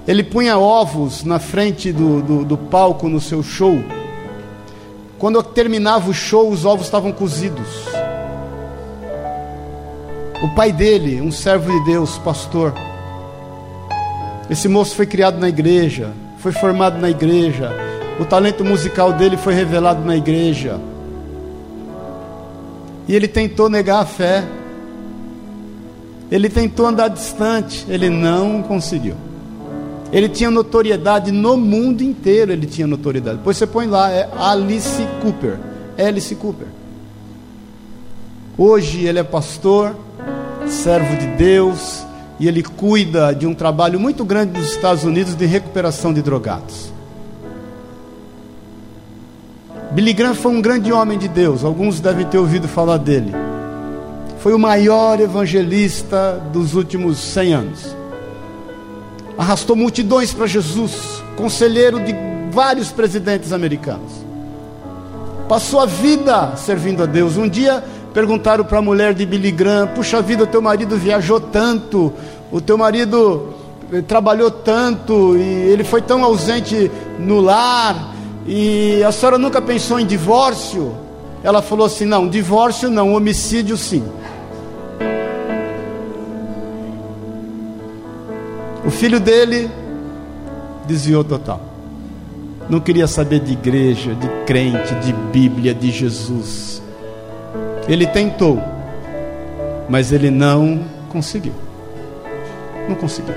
Ele 0.07 0.25
punha 0.25 0.59
ovos 0.59 1.25
na 1.25 1.39
frente 1.39 1.93
do, 1.93 2.23
do, 2.23 2.45
do 2.45 2.57
palco 2.57 3.09
no 3.09 3.21
seu 3.21 3.43
show. 3.43 3.79
Quando 5.19 5.43
terminava 5.43 6.11
o 6.11 6.15
show, 6.15 6.49
os 6.49 6.65
ovos 6.65 6.87
estavam 6.87 7.13
cozidos. 7.13 7.69
O 10.43 10.49
pai 10.55 10.73
dele, 10.73 11.21
um 11.21 11.31
servo 11.31 11.71
de 11.71 11.85
Deus, 11.85 12.17
pastor, 12.19 12.73
esse 14.49 14.67
moço 14.67 14.97
foi 14.97 15.07
criado 15.07 15.39
na 15.39 15.49
igreja, 15.49 16.13
foi 16.39 16.51
formado 16.51 16.99
na 16.99 17.11
igreja, 17.11 17.71
o 18.19 18.25
talento 18.25 18.65
musical 18.65 19.13
dele 19.13 19.37
foi 19.37 19.55
revelado 19.55 20.05
na 20.05 20.17
igreja. 20.17 20.81
E 23.07 23.15
ele 23.15 23.27
tentou 23.29 23.69
negar 23.69 24.01
a 24.01 24.07
fé. 24.07 24.45
Ele 26.31 26.49
tentou 26.49 26.87
andar 26.87 27.09
distante, 27.09 27.85
ele 27.89 28.09
não 28.09 28.63
conseguiu. 28.63 29.17
Ele 30.13 30.29
tinha 30.29 30.51
notoriedade 30.51 31.31
no 31.31 31.57
mundo 31.57 32.03
inteiro, 32.03 32.53
ele 32.53 32.67
tinha 32.67 32.87
notoriedade. 32.87 33.39
Depois 33.39 33.57
você 33.57 33.67
põe 33.67 33.87
lá, 33.87 34.11
é 34.11 34.29
Alice 34.37 35.07
Cooper. 35.23 35.59
Alice 35.97 36.35
Cooper. 36.35 36.67
Hoje 38.59 39.07
ele 39.07 39.19
é 39.19 39.23
pastor, 39.23 39.95
servo 40.67 41.17
de 41.17 41.27
Deus, 41.37 42.05
e 42.39 42.49
ele 42.49 42.63
cuida 42.63 43.33
de 43.33 43.47
um 43.47 43.55
trabalho 43.55 44.01
muito 44.01 44.25
grande 44.25 44.59
nos 44.59 44.71
Estados 44.71 45.05
Unidos 45.05 45.37
de 45.37 45.47
recuperação 45.47 46.13
de 46.13 46.23
drogados. 46.23 46.93
Billy 49.93 50.13
Graham 50.13 50.35
foi 50.35 50.53
um 50.53 50.61
grande 50.61 50.93
homem 50.93 51.19
de 51.19 51.29
Deus, 51.29 51.65
alguns 51.65 52.01
devem 52.01 52.27
ter 52.27 52.39
ouvido 52.39 52.67
falar 52.69 52.97
dele. 52.97 53.33
Foi 54.39 54.55
o 54.55 54.59
maior 54.59 55.21
evangelista 55.21 56.41
dos 56.53 56.75
últimos 56.75 57.19
100 57.19 57.53
anos. 57.53 58.00
Arrastou 59.41 59.75
multidões 59.75 60.35
para 60.35 60.47
Jesus, 60.47 61.23
conselheiro 61.35 61.99
de 61.99 62.15
vários 62.53 62.93
presidentes 62.93 63.53
americanos. 63.53 64.13
Passou 65.49 65.81
a 65.81 65.87
vida 65.87 66.55
servindo 66.57 67.03
a 67.03 67.07
Deus. 67.07 67.37
Um 67.37 67.49
dia 67.49 67.83
Perguntaram 68.13 68.65
para 68.65 68.79
a 68.79 68.83
mulher 68.83 69.15
de 69.15 69.25
Billy 69.25 69.53
Graham: 69.53 69.87
Puxa 69.89 70.21
vida, 70.21 70.43
o 70.43 70.47
teu 70.47 70.61
marido 70.61 70.97
viajou 70.97 71.39
tanto, 71.39 72.13
o 72.51 72.61
teu 72.61 72.77
marido 72.77 73.55
eh, 73.93 74.03
trabalhou 74.03 74.51
tanto, 74.51 75.37
e 75.37 75.43
ele 75.43 75.85
foi 75.85 76.03
tão 76.03 76.25
ausente 76.25 76.91
no 77.21 77.41
lar, 77.41 78.13
e 78.47 79.01
a 79.05 79.13
senhora 79.13 79.39
nunca 79.39 79.63
pensou 79.63 80.01
em 80.01 80.07
divórcio? 80.07 80.93
Ela 81.45 81.63
falou 81.63 81.87
assim: 81.87 82.05
Não, 82.05 82.29
divórcio 82.29 82.91
não, 82.91 83.15
homicídio 83.15 83.77
sim. 83.77 84.03
O 88.91 88.93
filho 88.93 89.21
dele 89.21 89.71
desviou 90.85 91.23
total. 91.23 91.61
Não 92.69 92.81
queria 92.81 93.07
saber 93.07 93.39
de 93.39 93.53
igreja, 93.53 94.17
de 94.17 94.27
crente, 94.45 94.93
de 94.97 95.13
Bíblia, 95.13 95.73
de 95.73 95.93
Jesus. 95.93 96.83
Ele 97.87 98.05
tentou, 98.05 98.61
mas 99.89 100.11
ele 100.11 100.29
não 100.29 100.81
conseguiu. 101.09 101.53
Não 102.89 102.97
conseguiu. 102.97 103.33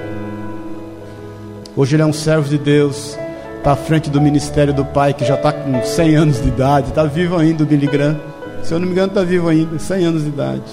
Hoje 1.78 1.96
ele 1.98 2.02
é 2.02 2.06
um 2.08 2.14
servo 2.14 2.50
de 2.50 2.58
Deus, 2.58 3.16
está 3.60 3.74
à 3.74 3.76
frente 3.76 4.10
do 4.10 4.20
ministério 4.20 4.74
do 4.74 4.84
Pai, 4.84 5.14
que 5.14 5.24
já 5.24 5.36
está 5.36 5.54
com 5.54 5.84
100 5.84 6.16
anos 6.16 6.42
de 6.42 6.48
idade, 6.48 6.90
está 6.90 7.04
vivo 7.04 7.38
ainda 7.38 7.64
o 7.64 7.68
Billy 7.68 7.86
Graham. 7.86 8.20
Se 8.64 8.74
eu 8.74 8.80
não 8.80 8.88
me 8.88 8.94
engano, 8.94 9.10
está 9.10 9.22
vivo 9.22 9.50
ainda, 9.50 9.78
100 9.78 10.04
anos 10.04 10.24
de 10.24 10.30
idade. 10.30 10.64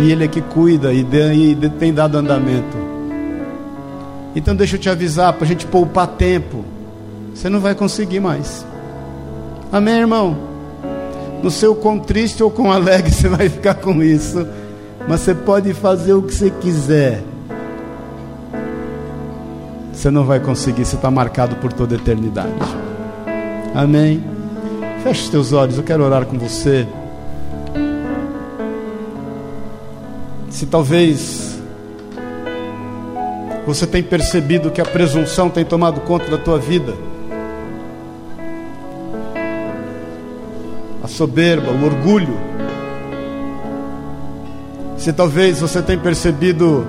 E 0.00 0.12
ele 0.12 0.24
é 0.24 0.28
que 0.28 0.40
cuida 0.40 0.92
e, 0.92 1.00
e 1.00 1.68
tem 1.80 1.92
dado 1.92 2.16
andamento. 2.16 2.87
Então 4.34 4.54
deixa 4.54 4.76
eu 4.76 4.80
te 4.80 4.88
avisar, 4.88 5.32
para 5.32 5.44
a 5.44 5.48
gente 5.48 5.66
poupar 5.66 6.06
tempo. 6.06 6.64
Você 7.34 7.48
não 7.48 7.60
vai 7.60 7.74
conseguir 7.74 8.20
mais. 8.20 8.66
Amém, 9.70 9.94
irmão? 9.94 10.36
No 11.42 11.50
seu 11.50 11.74
com 11.74 11.98
triste 11.98 12.42
ou 12.42 12.50
com 12.50 12.72
alegre 12.72 13.10
você 13.12 13.28
vai 13.28 13.48
ficar 13.48 13.74
com 13.74 14.02
isso. 14.02 14.46
Mas 15.08 15.20
você 15.20 15.34
pode 15.34 15.72
fazer 15.72 16.12
o 16.12 16.22
que 16.22 16.34
você 16.34 16.50
quiser. 16.50 17.22
Você 19.92 20.10
não 20.10 20.24
vai 20.24 20.38
conseguir, 20.38 20.84
você 20.84 20.96
está 20.96 21.10
marcado 21.10 21.56
por 21.56 21.72
toda 21.72 21.94
a 21.94 21.98
eternidade. 21.98 22.52
Amém. 23.74 24.22
Feche 25.02 25.22
os 25.22 25.28
teus 25.28 25.52
olhos, 25.52 25.76
eu 25.76 25.82
quero 25.82 26.04
orar 26.04 26.26
com 26.26 26.38
você. 26.38 26.86
Se 30.50 30.66
talvez 30.66 31.47
você 33.68 33.86
tem 33.86 34.02
percebido 34.02 34.70
que 34.70 34.80
a 34.80 34.84
presunção 34.84 35.50
tem 35.50 35.62
tomado 35.62 36.00
conta 36.00 36.30
da 36.30 36.38
tua 36.38 36.58
vida. 36.58 36.94
soberba, 41.06 41.72
o 41.72 41.84
orgulho. 41.84 42.38
Se 44.96 45.12
talvez 45.12 45.60
você 45.60 45.82
tenha 45.82 45.98
percebido 45.98 46.86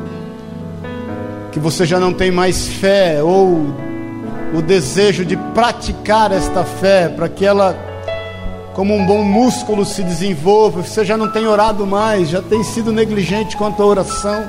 que 1.51 1.59
você 1.59 1.85
já 1.85 1.99
não 1.99 2.13
tem 2.13 2.29
mais 2.29 2.67
fé 2.67 3.23
ou 3.23 3.73
o 4.53 4.61
desejo 4.61 5.25
de 5.25 5.35
praticar 5.35 6.31
esta 6.31 6.63
fé 6.63 7.09
para 7.09 7.27
que 7.27 7.45
ela, 7.45 7.75
como 8.73 8.93
um 8.93 9.05
bom 9.05 9.23
músculo, 9.23 9.83
se 9.83 10.03
desenvolva, 10.03 10.83
você 10.83 11.03
já 11.03 11.17
não 11.17 11.31
tem 11.31 11.47
orado 11.47 11.87
mais, 11.87 12.29
já 12.29 12.41
tem 12.41 12.63
sido 12.63 12.91
negligente 12.91 13.57
quanto 13.57 13.81
à 13.81 13.85
oração, 13.85 14.47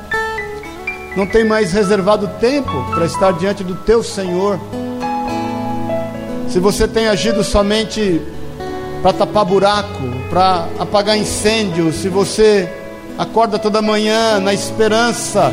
não 1.17 1.27
tem 1.27 1.45
mais 1.45 1.73
reservado 1.73 2.29
tempo 2.41 2.85
para 2.95 3.05
estar 3.05 3.33
diante 3.33 3.65
do 3.65 3.75
teu 3.75 4.03
Senhor. 4.03 4.59
Se 6.49 6.59
você 6.59 6.87
tem 6.87 7.09
agido 7.09 7.43
somente 7.43 8.21
para 9.03 9.13
tapar 9.13 9.45
buraco, 9.45 10.03
para 10.29 10.67
apagar 10.79 11.17
incêndio, 11.17 11.93
se 11.93 12.09
você 12.09 12.69
acorda 13.19 13.59
toda 13.59 13.83
manhã 13.83 14.39
na 14.41 14.53
esperança 14.55 15.53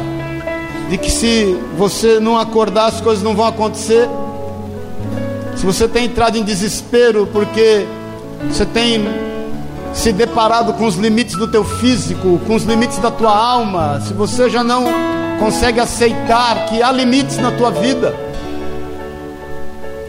de 0.89 0.97
que 0.97 1.11
se 1.11 1.57
você 1.77 2.19
não 2.19 2.37
acordar 2.37 2.87
as 2.87 3.01
coisas 3.01 3.23
não 3.23 3.35
vão 3.35 3.45
acontecer, 3.45 4.07
se 5.55 5.65
você 5.65 5.87
tem 5.87 6.05
entrado 6.05 6.37
em 6.37 6.43
desespero 6.43 7.27
porque 7.27 7.85
você 8.49 8.65
tem 8.65 9.05
se 9.93 10.11
deparado 10.11 10.73
com 10.73 10.85
os 10.85 10.95
limites 10.95 11.35
do 11.35 11.47
teu 11.47 11.63
físico, 11.63 12.39
com 12.45 12.55
os 12.55 12.63
limites 12.63 12.99
da 12.99 13.09
tua 13.09 13.35
alma, 13.35 13.99
se 14.01 14.13
você 14.13 14.49
já 14.49 14.63
não 14.63 14.85
consegue 15.39 15.79
aceitar 15.79 16.65
que 16.67 16.81
há 16.81 16.91
limites 16.91 17.37
na 17.37 17.51
tua 17.51 17.71
vida, 17.71 18.15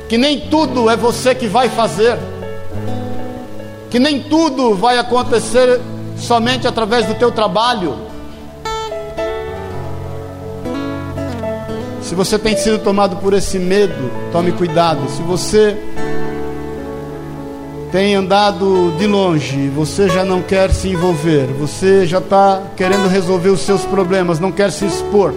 que 0.09 0.17
nem 0.17 0.41
tudo 0.41 0.89
é 0.89 0.97
você 0.97 1.35
que 1.35 1.47
vai 1.47 1.69
fazer 1.69 2.19
que 3.91 3.99
nem 3.99 4.21
tudo 4.21 4.75
vai 4.75 4.99
acontecer 4.99 5.81
somente 6.17 6.67
através 6.67 7.07
do 7.07 7.15
teu 7.15 7.31
trabalho. 7.31 7.97
Se 12.03 12.15
você 12.15 12.39
tem 12.39 12.57
sido 12.57 12.79
tomado 12.79 13.17
por 13.17 13.33
esse 13.35 13.59
medo, 13.59 14.11
tome 14.33 14.53
cuidado. 14.53 15.09
Se 15.11 15.23
você 15.23 15.77
tem 17.91 18.15
andado 18.15 18.95
de 18.99 19.07
longe, 19.07 19.69
você 19.69 20.09
já 20.09 20.25
não 20.25 20.43
quer 20.43 20.71
se 20.71 20.89
envolver, 20.89 21.47
você 21.59 22.07
já 22.07 22.19
está 22.19 22.63
querendo 22.77 23.09
resolver 23.09 23.49
os 23.49 23.61
seus 23.61 23.85
problemas, 23.85 24.39
não 24.39 24.53
quer 24.53 24.71
se 24.71 24.85
expor, 24.85 25.33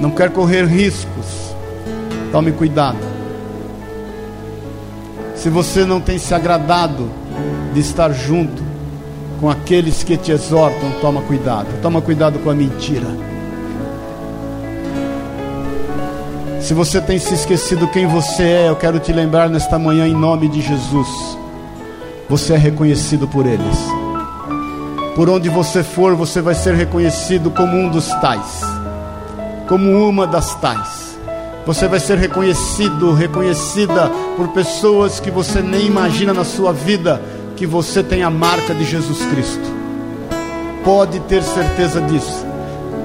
não 0.00 0.10
quer 0.10 0.30
correr 0.30 0.64
riscos, 0.64 1.54
tome 2.32 2.52
cuidado. 2.52 2.98
Se 5.34 5.50
você 5.50 5.84
não 5.84 6.00
tem 6.00 6.18
se 6.18 6.34
agradado 6.34 7.08
de 7.72 7.80
estar 7.80 8.12
junto 8.12 8.62
com 9.40 9.48
aqueles 9.48 10.02
que 10.02 10.16
te 10.16 10.32
exortam, 10.32 10.90
toma 11.00 11.22
cuidado. 11.22 11.68
Toma 11.80 12.00
cuidado 12.02 12.40
com 12.40 12.50
a 12.50 12.54
mentira. 12.54 13.06
Se 16.60 16.74
você 16.74 17.00
tem 17.00 17.20
se 17.20 17.34
esquecido 17.34 17.88
quem 17.88 18.06
você 18.06 18.42
é, 18.42 18.68
eu 18.68 18.74
quero 18.74 18.98
te 18.98 19.12
lembrar 19.12 19.48
nesta 19.48 19.78
manhã 19.78 20.08
em 20.08 20.14
nome 20.14 20.48
de 20.48 20.60
Jesus. 20.60 21.37
Você 22.28 22.52
é 22.52 22.56
reconhecido 22.56 23.26
por 23.26 23.46
eles. 23.46 23.76
Por 25.16 25.30
onde 25.30 25.48
você 25.48 25.82
for, 25.82 26.14
você 26.14 26.40
vai 26.40 26.54
ser 26.54 26.74
reconhecido 26.74 27.50
como 27.50 27.76
um 27.76 27.88
dos 27.88 28.06
tais, 28.20 28.60
como 29.66 30.06
uma 30.06 30.26
das 30.26 30.54
tais. 30.60 31.18
Você 31.66 31.88
vai 31.88 31.98
ser 31.98 32.18
reconhecido, 32.18 33.14
reconhecida 33.14 34.10
por 34.36 34.48
pessoas 34.48 35.18
que 35.18 35.30
você 35.30 35.60
nem 35.60 35.86
imagina 35.86 36.32
na 36.32 36.44
sua 36.44 36.72
vida 36.72 37.20
que 37.56 37.66
você 37.66 38.02
tem 38.02 38.22
a 38.22 38.30
marca 38.30 38.74
de 38.74 38.84
Jesus 38.84 39.24
Cristo. 39.26 39.78
Pode 40.84 41.20
ter 41.20 41.42
certeza 41.42 42.00
disso. 42.02 42.46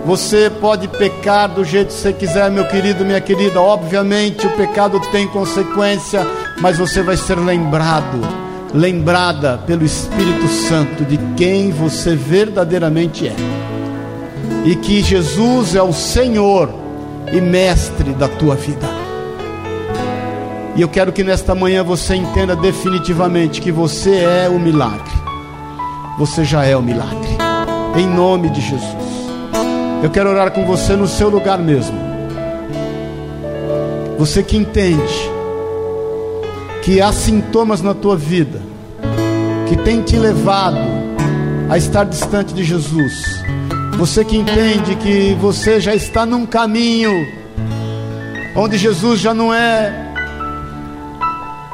Você 0.05 0.49
pode 0.49 0.87
pecar 0.87 1.47
do 1.49 1.63
jeito 1.63 1.87
que 1.87 1.93
você 1.93 2.13
quiser, 2.13 2.51
meu 2.51 2.67
querido, 2.67 3.05
minha 3.05 3.21
querida. 3.21 3.61
Obviamente, 3.61 4.45
o 4.45 4.51
pecado 4.51 4.99
tem 5.11 5.27
consequência, 5.27 6.27
mas 6.59 6.77
você 6.77 7.01
vai 7.01 7.15
ser 7.15 7.39
lembrado, 7.39 8.19
lembrada 8.73 9.59
pelo 9.67 9.85
Espírito 9.85 10.47
Santo 10.47 11.05
de 11.05 11.17
quem 11.37 11.71
você 11.71 12.15
verdadeiramente 12.15 13.27
é. 13.27 13.35
E 14.65 14.75
que 14.75 15.01
Jesus 15.01 15.75
é 15.75 15.83
o 15.83 15.93
Senhor 15.93 16.73
e 17.31 17.39
mestre 17.39 18.11
da 18.13 18.27
tua 18.27 18.55
vida. 18.55 18.87
E 20.75 20.81
eu 20.81 20.89
quero 20.89 21.11
que 21.11 21.23
nesta 21.23 21.53
manhã 21.53 21.83
você 21.83 22.15
entenda 22.15 22.55
definitivamente 22.55 23.61
que 23.61 23.71
você 23.71 24.23
é 24.23 24.49
o 24.49 24.59
milagre. 24.59 25.13
Você 26.17 26.43
já 26.43 26.65
é 26.65 26.75
o 26.75 26.81
milagre. 26.81 27.29
Em 27.95 28.07
nome 28.07 28.49
de 28.49 28.61
Jesus. 28.61 29.03
Eu 30.01 30.09
quero 30.09 30.29
orar 30.29 30.51
com 30.51 30.65
você 30.65 30.95
no 30.95 31.07
seu 31.07 31.29
lugar 31.29 31.59
mesmo. 31.59 31.97
Você 34.17 34.41
que 34.41 34.57
entende 34.57 35.32
que 36.83 36.99
há 37.01 37.13
sintomas 37.13 37.81
na 37.81 37.93
tua 37.93 38.17
vida 38.17 38.61
que 39.69 39.77
tem 39.77 40.01
te 40.01 40.17
levado 40.17 40.77
a 41.69 41.77
estar 41.77 42.03
distante 42.03 42.53
de 42.53 42.63
Jesus. 42.63 43.41
Você 43.97 44.25
que 44.25 44.35
entende 44.35 44.95
que 44.97 45.33
você 45.39 45.79
já 45.79 45.95
está 45.95 46.25
num 46.25 46.45
caminho 46.45 47.11
onde 48.55 48.77
Jesus 48.77 49.19
já 49.21 49.33
não 49.33 49.53
é 49.53 50.13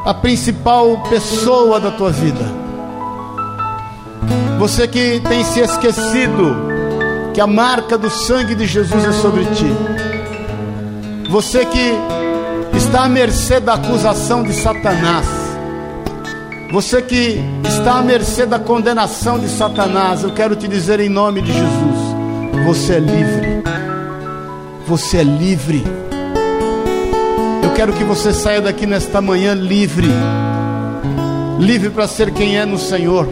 a 0.05 0.13
principal 0.13 1.03
pessoa 1.09 1.79
da 1.79 1.89
tua 1.91 2.11
vida. 2.11 2.45
Você 4.59 4.87
que 4.87 5.19
tem 5.27 5.43
se 5.43 5.59
esquecido 5.59 6.55
que 7.33 7.41
a 7.41 7.47
marca 7.47 7.97
do 7.97 8.11
sangue 8.11 8.53
de 8.53 8.67
Jesus 8.67 9.03
é 9.03 9.11
sobre 9.13 9.43
ti. 9.45 9.67
Você 11.29 11.65
que 11.65 12.18
está 12.89 13.03
à 13.03 13.09
mercê 13.09 13.59
da 13.59 13.75
acusação 13.75 14.41
de 14.41 14.51
Satanás. 14.51 15.27
Você 16.71 17.03
que 17.03 17.39
está 17.63 17.99
à 17.99 18.01
mercê 18.01 18.47
da 18.47 18.57
condenação 18.57 19.37
de 19.37 19.47
Satanás, 19.47 20.23
eu 20.23 20.31
quero 20.31 20.55
te 20.55 20.67
dizer 20.67 20.99
em 20.99 21.07
nome 21.07 21.43
de 21.43 21.53
Jesus: 21.53 22.65
você 22.65 22.93
é 22.93 22.99
livre. 22.99 23.63
Você 24.87 25.17
é 25.17 25.23
livre. 25.23 25.83
Eu 27.61 27.69
quero 27.75 27.93
que 27.93 28.03
você 28.03 28.33
saia 28.33 28.59
daqui 28.59 28.87
nesta 28.87 29.21
manhã 29.21 29.53
livre. 29.53 30.09
Livre 31.59 31.91
para 31.91 32.07
ser 32.07 32.31
quem 32.31 32.57
é 32.57 32.65
no 32.65 32.79
Senhor. 32.79 33.29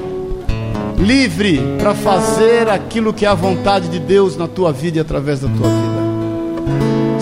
Livre 1.00 1.60
para 1.80 1.96
fazer 1.96 2.70
aquilo 2.70 3.12
que 3.12 3.26
é 3.26 3.30
a 3.30 3.34
vontade 3.34 3.88
de 3.88 3.98
Deus 3.98 4.38
na 4.38 4.48
tua 4.48 4.72
vida 4.72 5.00
e 5.00 5.02
através 5.02 5.40
da 5.40 5.48
tua 5.48 5.68
vida. 5.68 6.07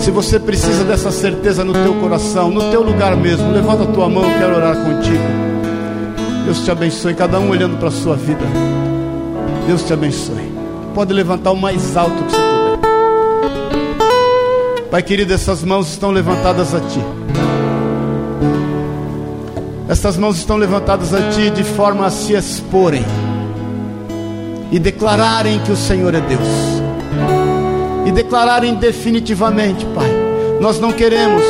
Se 0.06 0.12
você 0.12 0.38
precisa 0.38 0.84
dessa 0.84 1.10
certeza 1.10 1.64
no 1.64 1.72
teu 1.72 1.92
coração, 1.94 2.48
no 2.48 2.70
teu 2.70 2.80
lugar 2.80 3.16
mesmo, 3.16 3.50
levanta 3.50 3.82
a 3.82 3.86
tua 3.86 4.08
mão, 4.08 4.22
eu 4.22 4.38
quero 4.38 4.54
orar 4.54 4.76
contigo. 4.76 5.24
Deus 6.44 6.60
te 6.60 6.70
abençoe, 6.70 7.12
cada 7.12 7.40
um 7.40 7.48
olhando 7.50 7.76
para 7.76 7.88
a 7.88 7.90
sua 7.90 8.14
vida. 8.14 8.44
Deus 9.66 9.82
te 9.82 9.92
abençoe. 9.92 10.48
Pode 10.94 11.12
levantar 11.12 11.50
o 11.50 11.56
mais 11.56 11.96
alto 11.96 12.22
que 12.22 12.30
você 12.30 12.36
puder. 12.36 12.78
Pai 14.92 15.02
querido, 15.02 15.34
essas 15.34 15.64
mãos 15.64 15.90
estão 15.90 16.12
levantadas 16.12 16.72
a 16.72 16.78
ti. 16.78 17.00
Essas 19.88 20.16
mãos 20.16 20.36
estão 20.36 20.56
levantadas 20.56 21.12
a 21.12 21.30
ti 21.30 21.50
de 21.50 21.64
forma 21.64 22.06
a 22.06 22.10
se 22.10 22.32
exporem 22.32 23.04
e 24.70 24.78
declararem 24.78 25.58
que 25.64 25.72
o 25.72 25.76
Senhor 25.76 26.14
é 26.14 26.20
Deus 26.20 26.75
e 28.06 28.12
declararem 28.12 28.76
definitivamente, 28.76 29.84
Pai, 29.86 30.08
nós 30.60 30.78
não 30.78 30.92
queremos 30.92 31.44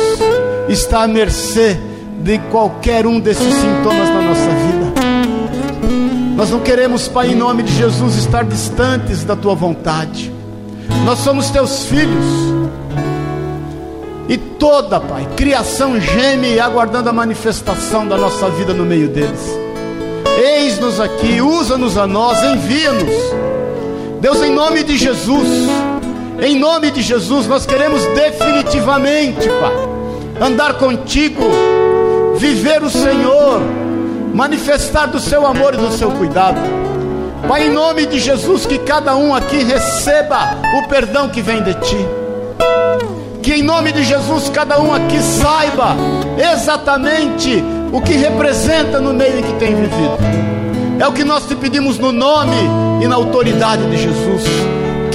estar 0.67 1.03
à 1.03 1.07
mercê 1.07 1.77
de 2.19 2.39
qualquer 2.51 3.05
um 3.05 3.19
desses 3.19 3.53
sintomas 3.53 4.09
na 4.09 4.21
nossa 4.21 4.49
vida. 4.49 4.87
Nós 6.35 6.49
não 6.49 6.59
queremos, 6.59 7.07
Pai, 7.07 7.31
em 7.31 7.35
nome 7.35 7.63
de 7.63 7.73
Jesus, 7.73 8.15
estar 8.15 8.43
distantes 8.43 9.23
da 9.23 9.35
tua 9.35 9.55
vontade. 9.55 10.31
Nós 11.05 11.19
somos 11.19 11.49
teus 11.51 11.85
filhos. 11.85 12.25
E 14.27 14.35
toda, 14.37 14.99
Pai, 14.99 15.27
criação 15.35 15.99
geme 15.99 16.59
aguardando 16.59 17.09
a 17.09 17.13
manifestação 17.13 18.07
da 18.07 18.17
nossa 18.17 18.49
vida 18.49 18.73
no 18.73 18.83
meio 18.83 19.07
deles. 19.07 19.47
Eis-nos 20.37 20.99
aqui, 20.99 21.39
usa-nos 21.39 21.97
a 21.97 22.05
nós, 22.05 22.43
envia-nos. 22.43 23.15
Deus, 24.19 24.41
em 24.41 24.53
nome 24.53 24.83
de 24.83 24.97
Jesus, 24.97 25.47
em 26.39 26.57
nome 26.59 26.91
de 26.91 27.01
Jesus, 27.01 27.47
nós 27.47 27.65
queremos 27.65 28.05
definitivamente, 28.07 29.49
Pai, 29.49 30.47
andar 30.47 30.75
contigo, 30.75 31.41
viver 32.35 32.83
o 32.83 32.89
Senhor, 32.89 33.59
manifestar 34.33 35.07
do 35.07 35.19
seu 35.19 35.47
amor 35.47 35.73
e 35.73 35.77
do 35.77 35.91
seu 35.91 36.11
cuidado. 36.11 36.59
Pai, 37.47 37.67
em 37.67 37.71
nome 37.71 38.05
de 38.05 38.19
Jesus, 38.19 38.67
que 38.67 38.77
cada 38.79 39.15
um 39.15 39.33
aqui 39.33 39.63
receba 39.63 40.57
o 40.77 40.87
perdão 40.87 41.27
que 41.29 41.41
vem 41.41 41.63
de 41.63 41.73
ti. 41.75 42.07
Que 43.41 43.55
em 43.55 43.63
nome 43.63 43.91
de 43.91 44.03
Jesus, 44.03 44.49
cada 44.49 44.79
um 44.79 44.93
aqui 44.93 45.19
saiba 45.19 45.95
exatamente 46.53 47.63
o 47.91 47.99
que 47.99 48.13
representa 48.13 48.99
no 48.99 49.11
meio 49.11 49.39
em 49.39 49.43
que 49.43 49.53
tem 49.53 49.73
vivido. 49.73 50.17
É 50.99 51.07
o 51.07 51.13
que 51.13 51.23
nós 51.23 51.47
te 51.47 51.55
pedimos 51.55 51.97
no 51.97 52.11
nome 52.11 52.57
e 53.01 53.07
na 53.07 53.15
autoridade 53.15 53.89
de 53.89 53.97
Jesus 53.97 54.43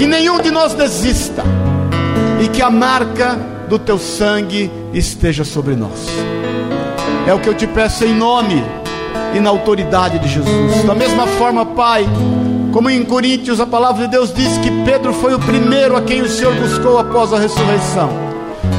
que 0.03 0.07
nenhum 0.09 0.41
de 0.41 0.51
nós 0.51 0.75
desista 0.75 1.45
e 2.43 2.49
que 2.49 2.61
a 2.61 2.69
marca 2.69 3.39
do 3.69 3.79
teu 3.79 4.01
sangue 4.01 4.69
esteja 4.93 5.45
sobre 5.45 5.77
nós. 5.77 6.09
É 7.25 7.33
o 7.33 7.39
que 7.39 7.49
eu 7.49 7.55
te 7.55 7.69
peço 7.69 8.05
em 8.05 8.13
nome 8.13 8.65
e 9.33 9.39
na 9.39 9.49
autoridade 9.51 10.19
de 10.19 10.27
Jesus. 10.27 10.83
Da 10.83 10.93
mesma 10.93 11.29
forma, 11.29 11.65
Pai, 11.65 12.05
como 12.73 12.91
em 12.91 13.05
Coríntios 13.05 13.61
a 13.61 13.67
palavra 13.67 14.03
de 14.07 14.11
Deus 14.11 14.35
diz 14.35 14.59
que 14.59 14.73
Pedro 14.85 15.13
foi 15.15 15.35
o 15.35 15.39
primeiro 15.39 15.97
a 15.97 16.03
quem 16.03 16.21
o 16.21 16.29
Senhor 16.29 16.53
buscou 16.57 16.99
após 16.99 17.33
a 17.33 17.39
ressurreição. 17.39 18.11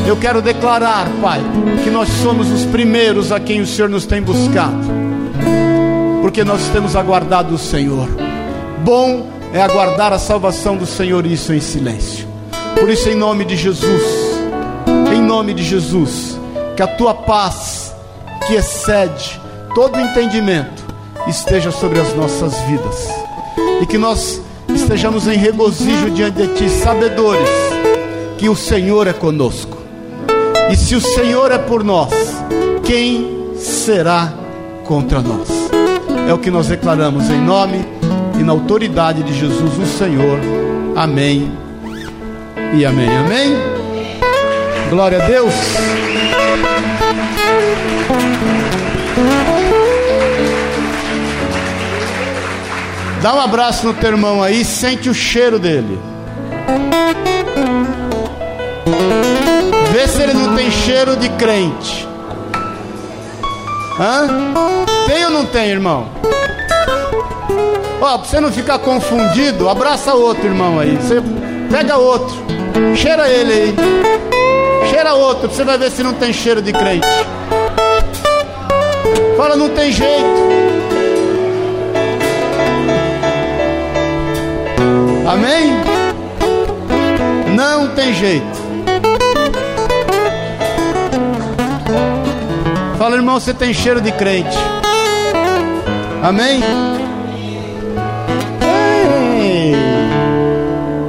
Eu 0.05 0.17
quero 0.17 0.41
declarar, 0.41 1.07
Pai, 1.21 1.39
que 1.85 1.89
nós 1.89 2.09
somos 2.21 2.51
os 2.51 2.65
primeiros 2.65 3.31
a 3.31 3.39
quem 3.39 3.61
o 3.61 3.65
Senhor 3.65 3.87
nos 3.87 4.05
tem 4.05 4.21
buscado, 4.21 4.75
porque 6.21 6.43
nós 6.43 6.67
temos 6.73 6.97
aguardado 6.97 7.55
o 7.55 7.57
Senhor. 7.57 8.09
Bom 8.83 9.31
é 9.53 9.61
aguardar 9.61 10.11
a 10.11 10.17
salvação 10.17 10.75
do 10.75 10.85
Senhor, 10.87 11.27
isso 11.27 11.53
em 11.53 11.61
silêncio. 11.61 12.27
Por 12.79 12.89
isso, 12.89 13.07
em 13.07 13.15
nome 13.15 13.45
de 13.45 13.55
Jesus, 13.55 14.01
em 15.13 15.21
nome 15.21 15.53
de 15.53 15.63
Jesus, 15.63 16.39
que 16.75 16.81
a 16.81 16.87
tua 16.87 17.13
paz, 17.13 17.93
que 18.47 18.55
excede 18.55 19.39
todo 19.75 19.99
entendimento, 19.99 20.83
esteja 21.27 21.69
sobre 21.69 21.99
as 21.99 22.15
nossas 22.15 22.59
vidas, 22.61 23.07
e 23.79 23.85
que 23.85 23.97
nós 23.97 24.41
estejamos 24.73 25.27
em 25.27 25.37
regozijo 25.37 26.09
diante 26.09 26.41
de 26.41 26.47
Ti, 26.55 26.69
sabedores 26.69 27.49
que 28.39 28.49
o 28.49 28.55
Senhor 28.55 29.05
é 29.05 29.13
conosco, 29.13 29.77
e 30.71 30.75
se 30.75 30.95
o 30.95 31.01
Senhor 31.01 31.51
é 31.51 31.59
por 31.59 31.83
nós, 31.83 32.11
quem 32.83 33.53
será 33.55 34.33
contra 34.83 35.21
nós? 35.21 35.47
É 36.27 36.33
o 36.33 36.39
que 36.39 36.49
nós 36.49 36.67
declaramos 36.67 37.29
em 37.29 37.39
nome 37.39 37.92
na 38.43 38.51
autoridade 38.51 39.23
de 39.23 39.33
Jesus, 39.33 39.77
o 39.77 39.85
Senhor. 39.85 40.39
Amém 40.95 41.51
e 42.75 42.85
amém. 42.85 43.09
Amém. 43.17 43.55
Glória 44.89 45.23
a 45.23 45.25
Deus. 45.25 45.53
Dá 53.21 53.33
um 53.33 53.39
abraço 53.39 53.87
no 53.87 53.93
teu 53.93 54.11
irmão 54.11 54.43
aí, 54.43 54.65
sente 54.65 55.09
o 55.09 55.13
cheiro 55.13 55.57
dele. 55.57 55.97
Vê 59.93 60.07
se 60.07 60.21
ele 60.21 60.33
não 60.33 60.55
tem 60.55 60.69
cheiro 60.69 61.15
de 61.15 61.29
crente. 61.29 62.07
Hã? 63.97 64.27
Tem 65.07 65.23
ou 65.25 65.31
não 65.31 65.45
tem, 65.45 65.69
irmão? 65.69 66.09
Ó, 68.01 68.17
pra 68.17 68.27
você 68.27 68.39
não 68.39 68.51
ficar 68.51 68.79
confundido, 68.79 69.69
abraça 69.69 70.13
outro 70.13 70.45
irmão 70.45 70.79
aí. 70.79 70.95
Você 70.97 71.21
pega 71.71 71.97
outro, 71.97 72.35
cheira 72.95 73.29
ele 73.29 73.53
aí. 73.53 73.75
Cheira 74.89 75.13
outro, 75.13 75.49
você 75.49 75.63
vai 75.63 75.77
ver 75.77 75.89
se 75.89 76.03
não 76.03 76.13
tem 76.13 76.33
cheiro 76.33 76.61
de 76.61 76.73
crente. 76.73 77.07
Fala, 79.37 79.55
não 79.55 79.69
tem 79.69 79.91
jeito. 79.91 80.43
Amém? 85.27 85.71
Não 87.55 87.87
tem 87.95 88.13
jeito. 88.13 88.63
Fala, 92.97 93.15
irmão, 93.15 93.39
você 93.39 93.53
tem 93.53 93.73
cheiro 93.73 93.99
de 93.99 94.11
crente. 94.11 94.57
Amém? 96.21 96.61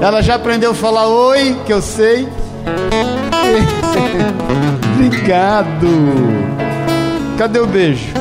Ela 0.04 0.20
já 0.20 0.34
aprendeu 0.34 0.72
a 0.72 0.74
falar 0.74 1.06
oi, 1.06 1.56
que 1.64 1.72
eu 1.72 1.80
sei. 1.80 2.28
Obrigado. 4.92 5.86
Cadê 7.38 7.58
o 7.58 7.66
beijo? 7.66 8.12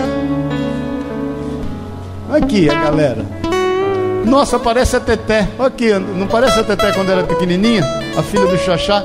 Aqui 2.31 2.69
a 2.69 2.85
galera. 2.85 3.25
Nossa, 4.23 4.57
parece 4.57 4.95
a 4.95 5.01
Teté. 5.01 5.49
Aqui, 5.59 5.93
não 5.93 6.25
parece 6.25 6.57
a 6.57 6.63
Teté 6.63 6.93
quando 6.93 7.11
era 7.11 7.23
pequenininha? 7.23 7.83
A 8.17 8.23
filha 8.23 8.45
do 8.45 8.57
Xaxá? 8.57 9.03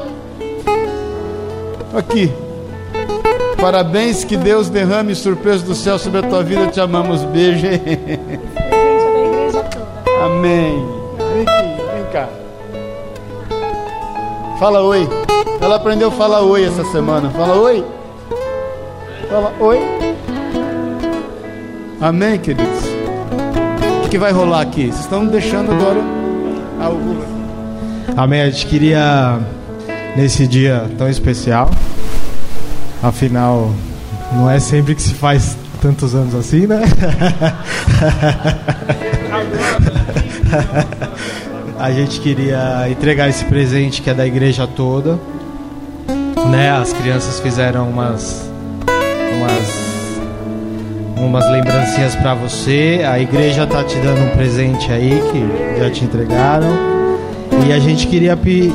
Aqui. 1.92 2.32
Parabéns, 3.60 4.22
que 4.22 4.36
Deus 4.36 4.68
derrame 4.68 5.16
surpresa 5.16 5.64
do 5.64 5.74
céu 5.74 5.98
sobre 5.98 6.20
a 6.20 6.22
tua 6.22 6.44
vida. 6.44 6.68
Te 6.68 6.80
amamos. 6.80 7.24
Beijo. 7.24 7.66
Amém. 10.24 10.97
Fala 14.58 14.82
oi. 14.82 15.08
Ela 15.60 15.76
aprendeu 15.76 16.08
a 16.08 16.10
falar 16.10 16.40
oi 16.40 16.64
essa 16.64 16.84
semana. 16.86 17.30
Fala 17.30 17.54
oi. 17.54 17.84
Fala 19.30 19.52
oi. 19.60 19.78
Amém, 22.00 22.38
queridos. 22.38 22.80
O 24.04 24.08
que 24.08 24.18
vai 24.18 24.32
rolar 24.32 24.62
aqui? 24.62 24.86
Vocês 24.86 25.00
estão 25.00 25.26
deixando 25.26 25.72
agora 25.72 26.00
Amém. 28.16 28.40
A 28.42 28.50
gente 28.50 28.66
queria, 28.66 29.38
nesse 30.16 30.46
dia 30.46 30.90
tão 30.98 31.08
especial, 31.08 31.70
afinal, 33.02 33.72
não 34.32 34.50
é 34.50 34.58
sempre 34.58 34.94
que 34.94 35.02
se 35.02 35.14
faz 35.14 35.56
tantos 35.80 36.16
anos 36.16 36.34
assim, 36.34 36.66
né? 36.66 36.82
a 41.78 41.92
gente 41.92 42.20
queria 42.20 42.88
entregar 42.90 43.28
esse 43.28 43.44
presente 43.44 44.02
que 44.02 44.10
é 44.10 44.14
da 44.14 44.26
igreja 44.26 44.66
toda, 44.66 45.18
né? 46.50 46.70
As 46.70 46.92
crianças 46.92 47.38
fizeram 47.40 47.88
umas 47.88 48.50
umas 49.36 49.88
umas 51.16 51.50
lembrancinhas 51.50 52.16
para 52.16 52.34
você. 52.34 53.04
A 53.08 53.18
igreja 53.18 53.66
tá 53.66 53.84
te 53.84 53.96
dando 53.98 54.22
um 54.22 54.30
presente 54.30 54.90
aí 54.90 55.22
que 55.30 55.78
já 55.78 55.90
te 55.90 56.04
entregaram. 56.04 56.68
E 57.66 57.72
a 57.72 57.78
gente 57.78 58.06
queria 58.06 58.36
pedir 58.36 58.72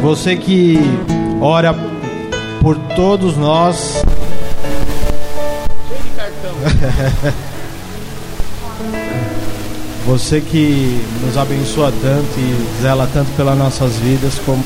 você 0.00 0.36
que 0.36 0.78
ora 1.40 1.74
por 2.60 2.76
todos 2.94 3.36
nós. 3.36 4.02
Você 10.06 10.40
que 10.40 11.00
nos 11.24 11.36
abençoa 11.36 11.92
tanto 12.00 12.38
e 12.38 12.80
zela 12.80 13.08
tanto 13.12 13.28
pelas 13.36 13.58
nossas 13.58 13.96
vidas 13.96 14.38
como 14.46 14.62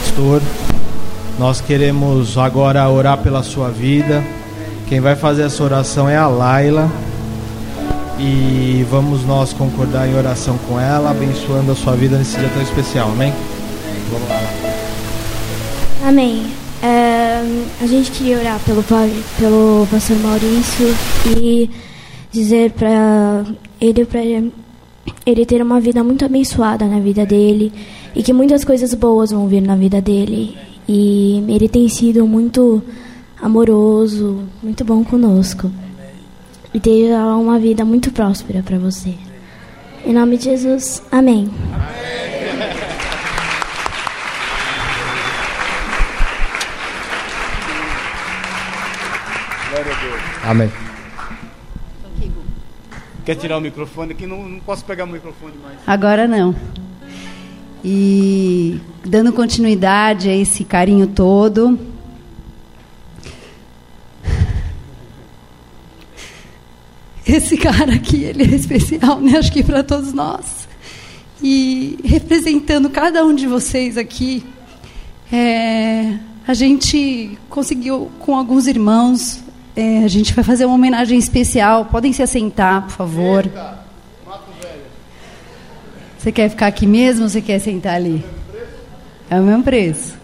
pastor, 0.00 0.42
nós 1.38 1.60
queremos 1.60 2.36
agora 2.36 2.88
orar 2.88 3.18
pela 3.18 3.42
sua 3.42 3.70
vida. 3.70 4.22
Quem 4.88 5.00
vai 5.00 5.16
fazer 5.16 5.42
essa 5.42 5.62
oração 5.62 6.08
é 6.08 6.16
a 6.16 6.26
Laila. 6.26 6.90
E 8.18 8.84
vamos 8.90 9.24
nós 9.24 9.52
concordar 9.52 10.06
em 10.08 10.16
oração 10.16 10.58
com 10.68 10.78
ela, 10.78 11.10
abençoando 11.10 11.72
a 11.72 11.74
sua 11.74 11.94
vida 11.96 12.18
nesse 12.18 12.38
dia 12.38 12.48
tão 12.48 12.62
especial, 12.62 13.08
amém? 13.08 13.32
Vamos 14.10 14.28
lá. 14.28 14.40
Amém. 16.08 16.46
É, 16.82 17.40
a 17.80 17.86
gente 17.86 18.10
queria 18.10 18.38
orar 18.38 18.60
pelo, 18.66 18.84
pelo 19.38 19.86
pastor 19.90 20.18
Maurício 20.18 20.94
e 21.36 21.70
dizer 22.30 22.72
para 22.72 23.44
ele 23.80 24.04
para 24.04 24.20
ele 25.24 25.46
ter 25.46 25.62
uma 25.62 25.80
vida 25.80 26.02
muito 26.02 26.24
abençoada 26.24 26.86
na 26.86 26.98
vida 26.98 27.24
dele 27.24 27.72
e 28.14 28.22
que 28.22 28.32
muitas 28.32 28.64
coisas 28.64 28.92
boas 28.94 29.30
vão 29.30 29.46
vir 29.46 29.62
na 29.62 29.76
vida 29.76 30.00
dele. 30.00 30.56
E 30.88 31.44
ele 31.48 31.68
tem 31.68 31.88
sido 31.88 32.26
muito 32.26 32.82
amoroso, 33.40 34.42
muito 34.62 34.84
bom 34.84 35.04
conosco. 35.04 35.70
E 36.74 36.80
ter 36.80 37.14
uma 37.14 37.58
vida 37.58 37.84
muito 37.84 38.10
próspera 38.10 38.62
para 38.62 38.78
você. 38.78 39.14
Em 40.04 40.12
nome 40.12 40.36
de 40.36 40.44
Jesus, 40.44 41.02
amém. 41.10 41.48
Amém. 50.44 50.81
Quer 53.24 53.36
tirar 53.36 53.58
o 53.58 53.60
microfone 53.60 54.12
aqui? 54.12 54.26
Não, 54.26 54.48
não 54.48 54.58
posso 54.60 54.84
pegar 54.84 55.04
o 55.04 55.06
microfone 55.06 55.54
mais. 55.62 55.78
Agora 55.86 56.26
não. 56.26 56.54
E 57.84 58.80
dando 59.04 59.32
continuidade 59.32 60.28
a 60.28 60.34
esse 60.34 60.64
carinho 60.64 61.06
todo. 61.06 61.78
Esse 67.24 67.56
cara 67.56 67.94
aqui, 67.94 68.24
ele 68.24 68.42
é 68.42 68.56
especial, 68.56 69.20
né? 69.20 69.38
Acho 69.38 69.52
que 69.52 69.62
para 69.62 69.84
todos 69.84 70.12
nós. 70.12 70.68
E 71.40 71.98
representando 72.04 72.90
cada 72.90 73.24
um 73.24 73.32
de 73.34 73.46
vocês 73.46 73.96
aqui, 73.96 74.44
é, 75.32 76.18
a 76.46 76.54
gente 76.54 77.38
conseguiu, 77.48 78.10
com 78.18 78.36
alguns 78.36 78.66
irmãos, 78.66 79.41
é, 79.74 80.04
a 80.04 80.08
gente 80.08 80.34
vai 80.34 80.44
fazer 80.44 80.66
uma 80.66 80.74
homenagem 80.74 81.18
especial. 81.18 81.86
Podem 81.86 82.12
se 82.12 82.22
assentar, 82.22 82.82
por 82.82 82.90
favor. 82.90 83.50
Você 86.18 86.30
quer 86.30 86.48
ficar 86.48 86.66
aqui 86.66 86.86
mesmo 86.86 87.24
ou 87.24 87.28
você 87.28 87.40
quer 87.40 87.58
sentar 87.58 87.94
ali? 87.94 88.24
É 89.28 89.40
o 89.40 89.42
mesmo 89.42 89.62
preço. 89.62 90.14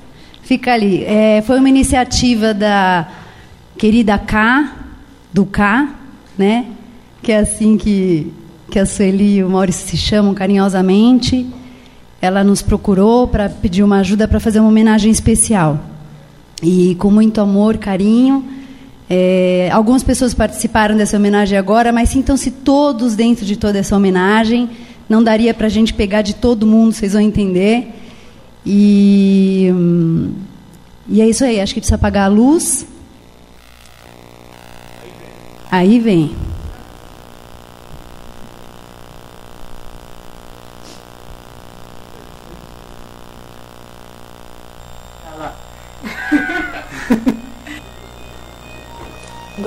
Fica 0.42 0.72
ali. 0.72 1.02
É, 1.04 1.42
foi 1.42 1.58
uma 1.58 1.68
iniciativa 1.68 2.54
da 2.54 3.08
querida 3.76 4.18
K, 4.18 4.76
do 5.32 5.44
K, 5.44 5.88
né? 6.36 6.66
Que 7.22 7.32
é 7.32 7.38
assim 7.38 7.76
que, 7.76 8.32
que 8.70 8.78
a 8.78 8.86
Sueli 8.86 9.38
e 9.38 9.44
o 9.44 9.48
Maurício 9.48 9.88
se 9.88 9.96
chamam 9.96 10.34
carinhosamente. 10.34 11.46
Ela 12.20 12.44
nos 12.44 12.62
procurou 12.62 13.26
para 13.26 13.48
pedir 13.48 13.82
uma 13.82 14.00
ajuda 14.00 14.28
para 14.28 14.38
fazer 14.38 14.60
uma 14.60 14.68
homenagem 14.68 15.10
especial. 15.10 15.80
E 16.62 16.94
com 16.96 17.10
muito 17.10 17.40
amor, 17.40 17.76
carinho, 17.78 18.44
é, 19.10 19.70
algumas 19.72 20.02
pessoas 20.02 20.34
participaram 20.34 20.96
dessa 20.96 21.16
homenagem 21.16 21.56
agora, 21.56 21.92
mas 21.92 22.10
sintam-se 22.10 22.50
todos 22.50 23.14
dentro 23.14 23.44
de 23.44 23.56
toda 23.56 23.78
essa 23.78 23.96
homenagem. 23.96 24.68
Não 25.08 25.22
daria 25.22 25.54
para 25.54 25.66
a 25.66 25.70
gente 25.70 25.94
pegar 25.94 26.22
de 26.22 26.34
todo 26.34 26.66
mundo, 26.66 26.92
vocês 26.92 27.14
vão 27.14 27.22
entender. 27.22 27.88
E, 28.66 29.70
hum, 29.72 30.32
e 31.08 31.22
é 31.22 31.28
isso 31.28 31.42
aí, 31.44 31.58
acho 31.58 31.72
que 31.72 31.80
precisa 31.80 31.96
apagar 31.96 32.26
a 32.26 32.28
luz. 32.28 32.86
Aí 35.70 35.98
vem. 35.98 36.47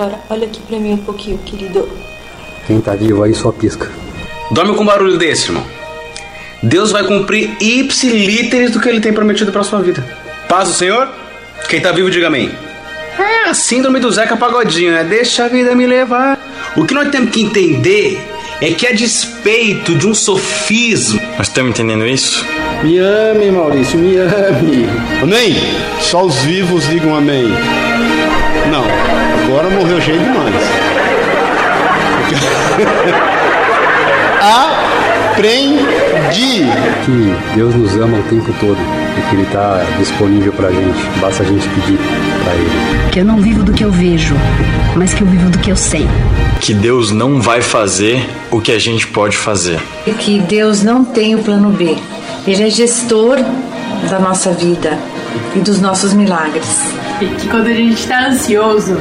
Agora, 0.02 0.20
olha 0.32 0.48
aqui 0.48 0.60
pra 0.62 0.80
mim 0.80 0.94
um 0.94 0.98
pouquinho, 0.98 1.38
querido. 1.46 1.88
Quem 2.66 2.82
tá 2.82 2.96
vivo 2.96 3.22
aí 3.22 3.36
só 3.36 3.52
pisca. 3.52 3.88
Dorme 4.50 4.74
com 4.74 4.82
um 4.82 4.86
barulho 4.88 5.16
desse, 5.16 5.50
irmão. 5.50 5.64
Deus 6.64 6.92
vai 6.92 7.04
cumprir 7.04 7.56
ipsilíteres 7.62 8.72
do 8.72 8.80
que 8.80 8.90
ele 8.90 9.00
tem 9.00 9.14
prometido 9.14 9.52
pra 9.52 9.62
sua 9.62 9.80
vida. 9.80 10.04
Paz 10.50 10.70
do 10.70 10.74
Senhor? 10.74 11.08
Quem 11.70 11.80
tá 11.80 11.92
vivo, 11.92 12.10
diga 12.10 12.26
amém. 12.26 12.52
É 13.20 13.50
a 13.50 13.54
síndrome 13.54 14.00
do 14.00 14.12
Zeca 14.12 14.36
Pagodinho, 14.36 14.92
né? 14.92 15.04
Deixa 15.04 15.46
a 15.46 15.48
vida 15.48 15.76
me 15.76 15.86
levar. 15.86 16.40
O 16.76 16.84
que 16.84 16.96
nós 16.96 17.10
temos 17.10 17.30
que 17.30 17.44
entender 17.44 18.20
é 18.60 18.72
que 18.72 18.88
a 18.88 18.94
despeito 18.94 19.94
de 19.94 20.08
um 20.08 20.16
sofismo. 20.16 21.22
Nós 21.38 21.48
estamos 21.48 21.70
entendendo 21.70 22.08
isso? 22.08 22.44
Me 22.82 22.98
ame, 22.98 23.52
Maurício, 23.52 24.00
me 24.00 24.18
ame. 24.18 24.88
Amém? 25.22 25.56
Só 26.00 26.26
os 26.26 26.38
vivos 26.38 26.88
digam 26.88 27.16
amém. 27.16 27.52
Agora 29.52 29.70
morreu 29.70 30.00
gente 30.00 30.24
demais. 30.24 30.56
Aprendi. 35.34 36.64
Que 37.06 37.36
Deus 37.54 37.76
nos 37.76 37.94
ama 37.98 38.18
o 38.18 38.24
tempo 38.30 38.56
todo 38.62 38.78
e 39.18 39.22
que 39.30 39.36
Ele 39.36 39.44
está 39.44 39.84
disponível 40.00 40.54
para 40.54 40.70
a 40.70 40.72
gente. 40.72 41.06
Basta 41.20 41.44
a 41.44 41.46
gente 41.46 41.68
pedir 41.68 42.00
para 42.46 42.54
Ele. 42.54 43.10
Que 43.12 43.20
eu 43.20 43.26
não 43.26 43.42
vivo 43.42 43.62
do 43.62 43.74
que 43.74 43.84
eu 43.84 43.92
vejo, 43.92 44.36
mas 44.96 45.14
que 45.14 45.22
eu 45.22 45.28
vivo 45.28 45.50
do 45.50 45.60
que 45.60 45.70
eu 45.70 45.76
sei. 45.76 46.08
Que 46.62 46.74
Deus 46.74 47.12
não 47.12 47.42
vai 47.42 47.62
fazer 47.62 48.26
o 48.50 48.62
que 48.62 48.72
a 48.72 48.80
gente 48.80 49.06
pode 49.06 49.36
fazer. 49.36 49.82
E 50.08 50.12
que 50.12 50.40
Deus 50.40 50.82
não 50.82 51.04
tem 51.04 51.36
o 51.36 51.40
plano 51.40 51.72
B. 51.72 51.98
Ele 52.48 52.64
é 52.64 52.70
gestor 52.70 53.38
da 54.10 54.18
nossa 54.18 54.54
vida 54.54 54.98
e 55.54 55.60
dos 55.60 55.82
nossos 55.82 56.14
milagres. 56.14 56.94
E 57.20 57.26
que 57.26 57.50
quando 57.50 57.68
a 57.68 57.74
gente 57.74 58.00
está 58.00 58.28
ansioso, 58.28 58.96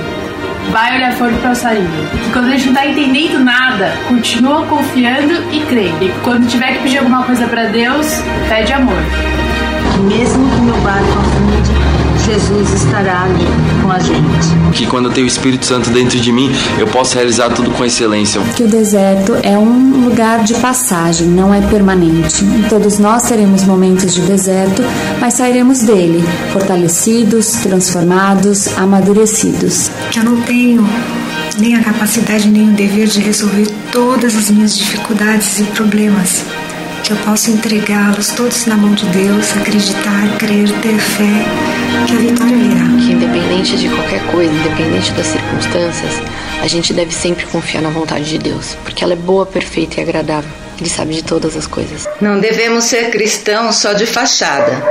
vai 0.70 0.96
olhar 0.96 1.12
fora 1.12 1.32
para 1.32 1.38
o 1.38 1.42
passarinho. 1.42 2.08
E 2.28 2.32
quando 2.32 2.46
a 2.46 2.50
gente 2.50 2.66
não 2.66 2.72
está 2.72 2.86
entendendo 2.86 3.38
nada, 3.44 3.92
continua 4.08 4.66
confiando 4.66 5.34
e 5.52 5.60
crendo. 5.66 6.04
E 6.04 6.12
quando 6.22 6.48
tiver 6.48 6.74
que 6.74 6.82
pedir 6.82 6.98
alguma 6.98 7.22
coisa 7.24 7.46
para 7.46 7.64
Deus, 7.64 8.06
pede 8.48 8.72
amor. 8.72 9.02
Mesmo 10.08 10.48
que 10.50 10.60
meu 10.62 10.76
barco 10.76 11.18
afunde, 11.18 11.89
Jesus 12.30 12.72
estará 12.74 13.24
ali 13.24 13.44
com 13.82 13.90
a 13.90 13.98
gente. 13.98 14.76
Que 14.76 14.86
quando 14.86 15.06
eu 15.06 15.12
tenho 15.12 15.26
o 15.26 15.28
Espírito 15.28 15.66
Santo 15.66 15.90
dentro 15.90 16.16
de 16.20 16.30
mim, 16.30 16.48
eu 16.78 16.86
posso 16.86 17.16
realizar 17.16 17.50
tudo 17.50 17.72
com 17.72 17.84
excelência. 17.84 18.40
Que 18.54 18.62
o 18.62 18.68
deserto 18.68 19.36
é 19.42 19.58
um 19.58 20.04
lugar 20.04 20.44
de 20.44 20.54
passagem, 20.54 21.26
não 21.26 21.52
é 21.52 21.60
permanente. 21.60 22.44
Todos 22.68 23.00
nós 23.00 23.24
teremos 23.24 23.64
momentos 23.64 24.14
de 24.14 24.20
deserto, 24.20 24.80
mas 25.20 25.34
sairemos 25.34 25.80
dele 25.80 26.22
fortalecidos, 26.52 27.50
transformados, 27.62 28.78
amadurecidos. 28.78 29.90
Que 30.12 30.20
eu 30.20 30.24
não 30.24 30.40
tenho 30.42 30.88
nem 31.58 31.74
a 31.74 31.82
capacidade 31.82 32.48
nem 32.48 32.68
o 32.68 32.72
dever 32.72 33.08
de 33.08 33.20
resolver 33.20 33.66
todas 33.90 34.36
as 34.36 34.50
minhas 34.52 34.78
dificuldades 34.78 35.58
e 35.58 35.64
problemas 35.64 36.44
que 37.02 37.14
eu 37.14 37.16
possa 37.24 37.50
entregá-los 37.50 38.28
todos 38.28 38.66
na 38.66 38.76
mão 38.76 38.94
de 38.94 39.04
Deus, 39.06 39.50
acreditar, 39.56 40.36
crer, 40.38 40.70
ter 40.80 40.96
fé, 40.96 41.44
que 42.06 42.12
a 42.12 42.16
vitória 42.16 42.56
virá. 42.56 42.86
Que 42.98 43.12
independente 43.12 43.76
de 43.76 43.88
qualquer 43.88 44.24
coisa, 44.26 44.52
independente 44.52 45.12
das 45.12 45.26
circunstâncias, 45.26 46.22
a 46.62 46.66
gente 46.66 46.92
deve 46.92 47.12
sempre 47.12 47.46
confiar 47.46 47.82
na 47.82 47.90
vontade 47.90 48.24
de 48.24 48.38
Deus, 48.38 48.76
porque 48.84 49.02
ela 49.02 49.12
é 49.12 49.16
boa, 49.16 49.46
perfeita 49.46 50.00
e 50.00 50.02
agradável. 50.02 50.50
Ele 50.78 50.88
sabe 50.88 51.14
de 51.14 51.22
todas 51.22 51.56
as 51.56 51.66
coisas. 51.66 52.08
Não 52.20 52.40
devemos 52.40 52.84
ser 52.84 53.10
cristãos 53.10 53.76
só 53.76 53.92
de 53.92 54.06
fachada. 54.06 54.82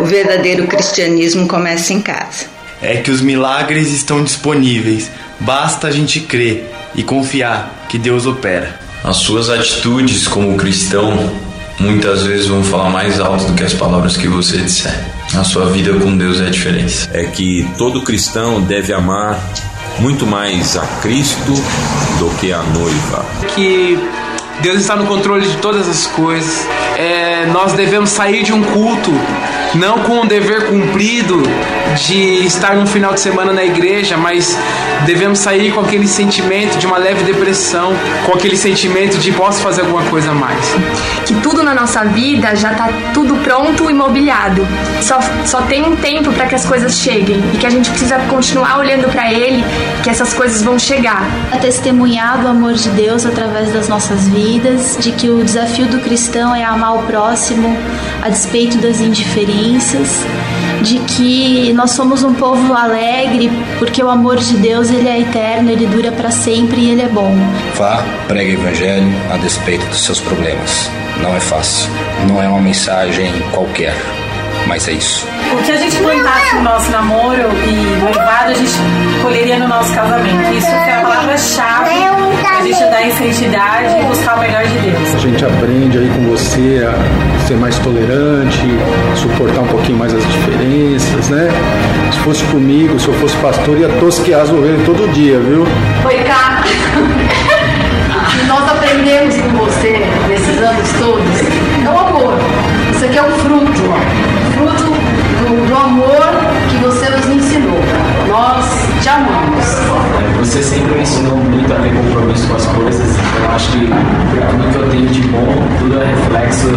O 0.00 0.04
verdadeiro 0.04 0.66
cristianismo 0.66 1.46
começa 1.46 1.92
em 1.92 2.00
casa. 2.00 2.46
É 2.82 2.96
que 2.96 3.10
os 3.10 3.20
milagres 3.20 3.92
estão 3.92 4.22
disponíveis. 4.22 5.10
Basta 5.40 5.88
a 5.88 5.90
gente 5.90 6.20
crer 6.20 6.68
e 6.94 7.02
confiar 7.02 7.86
que 7.88 7.98
Deus 7.98 8.26
opera. 8.26 8.80
As 9.04 9.18
suas 9.18 9.48
atitudes 9.48 10.26
como 10.26 10.56
cristão 10.56 11.32
muitas 11.78 12.24
vezes 12.24 12.46
vão 12.46 12.64
falar 12.64 12.90
mais 12.90 13.20
alto 13.20 13.44
do 13.44 13.54
que 13.54 13.62
as 13.62 13.74
palavras 13.74 14.16
que 14.16 14.26
você 14.26 14.56
disser. 14.58 15.17
A 15.36 15.44
sua 15.44 15.66
vida 15.66 15.92
com 15.98 16.16
Deus 16.16 16.40
é 16.40 16.46
a 16.46 16.50
diferença. 16.50 17.08
É 17.12 17.24
que 17.24 17.68
todo 17.76 18.02
cristão 18.02 18.60
deve 18.60 18.92
amar 18.92 19.38
muito 20.00 20.26
mais 20.26 20.76
a 20.76 20.86
Cristo 21.00 21.52
do 22.18 22.30
que 22.38 22.52
a 22.52 22.62
noiva. 22.62 23.24
Que 23.54 23.98
Deus 24.62 24.80
está 24.80 24.96
no 24.96 25.06
controle 25.06 25.46
de 25.46 25.56
todas 25.58 25.88
as 25.88 26.06
coisas. 26.06 26.66
É, 26.96 27.46
nós 27.46 27.72
devemos 27.72 28.10
sair 28.10 28.42
de 28.42 28.52
um 28.52 28.62
culto 28.62 29.12
não 29.74 29.98
com 30.00 30.20
o 30.20 30.26
dever 30.26 30.66
cumprido 30.66 31.42
de 32.06 32.46
estar 32.46 32.76
no 32.76 32.86
final 32.86 33.14
de 33.14 33.20
semana 33.20 33.52
na 33.52 33.64
igreja, 33.64 34.16
mas 34.16 34.56
devemos 35.04 35.38
sair 35.38 35.72
com 35.72 35.80
aquele 35.80 36.06
sentimento 36.06 36.78
de 36.78 36.86
uma 36.86 36.98
leve 36.98 37.24
depressão, 37.24 37.92
com 38.24 38.32
aquele 38.32 38.56
sentimento 38.56 39.18
de 39.18 39.32
posso 39.32 39.60
fazer 39.60 39.82
alguma 39.82 40.02
coisa 40.04 40.30
a 40.30 40.34
mais. 40.34 40.64
Que 41.26 41.34
tudo 41.34 41.62
na 41.62 41.74
nossa 41.74 42.04
vida 42.04 42.54
já 42.54 42.72
está 42.72 42.88
tudo 43.12 43.34
pronto 43.42 43.90
e 43.90 43.94
mobiliado. 43.94 44.66
Só, 45.02 45.18
só 45.44 45.62
tem 45.62 45.84
um 45.84 45.96
tempo 45.96 46.32
para 46.32 46.46
que 46.46 46.54
as 46.54 46.64
coisas 46.64 46.98
cheguem 46.98 47.42
e 47.54 47.58
que 47.58 47.66
a 47.66 47.70
gente 47.70 47.90
precisa 47.90 48.18
continuar 48.28 48.78
olhando 48.78 49.10
para 49.10 49.32
Ele, 49.32 49.64
que 50.02 50.10
essas 50.10 50.32
coisas 50.32 50.62
vão 50.62 50.78
chegar. 50.78 51.22
A 51.52 51.56
testemunhar 51.56 52.38
do 52.40 52.48
amor 52.48 52.74
de 52.74 52.88
Deus 52.90 53.24
através 53.24 53.72
das 53.72 53.88
nossas 53.88 54.28
vidas, 54.28 54.96
de 55.00 55.12
que 55.12 55.28
o 55.28 55.42
desafio 55.42 55.86
do 55.86 55.98
cristão 56.00 56.54
é 56.54 56.64
amar 56.64 56.96
o 56.96 57.02
próximo 57.02 57.76
a 58.22 58.28
despeito 58.28 58.78
das 58.78 59.00
indiferenças, 59.00 59.57
de 60.82 60.98
que 61.00 61.72
nós 61.72 61.90
somos 61.90 62.22
um 62.22 62.34
povo 62.34 62.72
alegre, 62.74 63.50
porque 63.78 64.02
o 64.02 64.08
amor 64.08 64.36
de 64.36 64.56
Deus 64.56 64.90
ele 64.90 65.08
é 65.08 65.20
eterno, 65.20 65.70
ele 65.70 65.86
dura 65.86 66.12
para 66.12 66.30
sempre 66.30 66.80
e 66.80 66.90
ele 66.90 67.02
é 67.02 67.08
bom. 67.08 67.34
Vá, 67.74 68.04
pregue 68.26 68.56
o 68.56 68.60
evangelho 68.60 69.12
a 69.32 69.36
despeito 69.36 69.84
dos 69.86 70.04
seus 70.04 70.20
problemas. 70.20 70.90
Não 71.22 71.34
é 71.34 71.40
fácil, 71.40 71.90
não 72.28 72.40
é 72.40 72.48
uma 72.48 72.60
mensagem 72.60 73.30
qualquer, 73.52 73.94
mas 74.66 74.86
é 74.86 74.92
isso. 74.92 75.26
O 75.52 75.62
que 75.62 75.72
a 75.72 75.76
gente 75.76 75.96
plantasse 75.96 76.54
no 76.56 76.62
nosso 76.62 76.90
namoro 76.90 77.48
e 77.66 78.00
noivado, 78.00 78.52
a 78.52 78.54
gente 78.54 78.72
colheria 79.22 79.58
no 79.58 79.68
nosso 79.68 79.92
casamento. 79.92 80.54
Isso 80.54 80.66
é 80.66 80.94
a 80.94 81.00
palavra-chave 81.02 82.08
a 82.58 82.62
gente 82.62 82.80
dar 82.90 83.02
em 83.02 83.12
santidade 83.12 84.00
e 84.00 84.04
buscar 84.04 84.36
o 84.36 84.40
melhor 84.40 84.66
de 84.66 84.78
Deus. 84.78 85.14
A 85.14 85.18
gente 85.18 85.44
aprende 85.44 85.98
aí 85.98 86.08
com 86.08 86.22
você 86.24 86.84
a 86.84 87.37
ser 87.48 87.56
mais 87.56 87.78
tolerante, 87.78 88.66
suportar 89.16 89.62
um 89.62 89.66
pouquinho 89.68 89.96
mais 89.96 90.12
as 90.12 90.22
diferenças, 90.22 91.30
né? 91.30 91.48
Se 92.12 92.18
fosse 92.18 92.44
comigo, 92.44 93.00
se 93.00 93.08
eu 93.08 93.14
fosse 93.14 93.34
pastor, 93.38 93.78
ia 93.78 93.88
tosquear 93.88 94.42
as 94.42 94.50
ovelhas 94.50 94.84
todo 94.84 95.10
dia, 95.14 95.38
viu? 95.38 95.66
Foi 96.02 96.14
cá. 96.24 96.62
nós 98.46 98.68
aprendemos 98.70 99.34
com 99.36 99.48
você 99.64 100.06
nesses 100.28 100.58
anos 100.58 100.92
todos 101.00 101.24
é 101.86 101.90
o 101.90 101.98
amor. 101.98 102.34
Isso 102.94 103.04
aqui 103.06 103.16
é 103.16 103.22
um 103.22 103.30
fruto, 103.38 103.82
fruto 104.52 104.92
do, 105.40 105.68
do 105.68 105.74
amor 105.74 106.28
que 106.68 106.76
você 106.76 107.08
nos 107.08 107.26
ensinou. 107.28 107.80
Nós 108.28 108.66
te 109.00 109.08
amamos. 109.08 110.17
Você 110.38 110.62
sempre 110.62 110.94
me 110.94 111.02
ensinou 111.02 111.36
muito 111.36 111.72
a 111.72 111.76
ter 111.76 111.92
compromisso 111.92 112.46
com 112.46 112.56
as 112.56 112.66
coisas. 112.66 113.16
Eu 113.42 113.50
acho 113.50 113.72
que 113.72 113.78
tudo 113.80 114.72
que 114.72 114.78
eu 114.78 114.90
tenho 114.90 115.06
de 115.08 115.22
bom, 115.22 115.68
tudo 115.80 116.00
é 116.00 116.06
reflexo 116.06 116.68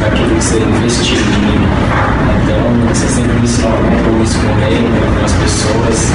daquilo 0.00 0.34
que 0.36 0.44
você 0.44 0.58
investiu 0.58 1.16
em 1.16 1.40
mim. 1.40 1.68
Então, 2.42 2.60
você 2.88 3.06
sempre 3.06 3.32
me 3.32 3.44
ensinou 3.44 3.72
a 3.72 3.76
compromisso 3.76 4.38
com 4.38 4.60
ele, 4.66 4.88
com 5.18 5.24
as 5.24 5.32
pessoas. 5.32 6.12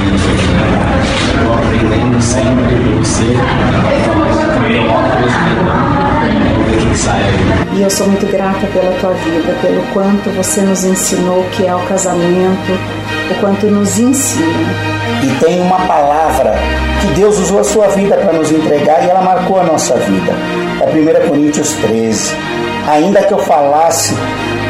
E 0.00 1.44
eu 1.44 1.52
aprendendo 1.52 2.22
sempre 2.22 2.74
com 2.76 2.98
você. 3.02 3.36
E 7.76 7.82
eu 7.82 7.90
sou 7.90 8.06
muito 8.06 8.26
grata 8.30 8.66
pela 8.68 8.92
tua 9.00 9.12
vida, 9.14 9.52
pelo 9.62 9.82
quanto 9.92 10.30
você 10.36 10.60
nos 10.60 10.84
ensinou 10.84 11.44
que 11.52 11.66
é 11.66 11.74
o 11.74 11.80
casamento, 11.86 12.78
o 13.30 13.34
quanto 13.40 13.66
nos 13.66 13.98
ensina. 13.98 14.89
E 15.22 15.44
tem 15.44 15.60
uma 15.60 15.80
palavra 15.86 16.54
que 17.00 17.08
Deus 17.14 17.38
usou 17.38 17.60
a 17.60 17.64
sua 17.64 17.88
vida 17.88 18.16
para 18.16 18.32
nos 18.32 18.50
entregar 18.50 19.04
e 19.04 19.10
ela 19.10 19.22
marcou 19.22 19.60
a 19.60 19.64
nossa 19.64 19.96
vida. 19.96 20.32
É 20.80 21.24
1 21.24 21.28
Coríntios 21.28 21.72
13. 21.74 22.34
Ainda 22.88 23.22
que 23.22 23.32
eu 23.32 23.38
falasse 23.38 24.14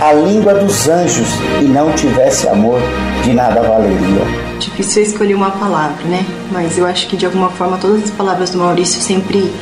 a 0.00 0.12
língua 0.12 0.54
dos 0.54 0.88
anjos 0.88 1.28
e 1.60 1.64
não 1.64 1.92
tivesse 1.92 2.48
amor, 2.48 2.80
de 3.22 3.32
nada 3.32 3.62
valeria. 3.62 4.22
Difícil 4.58 5.02
escolher 5.02 5.34
uma 5.34 5.50
palavra, 5.50 6.02
né? 6.04 6.24
Mas 6.50 6.78
eu 6.78 6.86
acho 6.86 7.06
que 7.06 7.16
de 7.16 7.26
alguma 7.26 7.50
forma 7.50 7.78
todas 7.78 8.04
as 8.04 8.10
palavras 8.10 8.50
do 8.50 8.58
Maurício 8.58 9.00
sempre 9.00 9.52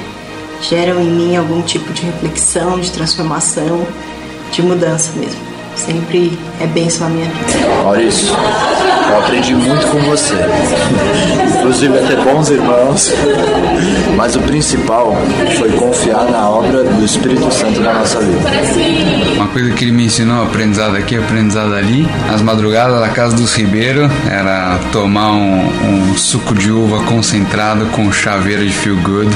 geram 0.60 1.00
em 1.00 1.10
mim 1.10 1.36
algum 1.36 1.60
tipo 1.62 1.92
de 1.92 2.02
reflexão, 2.02 2.78
de 2.80 2.90
transformação, 2.90 3.86
de 4.52 4.62
mudança 4.62 5.12
mesmo. 5.16 5.40
Sempre 5.76 6.38
é 6.60 6.66
bênção 6.66 7.08
na 7.08 7.14
minha 7.14 7.28
vida. 7.28 7.82
Maurício, 7.84 8.34
eu 9.10 9.18
aprendi 9.18 9.54
muito 9.54 9.86
com 9.88 9.98
você. 10.00 10.34
Inclusive 11.58 11.98
a 11.98 12.02
ter 12.02 12.16
bons 12.22 12.50
irmãos. 12.50 13.12
Mas 14.16 14.36
o 14.36 14.40
principal 14.40 15.16
foi 15.58 15.70
confiar 15.72 16.24
na 16.24 16.48
obra 16.48 16.84
do 16.84 17.04
Espírito 17.04 17.50
Santo 17.52 17.80
na 17.80 17.94
nossa 17.94 18.20
vida. 18.20 18.50
Uma 19.36 19.48
coisa 19.48 19.72
que 19.72 19.84
ele 19.84 19.92
me 19.92 20.06
ensinou, 20.06 20.42
aprendizado 20.42 20.96
aqui, 20.96 21.16
aprendizado 21.16 21.74
ali. 21.74 22.08
As 22.32 22.42
madrugadas 22.42 23.00
da 23.00 23.08
casa 23.08 23.36
dos 23.36 23.54
Ribeiro 23.54 24.10
era 24.30 24.78
tomar 24.92 25.32
um, 25.32 26.10
um 26.10 26.16
suco 26.16 26.54
de 26.54 26.70
uva 26.70 27.02
concentrado 27.04 27.86
com 27.86 28.10
chaveiro 28.12 28.64
de 28.64 28.72
feel 28.72 28.96
good. 28.96 29.30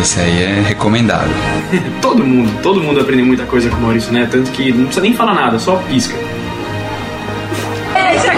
Isso 0.00 0.20
aí 0.20 0.42
é 0.42 0.64
recomendável. 0.66 1.34
todo 2.02 2.24
mundo, 2.24 2.50
todo 2.62 2.80
mundo 2.80 3.00
aprende 3.00 3.22
muita 3.22 3.44
coisa 3.46 3.70
com 3.70 3.76
o 3.76 3.80
Maurício, 3.80 4.12
né? 4.12 4.28
Tanto 4.30 4.50
que 4.50 4.72
não 4.72 4.84
precisa 4.84 5.00
nem 5.00 5.14
falar 5.14 5.34
nada, 5.34 5.58
só 5.58 5.76
pisca. 5.88 6.14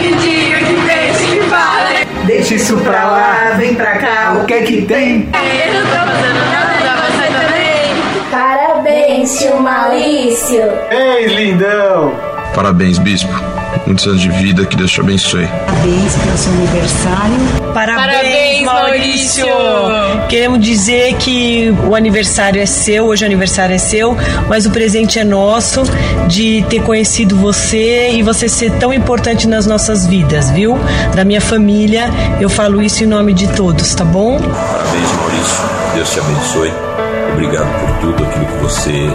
Que 0.07 0.15
diga, 0.15 0.59
que 0.59 0.75
pense, 0.87 1.27
que 1.27 1.41
fale. 1.51 2.07
Deixa 2.27 2.55
isso 2.55 2.77
pra 2.77 3.07
lá, 3.07 3.55
vem 3.57 3.75
pra 3.75 3.99
cá, 3.99 4.39
o 4.41 4.45
que 4.47 4.55
é 4.55 4.63
que 4.63 4.83
tem? 4.83 5.29
Eu 5.35 5.75
não 5.75 5.81
tô 5.83 6.13
fazendo 6.13 6.51
nada 6.53 6.75
pra 6.81 6.95
você 7.07 7.27
também. 7.27 8.31
Parabéns, 8.31 9.37
tio 9.37 9.61
Maurício. 9.61 10.63
Ei, 10.93 11.27
lindão! 11.27 12.15
Parabéns, 12.55 12.99
bispo. 12.99 13.56
Muitos 13.87 14.07
anos 14.07 14.21
de 14.21 14.29
vida, 14.31 14.67
que 14.67 14.77
Deus 14.77 14.91
te 14.91 15.01
abençoe. 15.01 15.47
Parabéns 15.47 16.13
pelo 16.15 16.37
seu 16.37 16.53
aniversário. 16.53 17.73
Parabéns, 17.73 18.65
Maurício. 18.65 19.47
Queremos 20.29 20.61
dizer 20.61 21.15
que 21.17 21.73
o 21.87 21.95
aniversário 21.95 22.61
é 22.61 22.67
seu, 22.67 23.07
hoje 23.07 23.23
o 23.23 23.27
aniversário 23.27 23.75
é 23.75 23.79
seu, 23.79 24.17
mas 24.49 24.67
o 24.67 24.71
presente 24.71 25.19
é 25.19 25.25
nosso 25.25 25.83
de 26.27 26.65
ter 26.69 26.83
conhecido 26.83 27.37
você 27.37 28.11
e 28.13 28.23
você 28.23 28.49
ser 28.49 28.73
tão 28.73 28.93
importante 28.93 29.47
nas 29.47 29.67
nossas 29.67 30.07
vidas, 30.07 30.51
viu? 30.51 30.79
Da 31.15 31.25
minha 31.25 31.41
família, 31.41 32.11
eu 32.41 32.49
falo 32.49 32.83
isso 32.83 33.05
em 33.05 33.07
nome 33.07 33.33
de 33.35 33.47
todos, 33.49 33.95
tá 33.95 34.05
bom? 34.05 34.39
Parabéns, 34.41 35.13
Maurício. 35.13 35.65
Deus 35.95 36.11
te 36.11 36.21
abençoe. 36.21 36.73
Obrigado 37.33 37.69
por 37.81 37.99
tudo 38.01 38.25
aquilo 38.25 38.47
que 38.47 38.65
você 38.65 39.07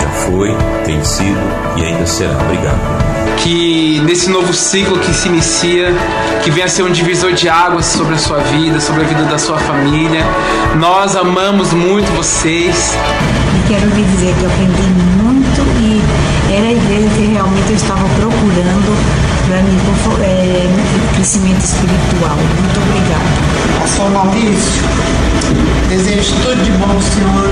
já 0.00 0.08
foi, 0.26 0.54
tem 0.84 1.02
sido 1.04 1.38
e 1.76 1.84
ainda 1.84 2.06
será. 2.06 2.32
Obrigado. 2.32 3.07
Que 3.42 4.00
nesse 4.04 4.28
novo 4.28 4.52
ciclo 4.52 4.98
que 4.98 5.12
se 5.14 5.28
inicia, 5.28 5.94
que 6.42 6.50
venha 6.50 6.66
a 6.66 6.68
ser 6.68 6.82
um 6.82 6.90
divisor 6.90 7.32
de 7.32 7.48
águas 7.48 7.86
sobre 7.86 8.14
a 8.14 8.18
sua 8.18 8.38
vida, 8.38 8.80
sobre 8.80 9.02
a 9.02 9.04
vida 9.04 9.22
da 9.24 9.38
sua 9.38 9.58
família. 9.58 10.24
Nós 10.76 11.16
amamos 11.16 11.72
muito 11.72 12.10
vocês. 12.16 12.96
E 13.56 13.68
quero 13.68 13.86
lhe 13.88 14.02
dizer 14.02 14.34
que 14.34 14.42
eu 14.42 14.50
aprendi 14.50 14.82
muito 15.22 15.60
e 15.80 16.02
era 16.52 16.66
a 16.66 16.72
igreja 16.72 17.08
que 17.16 17.26
realmente 17.32 17.70
eu 17.70 17.76
estava 17.76 18.08
procurando 18.16 19.27
para 19.48 19.62
mim 19.62 19.76
é, 20.22 21.14
crescimento 21.14 21.64
espiritual. 21.64 22.36
Muito 22.36 22.80
obrigada. 22.80 23.80
Pastor 23.80 24.10
Maurício, 24.10 24.82
desejo 25.88 26.34
tudo 26.42 26.62
de 26.62 26.70
bom, 26.72 27.00
Senhor. 27.00 27.50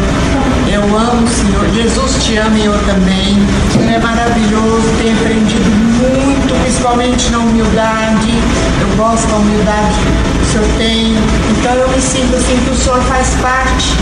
Eu 0.71 0.83
amo 0.83 1.25
o 1.25 1.29
Senhor. 1.29 1.67
Jesus 1.75 2.23
te 2.23 2.37
ama 2.37 2.59
e 2.59 2.67
eu 2.67 2.79
também. 2.85 3.39
O 3.69 3.73
Senhor 3.73 3.93
é 3.95 3.99
maravilhoso, 3.99 4.85
tenho 4.99 5.17
aprendido 5.17 5.71
muito, 5.71 6.63
principalmente 6.63 7.31
na 7.31 7.39
humildade. 7.39 8.35
Eu 8.81 8.97
gosto 8.97 9.27
da 9.29 9.37
humildade 9.37 9.97
que 10.37 10.43
o 10.43 10.53
Senhor 10.53 10.67
tem. 10.77 11.17
Então 11.59 11.73
eu 11.73 11.89
me 11.89 12.01
sinto 12.01 12.37
assim 12.37 12.59
que 12.63 12.71
o 12.71 12.77
Senhor 12.77 13.01
faz 13.05 13.29
parte. 13.41 13.95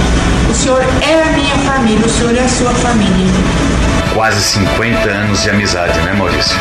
O 0.50 0.54
Senhor 0.54 0.82
é 0.82 1.22
a 1.22 1.32
minha 1.32 1.56
família, 1.58 2.04
o 2.04 2.10
Senhor 2.10 2.34
é 2.36 2.40
a 2.40 2.48
sua 2.48 2.70
família 2.70 3.93
quase 4.14 4.40
50 4.40 5.10
anos 5.10 5.42
de 5.42 5.50
amizade, 5.50 6.00
né, 6.02 6.14
Maurício? 6.14 6.56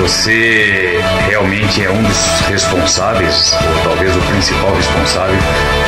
Você 0.00 1.00
realmente 1.26 1.82
é 1.82 1.90
um 1.90 2.02
dos 2.02 2.40
responsáveis, 2.48 3.56
ou 3.66 3.82
talvez 3.82 4.14
o 4.14 4.20
principal 4.20 4.74
responsável, 4.74 5.36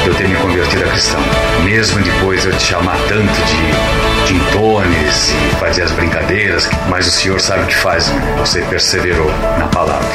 de 0.03 0.09
eu 0.09 0.15
ter 0.15 0.29
me 0.29 0.35
convertido 0.37 0.83
a 0.83 0.89
cristão. 0.89 1.21
Mesmo 1.63 2.01
depois 2.01 2.43
de 2.43 2.49
eu 2.49 2.57
te 2.57 2.65
chamar 2.65 2.97
tanto 3.07 3.23
de 3.23 4.27
tintones 4.27 5.31
e 5.31 5.57
fazer 5.57 5.83
as 5.83 5.93
brincadeiras, 5.93 6.69
mas 6.89 7.07
o 7.07 7.11
Senhor 7.11 7.39
sabe 7.41 7.65
o 7.65 7.67
que 7.67 7.77
faz, 7.77 8.09
né? 8.09 8.37
Você 8.39 8.63
perseverou 8.63 9.31
na 9.59 9.67
palavra. 9.69 10.09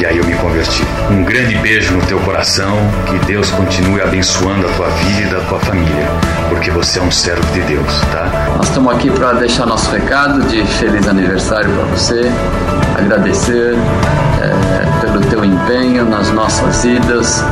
E 0.00 0.06
aí 0.06 0.16
eu 0.16 0.24
me 0.24 0.34
converti. 0.34 0.82
Um 1.10 1.22
grande 1.22 1.54
beijo 1.56 1.92
no 1.92 2.00
teu 2.06 2.18
coração, 2.20 2.74
que 3.06 3.18
Deus 3.26 3.50
continue 3.50 4.00
abençoando 4.00 4.66
a 4.66 4.70
tua 4.70 4.88
vida 4.88 5.20
e 5.20 5.26
da 5.26 5.40
tua 5.40 5.60
família, 5.60 6.08
porque 6.48 6.70
você 6.70 6.98
é 6.98 7.02
um 7.02 7.10
servo 7.10 7.46
de 7.52 7.60
Deus, 7.60 8.00
tá? 8.10 8.48
Nós 8.56 8.68
estamos 8.68 8.94
aqui 8.94 9.10
para 9.10 9.34
deixar 9.34 9.66
nosso 9.66 9.90
recado 9.90 10.39
de 10.48 10.64
feliz 10.64 11.06
aniversário 11.08 11.70
para 11.70 11.84
você, 11.84 12.30
agradecer 12.96 13.76
é, 14.40 15.00
pelo 15.00 15.20
teu 15.20 15.44
empenho 15.44 16.04
nas 16.04 16.30
nossas 16.30 16.82
vidas. 16.84 17.44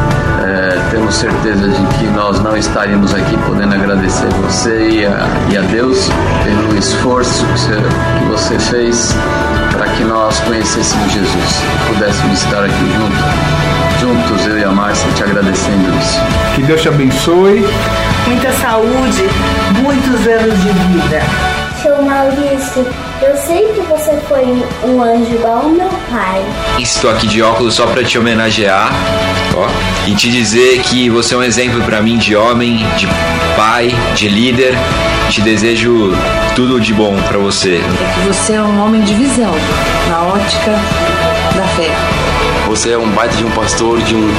É, 0.44 0.78
temos 0.90 1.14
certeza 1.14 1.68
de 1.68 1.86
que 1.96 2.06
nós 2.06 2.40
não 2.40 2.56
estaríamos 2.56 3.14
aqui 3.14 3.36
podendo 3.46 3.74
agradecer 3.74 4.28
você 4.42 4.88
e 4.88 5.06
a, 5.06 5.26
e 5.50 5.56
a 5.56 5.62
Deus 5.62 6.08
pelo 6.44 6.76
esforço 6.76 7.44
que 7.44 7.52
você, 7.52 7.74
que 8.18 8.24
você 8.26 8.58
fez 8.58 9.14
para 9.72 9.88
que 9.88 10.04
nós 10.04 10.38
conhecêssemos 10.40 11.12
Jesus 11.12 11.62
e 11.62 11.94
pudéssemos 11.94 12.42
estar 12.42 12.64
aqui 12.64 12.92
junto, 12.96 13.98
juntos, 14.00 14.46
eu 14.46 14.58
e 14.58 14.64
a 14.64 14.70
Márcia, 14.70 15.10
te 15.12 15.22
agradecendo 15.24 15.88
isso. 15.98 16.18
Que 16.54 16.62
Deus 16.62 16.80
te 16.80 16.88
abençoe. 16.88 17.64
Muita 18.26 18.52
saúde, 18.52 19.28
muitos 19.82 20.26
anos 20.26 20.62
de 20.62 20.70
vida. 20.70 21.67
Seu 21.82 22.02
Maurício, 22.02 22.86
eu 23.22 23.36
sei 23.36 23.72
que 23.72 23.80
você 23.82 24.10
foi 24.28 24.44
um 24.84 25.00
anjo 25.00 25.32
igual 25.32 25.58
ao 25.58 25.68
meu 25.68 25.88
pai. 26.10 26.44
Estou 26.78 27.10
aqui 27.10 27.26
de 27.28 27.40
óculos 27.40 27.74
só 27.74 27.86
para 27.86 28.02
te 28.02 28.18
homenagear, 28.18 28.90
ó, 29.56 29.68
e 30.08 30.14
te 30.14 30.28
dizer 30.28 30.80
que 30.82 31.08
você 31.08 31.34
é 31.34 31.36
um 31.36 31.42
exemplo 31.42 31.80
para 31.82 32.02
mim 32.02 32.18
de 32.18 32.34
homem, 32.34 32.78
de 32.96 33.06
pai, 33.56 33.94
de 34.14 34.28
líder. 34.28 34.74
Te 35.30 35.40
desejo 35.40 36.12
tudo 36.56 36.80
de 36.80 36.92
bom 36.92 37.14
para 37.28 37.38
você. 37.38 37.76
É 37.76 38.14
que 38.14 38.26
você 38.26 38.54
é 38.54 38.62
um 38.62 38.84
homem 38.84 39.02
de 39.02 39.14
visão, 39.14 39.54
na 40.08 40.22
ótica. 40.22 40.72
Você 42.68 42.90
é 42.90 42.98
um 42.98 43.08
baita 43.10 43.34
de 43.34 43.44
um 43.44 43.50
pastor, 43.50 43.98
de 44.02 44.14
um 44.14 44.30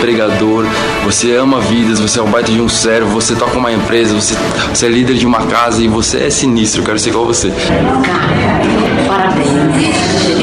pregador, 0.00 0.66
você 1.04 1.36
ama 1.36 1.60
vidas, 1.60 2.00
você 2.00 2.18
é 2.18 2.22
um 2.22 2.30
baita 2.30 2.50
de 2.50 2.60
um 2.60 2.68
servo, 2.68 3.08
você 3.10 3.34
toca 3.36 3.56
uma 3.56 3.72
empresa, 3.72 4.14
você, 4.14 4.34
você 4.74 4.86
é 4.86 4.88
líder 4.88 5.14
de 5.14 5.24
uma 5.24 5.46
casa 5.46 5.82
e 5.82 5.88
você 5.88 6.24
é 6.24 6.30
sinistro, 6.30 6.82
eu 6.82 6.84
quero 6.84 6.98
ser 6.98 7.10
igual 7.10 7.24
você. 7.24 7.50
Cara, 7.50 9.06
parabéns, 9.06 9.96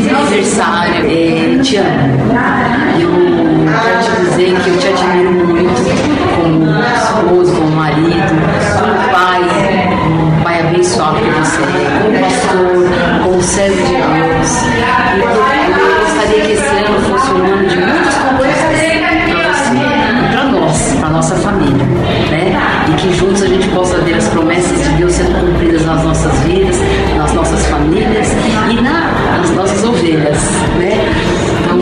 aniversário, 0.10 1.06
é, 1.06 1.61
te 1.61 1.78
amo. 1.78 2.34
Eu 2.99 3.11
quero 3.72 3.99
te 4.03 4.11
dizer 4.22 4.61
que 4.61 4.70
eu 4.70 4.78
te 4.80 4.88
admiro 4.88 5.32
muito 5.32 5.82
como 6.36 6.65
esposo, 6.95 7.56
como 7.56 7.72
marido, 7.76 8.34
como 8.80 9.11
pai, 9.11 9.41
um 10.07 10.44
pai 10.44 10.60
abençoado 10.60 11.18
que 11.18 11.30
você 11.30 11.61
é, 11.61 11.65
como 12.02 12.20
pastor, 12.20 13.24
como 13.24 13.44
servo 13.44 13.76
de 13.76 13.94
Deus. 13.94 14.52
Eu 15.20 16.03
gostaria 16.06 16.41
que 16.45 16.52
esse 16.53 16.73
fosse 17.24 17.32
um 17.34 17.45
ano 17.45 17.68
de 17.68 17.78
muitas 17.78 18.16
conquistas 18.16 18.64
para 18.64 19.54
você 19.54 19.76
e 19.76 20.32
para 20.32 20.44
nós, 20.45 20.95
para 21.00 21.10
nossa 21.10 21.36
família, 21.36 21.86
né? 22.30 22.54
E 22.90 22.91
que 22.95 23.14
juntos 23.14 23.41
a 23.44 23.48
gente 23.48 23.68
possa 23.70 23.98
ver 24.00 24.16
as 24.16 24.28
promessas 24.28 24.84
de 24.84 24.90
Deus 24.98 25.14
sendo 25.14 25.40
cumpridas 25.40 25.86
nas 25.86 26.04
nossas 26.04 26.34
vidas, 26.40 26.78
nas 27.18 27.34
nossas 27.34 27.66
famílias 27.68 28.28
e 28.70 28.82
na, 28.82 29.12
nas 29.38 29.50
nossas 29.52 29.84
ovelhas, 29.84 30.38
né? 30.80 31.00
Então, 31.62 31.80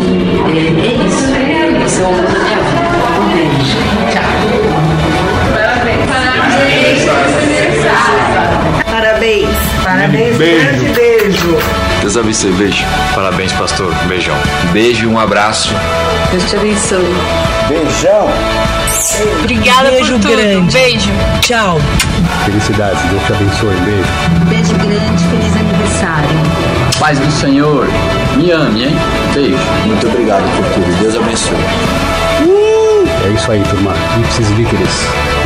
é, 0.47 0.57
é 0.59 0.93
isso. 1.07 1.31
Você 1.81 2.01
é 2.01 2.05
o 2.05 2.07
amor 2.07 2.21
da 2.21 2.39
minha 2.39 2.57
vida. 2.57 2.81
Um 3.19 3.27
beijo. 3.33 3.77
Tchau. 4.11 4.23
Parabéns. 5.55 6.09
Parabéns. 8.85 9.49
Parabéns. 9.83 10.37
Beijo. 10.37 10.65
Grande 10.65 10.85
beijo. 10.93 11.80
Deus 12.01 12.17
abençoe, 12.17 12.51
beijo. 12.53 12.83
Parabéns, 13.13 13.51
pastor. 13.53 13.93
Beijão. 14.07 14.35
Beijo 14.73 15.05
e 15.05 15.07
um 15.07 15.19
abraço. 15.19 15.73
Deus 16.31 16.43
te 16.49 16.55
abençoe. 16.55 17.15
Beijão. 17.67 18.27
Obrigada 19.39 19.89
Beijo 19.89 20.13
por 20.13 20.21
tudo. 20.21 20.35
grande. 20.35 20.73
Beijo. 20.73 21.09
Tchau. 21.41 21.79
Felicidades, 22.45 22.99
Deus 23.03 23.23
te 23.23 23.33
abençoe. 23.33 23.75
Beijo. 23.85 24.09
Beijo 24.49 24.73
grande, 24.75 25.23
feliz 25.25 25.55
aniversário. 25.55 26.29
Paz 26.99 27.19
do 27.19 27.31
Senhor. 27.31 27.87
Me 28.35 28.51
ame, 28.51 28.83
hein? 28.85 28.97
Beijo. 29.33 29.57
Muito 29.85 30.07
obrigado 30.07 30.43
por 30.55 30.65
tudo. 30.73 31.01
Deus 31.01 31.15
abençoe. 31.15 31.57
É 33.23 33.29
isso 33.29 33.51
aí, 33.51 33.61
turma. 33.69 33.93
Ipsis 34.19 34.49
Líqueres. 34.57 34.89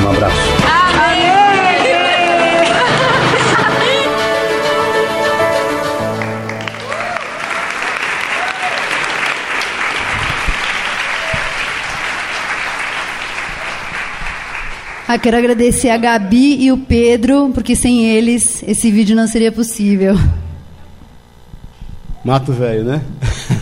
Um 0.03 0.09
abraço. 0.09 0.74
Ah, 15.07 15.19
quero 15.19 15.37
agradecer 15.37 15.89
a 15.89 15.97
Gabi 15.97 16.63
e 16.63 16.71
o 16.71 16.79
Pedro, 16.79 17.51
porque 17.53 17.75
sem 17.75 18.03
eles 18.03 18.63
esse 18.67 18.89
vídeo 18.89 19.15
não 19.15 19.27
seria 19.27 19.51
possível. 19.51 20.15
Mato 22.23 22.51
velho, 22.51 22.83
né? 22.83 23.03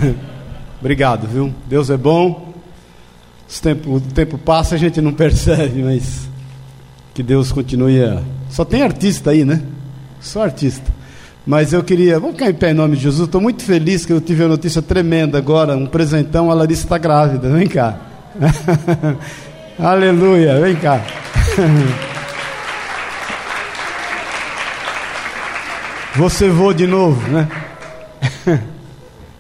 Obrigado, 0.80 1.28
viu? 1.28 1.54
Deus 1.68 1.90
é 1.90 1.98
bom. 1.98 2.54
Tempo, 3.62 3.96
o 3.96 4.02
tempo 4.02 4.38
passa, 4.38 4.76
a 4.76 4.78
gente 4.78 5.02
não 5.02 5.12
percebe, 5.12 5.84
mas 5.84 6.30
que 7.14 7.22
Deus 7.22 7.52
continue 7.52 8.02
a... 8.02 8.22
Só 8.50 8.64
tem 8.64 8.82
artista 8.82 9.32
aí, 9.32 9.44
né? 9.44 9.62
Só 10.22 10.44
artista. 10.44 10.94
Mas 11.46 11.74
eu 11.74 11.84
queria, 11.84 12.22
vamos 12.22 12.38
ficar 12.38 12.50
em 12.50 12.54
pé 12.54 12.72
em 12.72 12.74
nome 12.74 12.96
de 12.96 13.04
Jesus. 13.04 13.28
Estou 13.28 13.42
muito 13.42 13.64
feliz 13.64 14.06
que 14.06 14.14
eu 14.14 14.22
tive 14.22 14.46
a 14.46 14.48
notícia 14.48 14.82
tremenda 14.82 15.38
agora, 15.38 15.76
um 15.76 15.88
presentão, 15.88 16.50
a 16.50 16.54
Larissa 16.54 16.86
está 16.86 16.98
grávida. 16.98 17.50
Vem 17.50 17.68
cá. 17.68 18.00
Aleluia, 19.80 20.60
vem 20.60 20.76
cá. 20.76 21.02
Você 26.16 26.48
voa 26.48 26.76
de 26.76 26.86
novo, 26.86 27.28
né? 27.28 27.50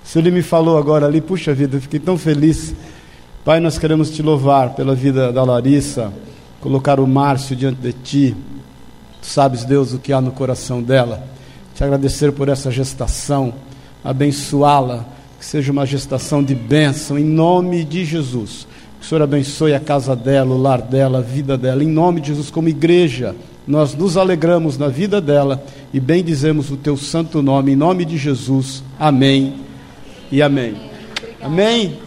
Se 0.04 0.18
ele 0.18 0.32
me 0.32 0.42
falou 0.42 0.80
agora 0.80 1.06
ali, 1.06 1.22
puxa 1.22 1.54
vida, 1.54 1.78
eu 1.78 1.82
fiquei 1.82 2.00
tão 2.00 2.18
feliz. 2.18 2.74
Pai, 3.46 3.60
nós 3.60 3.78
queremos 3.78 4.10
te 4.10 4.24
louvar 4.24 4.72
pela 4.72 4.96
vida 4.96 5.32
da 5.32 5.44
Larissa, 5.44 6.12
colocar 6.60 7.00
o 7.00 7.06
Márcio 7.06 7.56
diante 7.56 7.80
de 7.80 7.94
ti. 7.94 8.36
Tu 9.22 9.28
sabes, 9.28 9.64
Deus, 9.64 9.94
o 9.94 10.00
que 10.00 10.12
há 10.12 10.20
no 10.20 10.32
coração 10.32 10.82
dela. 10.82 11.24
Te 11.76 11.84
agradecer 11.84 12.32
por 12.32 12.50
essa 12.50 12.72
gestação, 12.72 13.54
abençoá-la, 14.04 15.06
que 15.40 15.46
seja 15.46 15.72
uma 15.72 15.86
gestação 15.86 16.44
de 16.44 16.56
bênção, 16.56 17.20
em 17.20 17.24
nome 17.24 17.84
de 17.84 18.04
Jesus. 18.04 18.68
Que 19.04 19.08
o 19.08 19.10
Senhor 19.10 19.22
abençoe 19.22 19.74
a 19.74 19.82
casa 19.82 20.16
dela, 20.16 20.56
o 20.56 20.58
lar 20.58 20.82
dela, 20.82 21.18
a 21.18 21.22
vida 21.22 21.58
dela, 21.58 21.84
em 21.84 21.90
nome 21.90 22.22
de 22.22 22.30
Jesus, 22.30 22.50
como 22.50 22.70
igreja. 22.70 23.36
Nós 23.68 23.94
nos 23.94 24.16
alegramos 24.16 24.78
na 24.78 24.88
vida 24.88 25.20
dela 25.20 25.62
e 25.94 26.00
bendizemos 26.00 26.72
o 26.72 26.78
teu 26.78 26.96
santo 26.96 27.42
nome, 27.42 27.74
em 27.74 27.76
nome 27.76 28.06
de 28.06 28.16
Jesus. 28.16 28.82
Amém 28.98 29.56
e 30.32 30.42
amém. 30.42 30.78
Amém. 31.42 32.00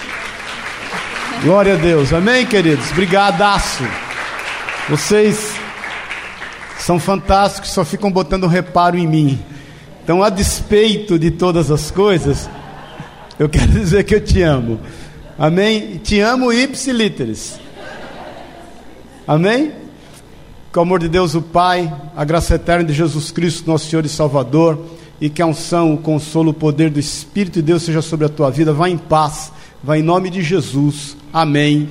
Glória 1.44 1.74
a 1.74 1.76
Deus. 1.76 2.10
Amém, 2.10 2.46
queridos. 2.46 2.90
Brigadaço. 2.92 3.84
Vocês 4.88 5.52
são 6.78 6.98
fantásticos, 6.98 7.68
só 7.72 7.84
ficam 7.84 8.10
botando 8.10 8.46
reparo 8.46 8.96
em 8.96 9.06
mim. 9.06 9.38
Então, 10.02 10.22
a 10.22 10.30
despeito 10.30 11.18
de 11.18 11.32
todas 11.32 11.70
as 11.70 11.90
coisas, 11.90 12.48
eu 13.38 13.46
quero 13.46 13.72
dizer 13.78 14.04
que 14.04 14.14
eu 14.14 14.24
te 14.24 14.40
amo. 14.40 14.80
Amém? 15.38 15.98
Te 15.98 16.20
amo 16.20 16.52
ipsilíteres. 16.52 17.60
Amém? 19.26 19.72
Com 20.72 20.80
o 20.80 20.82
amor 20.82 21.00
de 21.00 21.08
Deus, 21.08 21.34
o 21.34 21.42
Pai, 21.42 21.92
a 22.16 22.24
graça 22.24 22.54
eterna 22.54 22.84
de 22.84 22.92
Jesus 22.92 23.30
Cristo, 23.30 23.66
nosso 23.66 23.88
Senhor 23.88 24.04
e 24.04 24.08
Salvador, 24.08 24.78
e 25.20 25.28
que 25.28 25.42
a 25.42 25.46
unção, 25.46 25.94
o 25.94 25.98
consolo, 25.98 26.50
o 26.50 26.54
poder 26.54 26.90
do 26.90 27.00
Espírito 27.00 27.54
de 27.54 27.62
Deus 27.62 27.82
seja 27.82 28.00
sobre 28.00 28.26
a 28.26 28.28
tua 28.28 28.50
vida. 28.50 28.72
Vá 28.72 28.88
em 28.88 28.98
paz, 28.98 29.52
vá 29.82 29.98
em 29.98 30.02
nome 30.02 30.30
de 30.30 30.42
Jesus. 30.42 31.16
Amém 31.32 31.88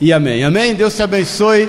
e 0.00 0.12
amém. 0.12 0.42
Amém? 0.42 0.74
Deus 0.74 0.96
te 0.96 1.02
abençoe. 1.02 1.68